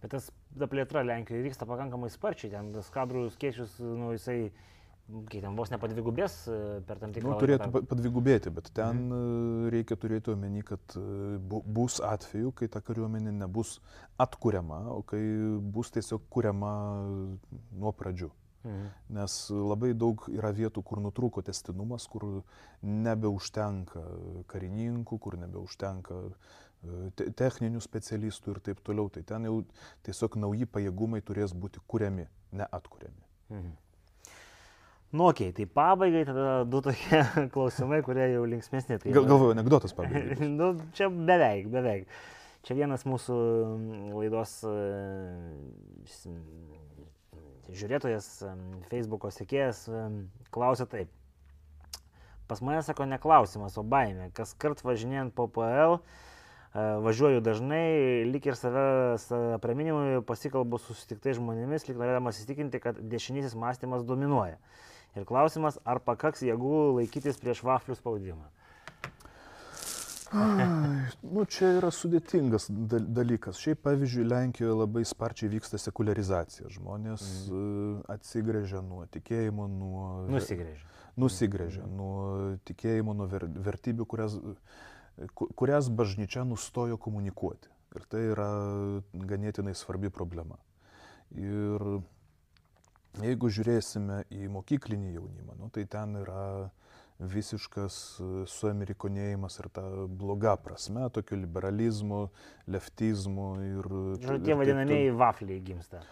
[0.03, 0.29] Bet tas
[0.59, 4.51] ta plėtra Lenkijoje vyksta pakankamai sparčiai, ten tas kadrų skaičius, nu, jisai
[5.07, 7.45] kai ten vos nepadvigubės e, per tam tikrą nu, laiką.
[7.45, 9.69] Turėtų padvigubėti, bet ten mhm.
[9.75, 11.37] reikia turėti omeny, kad e,
[11.79, 13.77] bus atveju, kai ta kariuomenė nebus
[14.23, 15.23] atkuriama, o kai
[15.77, 16.73] bus tiesiog kuriama
[17.71, 18.33] nuo pradžių.
[18.67, 18.91] Mhm.
[19.15, 22.27] Nes labai daug yra vietų, kur nutrūko testinumas, kur
[22.83, 24.03] nebeužtenka
[24.51, 29.07] karininkų, kur nebeužtenka e, techninių specialistų ir taip toliau.
[29.15, 29.61] Tai ten jau
[30.07, 32.27] tiesiog nauji pajėgumai turės būti kuriami,
[32.59, 33.23] neatkuriami.
[33.55, 33.75] Mhm.
[35.17, 37.23] Nu, okay, tai pabaigai tada du tokie
[37.55, 38.99] klausimai, kurie jau linksmėsni.
[39.01, 39.13] Tai...
[39.17, 40.49] Gal, galvoju, anegdotas pabaigai.
[40.61, 42.11] nu, čia beveik, beveik.
[42.67, 43.35] Čia vienas mūsų
[44.11, 44.75] laidos e,
[47.71, 48.27] žiūrėtojas,
[48.91, 49.87] Facebook'o sekėjas
[50.53, 51.13] klausė taip.
[52.51, 54.29] Pas mane sako ne klausimas, o baimė.
[54.37, 61.39] Kas kart važinėjant po PL, e, važiuoju dažnai, lik ir save praminimui pasikalbu su susitiktai
[61.39, 64.61] žmonėmis, lik norėdamas įsitikinti, kad dešinysis mąstymas dominuoja.
[65.17, 68.51] Ir klausimas, ar pakaks jėgų laikytis prieš vaflių spaudimą.
[70.35, 70.65] Ai,
[71.23, 73.61] nu, čia yra sudėtingas dalykas.
[73.63, 76.67] Šiaip, pavyzdžiui, Lenkijoje labai sparčiai vyksta sekularizacija.
[76.75, 78.01] Žmonės mm.
[78.11, 80.03] atsigrėžia nuo tikėjimo, nuo...
[80.35, 80.91] Nusigrėžia.
[81.17, 81.95] Nusigrėžia mm.
[81.97, 84.37] nuo tikėjimo, nuo ver, vertybių, kurias,
[85.33, 87.71] kurias bažnyčia nustojo komunikuoti.
[87.97, 88.51] Ir tai yra
[89.15, 90.59] ganėtinai svarbi problema.
[91.39, 91.87] Ir
[93.25, 96.43] jeigu žiūrėsime į mokyklinį jaunimą, nu, tai ten yra
[97.17, 99.85] visiškas e, suamerikonėjimas ir ta
[100.21, 102.27] bloga prasme, tokio liberalizmo,
[102.69, 103.89] leftizmo ir...
[104.21, 106.03] Žodžiu, tie vadinamieji vafliai gimsta.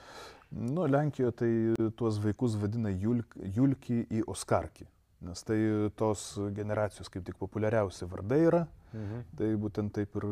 [0.54, 1.52] Nu, Lenkijoje tai
[1.98, 4.86] tuos vaikus vadina Julk, Julki į Oskarkį,
[5.28, 5.58] nes tai
[5.98, 8.62] tos generacijos kaip tik populiariausi vardai yra,
[8.94, 9.24] mhm.
[9.40, 10.28] tai būtent taip ir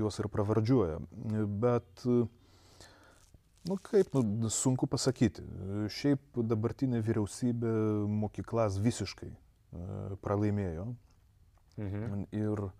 [0.00, 0.98] juos ir pravardžiuoja.
[1.62, 2.06] Bet,
[3.68, 5.44] nu kaip, nu, sunku pasakyti.
[5.92, 7.74] Šiaip dabartinė vyriausybė
[8.08, 9.30] mokyklas visiškai
[9.68, 10.86] E, pralaimėjo.
[11.78, 12.22] Mhm.
[12.36, 12.70] Ir e,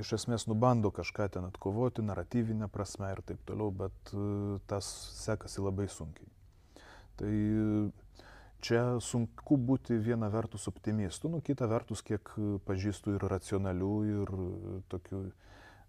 [0.00, 4.86] iš esmės nubando kažką ten atkovoti, naratyvinę prasme ir taip toliau, bet e, tas
[5.18, 6.30] sekasi labai sunkiai.
[7.20, 7.32] Tai
[8.64, 12.30] čia sunku būti viena vertus optimistu, nu kita vertus, kiek
[12.68, 14.32] pažįstu ir racionalių, ir
[14.92, 15.20] tokių,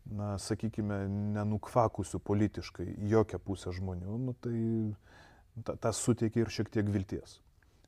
[0.09, 1.03] na, sakykime,
[1.37, 7.39] nenukvakusių politiškai jokią pusę žmonių, nu, tai tas suteikia ir šiek tiek vilties.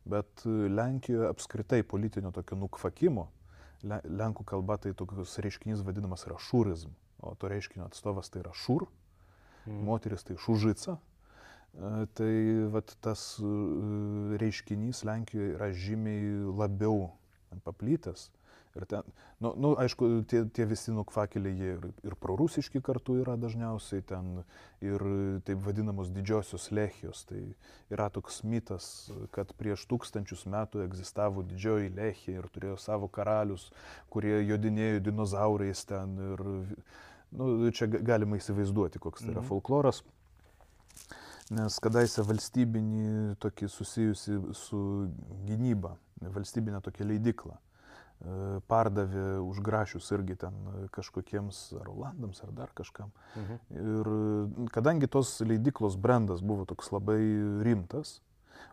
[0.05, 3.29] Bet Lenkijoje apskritai politinio tokio nukvakimo,
[3.83, 6.91] lenkų kalba tai toks reiškinys vadinamas yra šūrizm,
[7.23, 8.85] o to reiškinio atstovas tai yra šūr,
[9.65, 9.81] mm.
[9.87, 10.97] moteris tai šūžica.
[11.73, 12.33] E, tai
[12.73, 13.51] vat, tas e,
[14.41, 17.11] reiškinys Lenkijoje yra žymiai labiau
[17.63, 18.29] paplytęs
[18.73, 19.05] Ir ten,
[19.37, 24.39] nu, nu aišku, tie, tie visi nukvakeliai jie ir, ir prorusiški kartu yra dažniausiai ten
[24.81, 25.03] ir
[25.45, 27.21] taip vadinamos didžiosios lechijos.
[27.29, 27.41] Tai
[27.93, 28.87] yra toks mitas,
[29.35, 33.67] kad prieš tūkstančius metų egzistavo didžioji lechija ir turėjo savo karalius,
[34.09, 36.15] kurie jodinėjo dinozaurais ten.
[36.33, 36.41] Ir,
[37.37, 39.51] nu, čia galima įsivaizduoti, koks tai yra mhm.
[39.51, 40.01] folkloras.
[41.53, 44.81] Nes kadaise valstybinį tokį susijusi su
[45.45, 45.93] gynyba,
[46.25, 47.59] valstybinė tokia leidikla
[48.71, 50.55] pardavė už grašius irgi ten
[50.95, 53.11] kažkokiems ar Olandams ar dar kažkam.
[53.35, 53.57] Mhm.
[53.75, 57.19] Ir kadangi tos leidiklos brandas buvo toks labai
[57.67, 58.21] rimtas,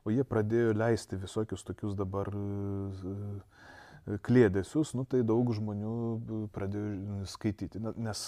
[0.05, 2.31] o jie pradėjo leisti visokius tokius dabar
[4.25, 7.83] klėdėsius, nu, tai daug žmonių pradėjo skaityti.
[8.01, 8.23] Nes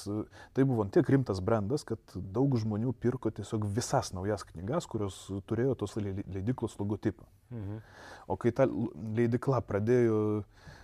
[0.52, 5.78] tai buvo tiek rimtas brandas, kad daug žmonių pirko tiesiog visas naujas knygas, kurios turėjo
[5.78, 7.24] tos leidiklos logotipą.
[7.54, 7.80] Mhm.
[8.26, 10.81] O kai ta leidikla pradėjo uh, E,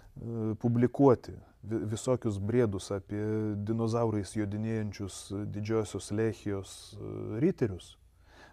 [0.59, 3.23] publikuoti visokius briedus apie
[3.67, 5.21] dinozaurais jodinėjančius
[5.53, 7.97] didžiosios lechijos e, riterius,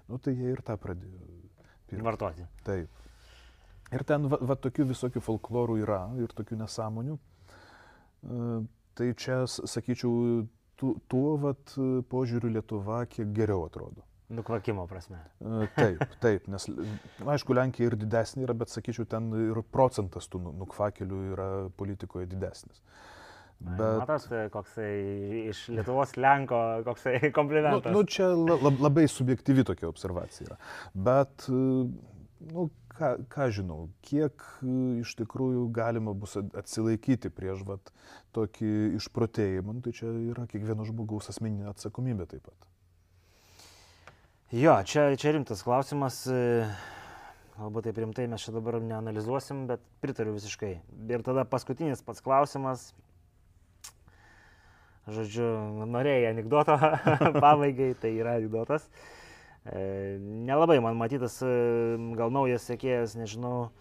[0.10, 1.22] nu, tai jie ir tą pradėjo.
[1.86, 2.04] Pirkti.
[2.06, 2.48] Vartoti.
[2.66, 3.04] Taip.
[3.94, 7.16] Ir ten va, va tokių visokių folklorų yra ir tokių nesąmonių.
[7.16, 8.58] E,
[8.98, 10.44] tai čia, sakyčiau,
[10.80, 11.78] tu, tuo vat,
[12.10, 14.04] požiūriu Lietuva kiek geriau atrodo.
[14.30, 15.20] Nukvakimo prasme.
[15.76, 16.66] Taip, taip, nes,
[17.36, 22.26] aišku, Lenkija ir didesnė yra, bet sakyčiau, ten ir procentas tų nu, nukvakelių yra politikoje
[22.32, 22.82] didesnis.
[23.60, 23.80] Bet...
[23.80, 24.96] Matot, koksai
[25.52, 27.94] iš Lietuvos Lenko, koksai komplimentas.
[27.94, 30.58] Nu, nu čia lab, labai subjektyvi tokia observacija yra.
[31.08, 34.44] Bet, nu, ką, ką žinau, kiek
[35.02, 37.94] iš tikrųjų galima bus atsilaikyti prieš vat,
[38.36, 42.75] tokį išprotėjimą, nu, tai čia yra kiekvieno žmogaus asmeninė atsakomybė taip pat.
[44.54, 46.20] Jo, čia, čia rimtas klausimas.
[47.56, 50.70] Galbūt taip rimtai mes čia dabar neanalizuosim, bet pritariu visiškai.
[51.10, 52.92] Ir tada paskutinis pats klausimas.
[55.10, 55.48] Žodžiu,
[55.90, 56.76] norėjai anegdoto
[57.44, 58.86] pabaigai, tai yra anegdotas.
[59.66, 59.82] E,
[60.22, 63.72] nelabai man matytas, e, gal naujas sėkėjas, nežinau,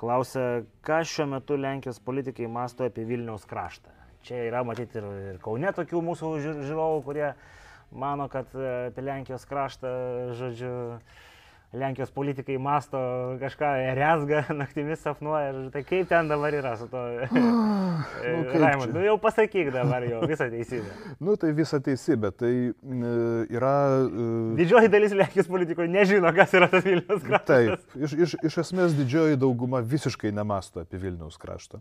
[0.00, 3.92] klausia, ką šiuo metu Lenkijos politikai masto apie Vilniaus kraštą.
[4.28, 7.30] Čia yra matyti ir, ir Kaune tokių mūsų žiūrovų, kurie
[7.92, 9.88] mano, kad e, apie Lenkijos kraštą,
[10.38, 10.74] žodžiu,
[11.72, 12.98] Lenkijos politikai masto
[13.38, 17.02] kažką, rezga, naktimis sapnuoja, tai kaip ten dabar yra su to...
[18.26, 20.90] nu, Raimond, nu jau pasakyk dabar jau visą teisybę.
[21.26, 22.52] nu tai visą teisybę, tai
[23.54, 23.74] yra...
[24.58, 27.46] Didžioji dalis Lenkijos politikų nežino, kas yra tas Vilnius kraštas.
[27.46, 31.78] Taip, iš, iš, iš esmės didžioji dauguma visiškai nemasto apie Vilniaus kraštą.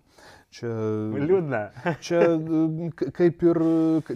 [0.54, 0.70] Čia...
[1.18, 1.64] Liūdna.
[2.06, 2.22] Čia
[3.18, 3.62] kaip ir,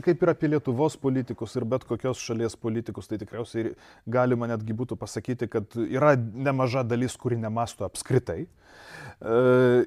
[0.05, 3.73] kaip ir apie Lietuvos politikus ir bet kokios šalies politikus, tai tikriausiai
[4.05, 8.43] galima netgi būtų pasakyti, kad kad yra nemaža dalis, kuri nemasto apskritai.
[8.43, 9.35] E,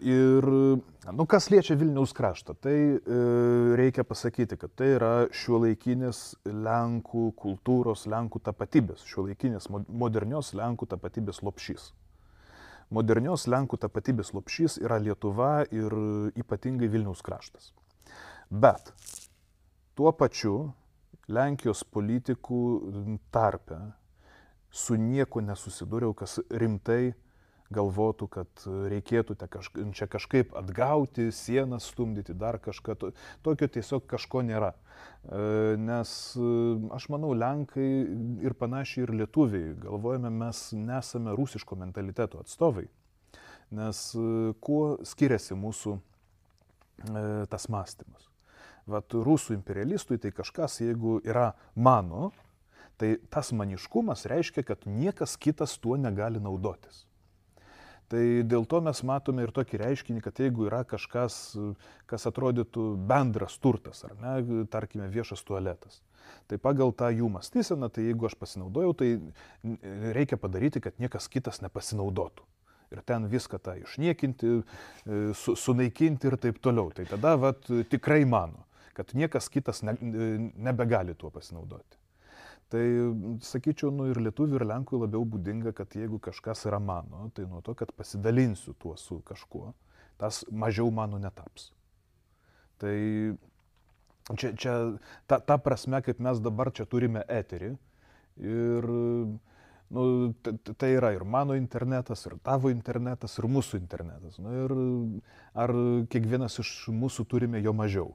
[0.00, 0.46] ir,
[1.12, 3.18] nu, kas liečia Vilniaus kraštą, tai e,
[3.76, 11.90] reikia pasakyti, kad tai yra šiuolaikinės Lenkų kultūros, Lenkų tapatybės, šiuolaikinės modernios Lenkų tapatybės lopšys.
[12.96, 15.92] Modernios Lenkų tapatybės lopšys yra Lietuva ir
[16.38, 17.72] ypatingai Vilniaus kraštas.
[18.48, 18.92] Bet
[19.98, 20.70] tuo pačiu
[21.26, 22.60] Lenkijos politikų
[23.34, 23.80] tarpe
[24.70, 27.14] su nieko nesusidūriau, kas rimtai
[27.72, 32.96] galvotų, kad reikėtų kažka, čia kažkaip atgauti, sienas stumdyti, dar kažką.
[33.42, 34.72] Tokio tiesiog kažko nėra.
[35.26, 36.50] E, nes e,
[36.94, 37.88] aš manau, Lenkai
[38.46, 42.86] ir panašiai ir lietuviai galvojame, mes nesame rusiško mentaliteto atstovai.
[43.74, 45.98] Nes e, kuo skiriasi mūsų
[47.52, 48.30] tas mąstymas?
[48.88, 52.30] Vat rusų imperialistui tai kažkas, jeigu yra mano,
[52.96, 57.04] Tai tas maniškumas reiškia, kad niekas kitas tuo negali naudotis.
[58.06, 61.56] Tai dėl to mes matome ir tokį reiškinį, kad jeigu yra kažkas,
[62.06, 65.98] kas atrodytų bendras turtas, ar ne, tarkime, viešas tualetas,
[66.46, 69.10] tai pagal tą jų mąstyseną, tai jeigu aš pasinaudojau, tai
[70.14, 72.46] reikia padaryti, kad niekas kitas nepasinaudotų.
[72.94, 74.52] Ir ten viską tą išniekinti,
[75.34, 76.92] su, sunaikinti ir taip toliau.
[76.94, 78.62] Tai tada vat, tikrai mano,
[78.94, 79.96] kad niekas kitas ne,
[80.54, 81.98] nebegali tuo pasinaudoti.
[82.72, 82.82] Tai
[83.46, 87.60] sakyčiau, nu ir lietuvių, ir lenkų labiau būdinga, kad jeigu kažkas yra mano, tai nuo
[87.62, 89.70] to, kad pasidalinsiu tuo su kažkuo,
[90.18, 91.70] tas mažiau mano netaps.
[92.82, 92.96] Tai
[94.34, 94.74] čia, čia
[95.30, 97.76] ta, ta prasme, kaip mes dabar čia turime eterį
[98.42, 98.90] ir
[99.94, 100.34] nu,
[100.74, 104.40] tai yra ir mano internetas, ir tavo internetas, ir mūsų internetas.
[104.42, 104.74] Nu, ir
[105.54, 105.72] ar
[106.10, 108.14] kiekvienas iš mūsų turime jo mažiau.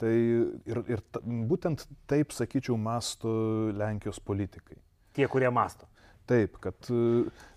[0.00, 3.30] Tai ir, ir ta, būtent taip, sakyčiau, masto
[3.76, 4.80] Lenkijos politikai.
[5.14, 5.86] Tie, kurie masto.
[6.26, 6.88] Taip, kad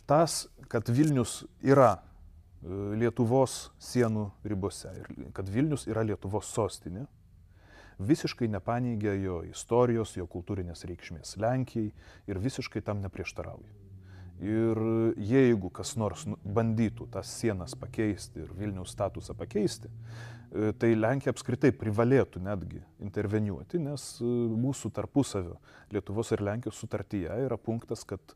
[0.08, 2.00] tas, kad Vilnius yra e,
[3.00, 7.08] Lietuvos sienų ribose ir kad Vilnius yra Lietuvos sostinė,
[7.98, 11.90] visiškai nepaneigia jo istorijos, jo kultūrinės reikšmės Lenkijai
[12.30, 13.74] ir visiškai tam neprieštarauja.
[14.38, 14.78] Ir
[15.18, 20.37] jeigu kas nors nu, bandytų tas sienas pakeisti ir Vilniaus statusą pakeisti, E,
[20.80, 24.28] tai Lenkija apskritai privalėtų netgi interveniuoti, nes e,
[24.64, 25.58] mūsų tarpusavio
[25.94, 28.36] Lietuvos ir Lenkijos sutartyje yra punktas, kad e,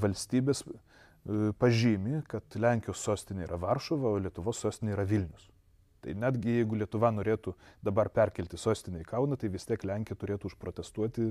[0.00, 0.64] valstybės
[1.60, 5.50] pažymi, kad Lenkijos sostinė yra Varšuva, o Lietuvos sostinė yra Vilnius.
[6.00, 7.52] Tai netgi jeigu Lietuva norėtų
[7.84, 11.26] dabar perkelti sostinę į Kauną, tai vis tiek Lenkija turėtų užprotestuoti,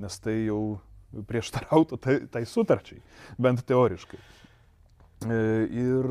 [0.00, 0.78] nes tai jau
[1.28, 3.02] prieštarautų tai, tai sutarčiai,
[3.38, 4.20] bent teoriškai.
[5.26, 6.08] Ir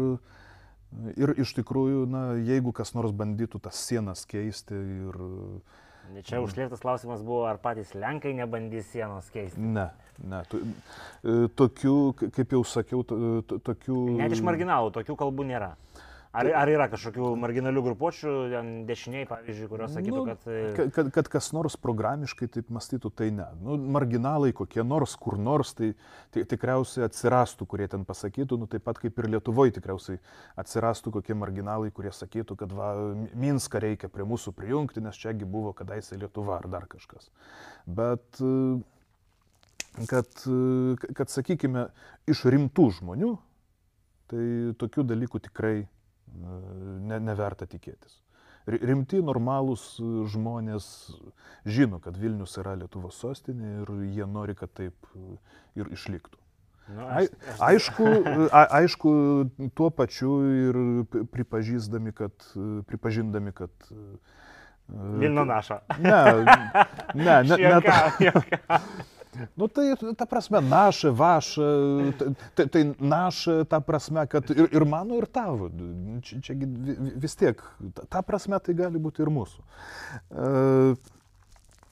[1.16, 5.20] Ir iš tikrųjų, na, jeigu kas nors bandytų tas sienas keisti ir...
[6.26, 9.58] Čia užlėktas klausimas buvo, ar patys Lenkai nebandys sienos keisti.
[9.58, 9.88] Ne,
[10.22, 10.44] ne.
[10.46, 11.96] E, tokių,
[12.36, 13.98] kaip jau sakiau, tokių...
[14.20, 15.72] Net iš marginalų, tokių kalbų nėra.
[16.36, 18.32] Ar, ar yra kažkokių marginalių grupuočių,
[18.90, 20.42] dešiniai, pavyzdžiui, kurios sakytų, nu, kad...
[20.76, 21.12] Kad, kad...
[21.16, 23.46] kad kas nors programiškai taip mąstytų, tai ne.
[23.64, 25.94] Nu, marginalai kokie nors, kur nors, tai,
[26.36, 30.20] tai tikriausiai atsirastų, kurie ten pasakytų, nu, taip pat kaip ir Lietuvoje tikriausiai
[30.60, 32.92] atsirastų kokie marginalai, kurie sakytų, kad va,
[33.32, 37.32] Minską reikia prie mūsų prijungti, nes čiagi buvo kadaise Lietuva ar dar kažkas.
[37.88, 38.44] Bet
[40.12, 40.46] kad,
[41.16, 41.90] kad sakykime,
[42.28, 43.36] iš rimtų žmonių,
[44.32, 44.46] tai
[44.82, 45.86] tokių dalykų tikrai
[46.36, 48.22] ne, neverta tikėtis.
[48.66, 49.84] Rimti, normalūs
[50.34, 50.88] žmonės
[51.70, 55.12] žino, kad Vilnius yra Lietuvos sostinė ir jie nori, kad taip
[55.78, 56.42] ir išliktų.
[56.96, 57.62] Nu, aš, aš...
[57.68, 58.08] Aišku,
[58.50, 59.12] a, aišku,
[59.78, 60.80] tuo pačiu ir
[61.34, 62.34] pripažįstami, kad,
[62.90, 63.74] pripažindami, kad
[64.88, 65.80] Vilno naša.
[65.98, 66.46] Ne,
[67.16, 67.58] ne, ne.
[67.58, 68.30] ne, ne
[69.56, 69.88] Nu tai,
[70.18, 71.72] ta prasme, naša, vaša,
[72.56, 75.70] tai, tai naša, ta prasme, kad ir, ir mano, ir tavo.
[76.26, 76.56] Čia, čia
[77.26, 77.62] vis tiek,
[78.10, 79.68] ta prasme tai gali būti ir mūsų.
[80.32, 80.46] E,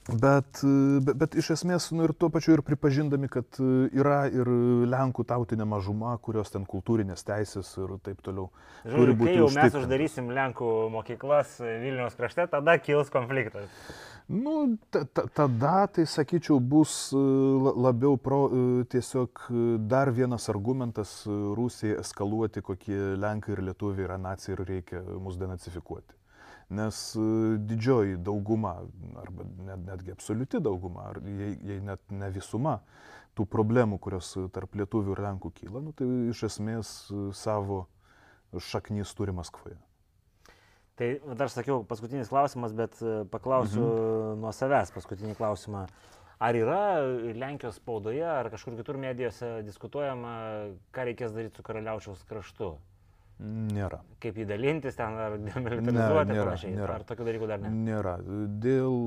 [0.03, 0.59] Bet,
[0.99, 3.55] bet, bet iš esmės, nu ir tuo pačiu ir pripažindami, kad
[3.95, 4.49] yra ir
[4.91, 8.49] Lenkų tautinė mažuma, kurios ten kultūrinės teisės ir taip toliau.
[8.83, 13.71] Žodžiu, kai jau mes uždarysim Lenkų mokyklas Vilniaus krašte, tada kils konfliktas.
[14.27, 18.39] Nu, tada, tai sakyčiau, bus labiau pro,
[18.89, 19.45] tiesiog
[19.91, 26.23] dar vienas argumentas Rusijai eskaluoti, kokie Lenkai ir Lietuviai yra nacijai ir reikia mus denacifikuoti
[26.73, 27.19] nes e,
[27.57, 28.77] didžioji dauguma,
[29.21, 32.79] arba net, netgi absoliuti dauguma, ar jei, jei net ne visuma
[33.37, 37.85] tų problemų, kurios tarp lietuvių ir lenkų kyla, nu, tai iš esmės e, savo
[38.53, 39.79] šaknys turi Maskvoje.
[40.99, 44.41] Tai dar sakiau, paskutinis klausimas, bet e, paklausiu mhm.
[44.43, 45.87] nuo savęs paskutinį klausimą.
[46.43, 46.79] Ar yra
[47.39, 50.33] Lenkijos spaudoje ar kažkur kitur medijose diskutuojama,
[50.93, 52.73] ką reikės daryti su karaliaučiaus kraštu?
[53.43, 53.97] Nėra.
[54.21, 56.75] Kaip jį dalintis ten ar demilitarizuoti ne, nėra, panašiai?
[56.77, 56.99] Nėra.
[56.99, 57.71] Ar tokių dalykų dar ne?
[57.87, 58.13] Nėra.
[58.65, 58.99] Dėl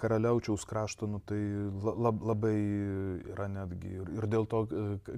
[0.00, 1.40] karaliaučiaus krašto, nu, tai
[1.84, 2.54] lab, labai
[3.34, 4.64] yra netgi ir, ir dėl to,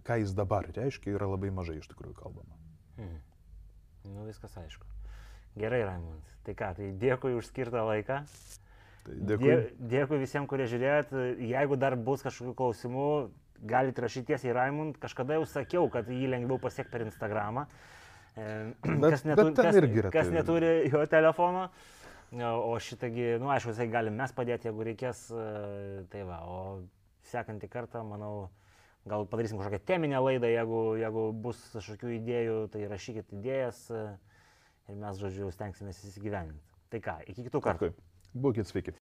[0.08, 2.58] ką jis dabar reiškia, yra labai mažai iš tikrųjų kalbama.
[2.98, 3.16] Hmm.
[4.10, 4.95] Nu, viskas aišku.
[5.56, 6.36] Gerai, Raimond.
[6.46, 8.20] Tai ką, tai dėkui už skirtą laiką.
[9.06, 9.48] Tai dėkui.
[9.48, 9.56] Dė,
[9.96, 11.14] dėkui visiems, kurie žiūrėjot.
[11.48, 13.08] Jeigu dar bus kažkokių klausimų,
[13.66, 15.00] galite rašyti tiesiai Raimond.
[15.02, 17.66] Kažkada jau sakiau, kad jį lengviau pasiekti per Instagramą.
[18.36, 20.34] Bet, kas, neturi, kas, yra, kas tai...
[20.36, 21.70] neturi jo telefono.
[22.36, 25.22] O šitągi, nu, aišku, jisai galim mes padėti, jeigu reikės.
[25.32, 26.58] E, tai va, o
[27.30, 28.48] sekantį kartą, manau,
[29.08, 34.02] gal padarysim kažkokią teminę laidą, jeigu, jeigu bus kažkokių idėjų, tai rašykit idėjas e,
[34.88, 36.62] ir mes, žodžiu, stengsime įsigyveninti.
[36.92, 37.90] Tai ką, iki kitų kartų.
[38.36, 38.94] Būkit sveiki.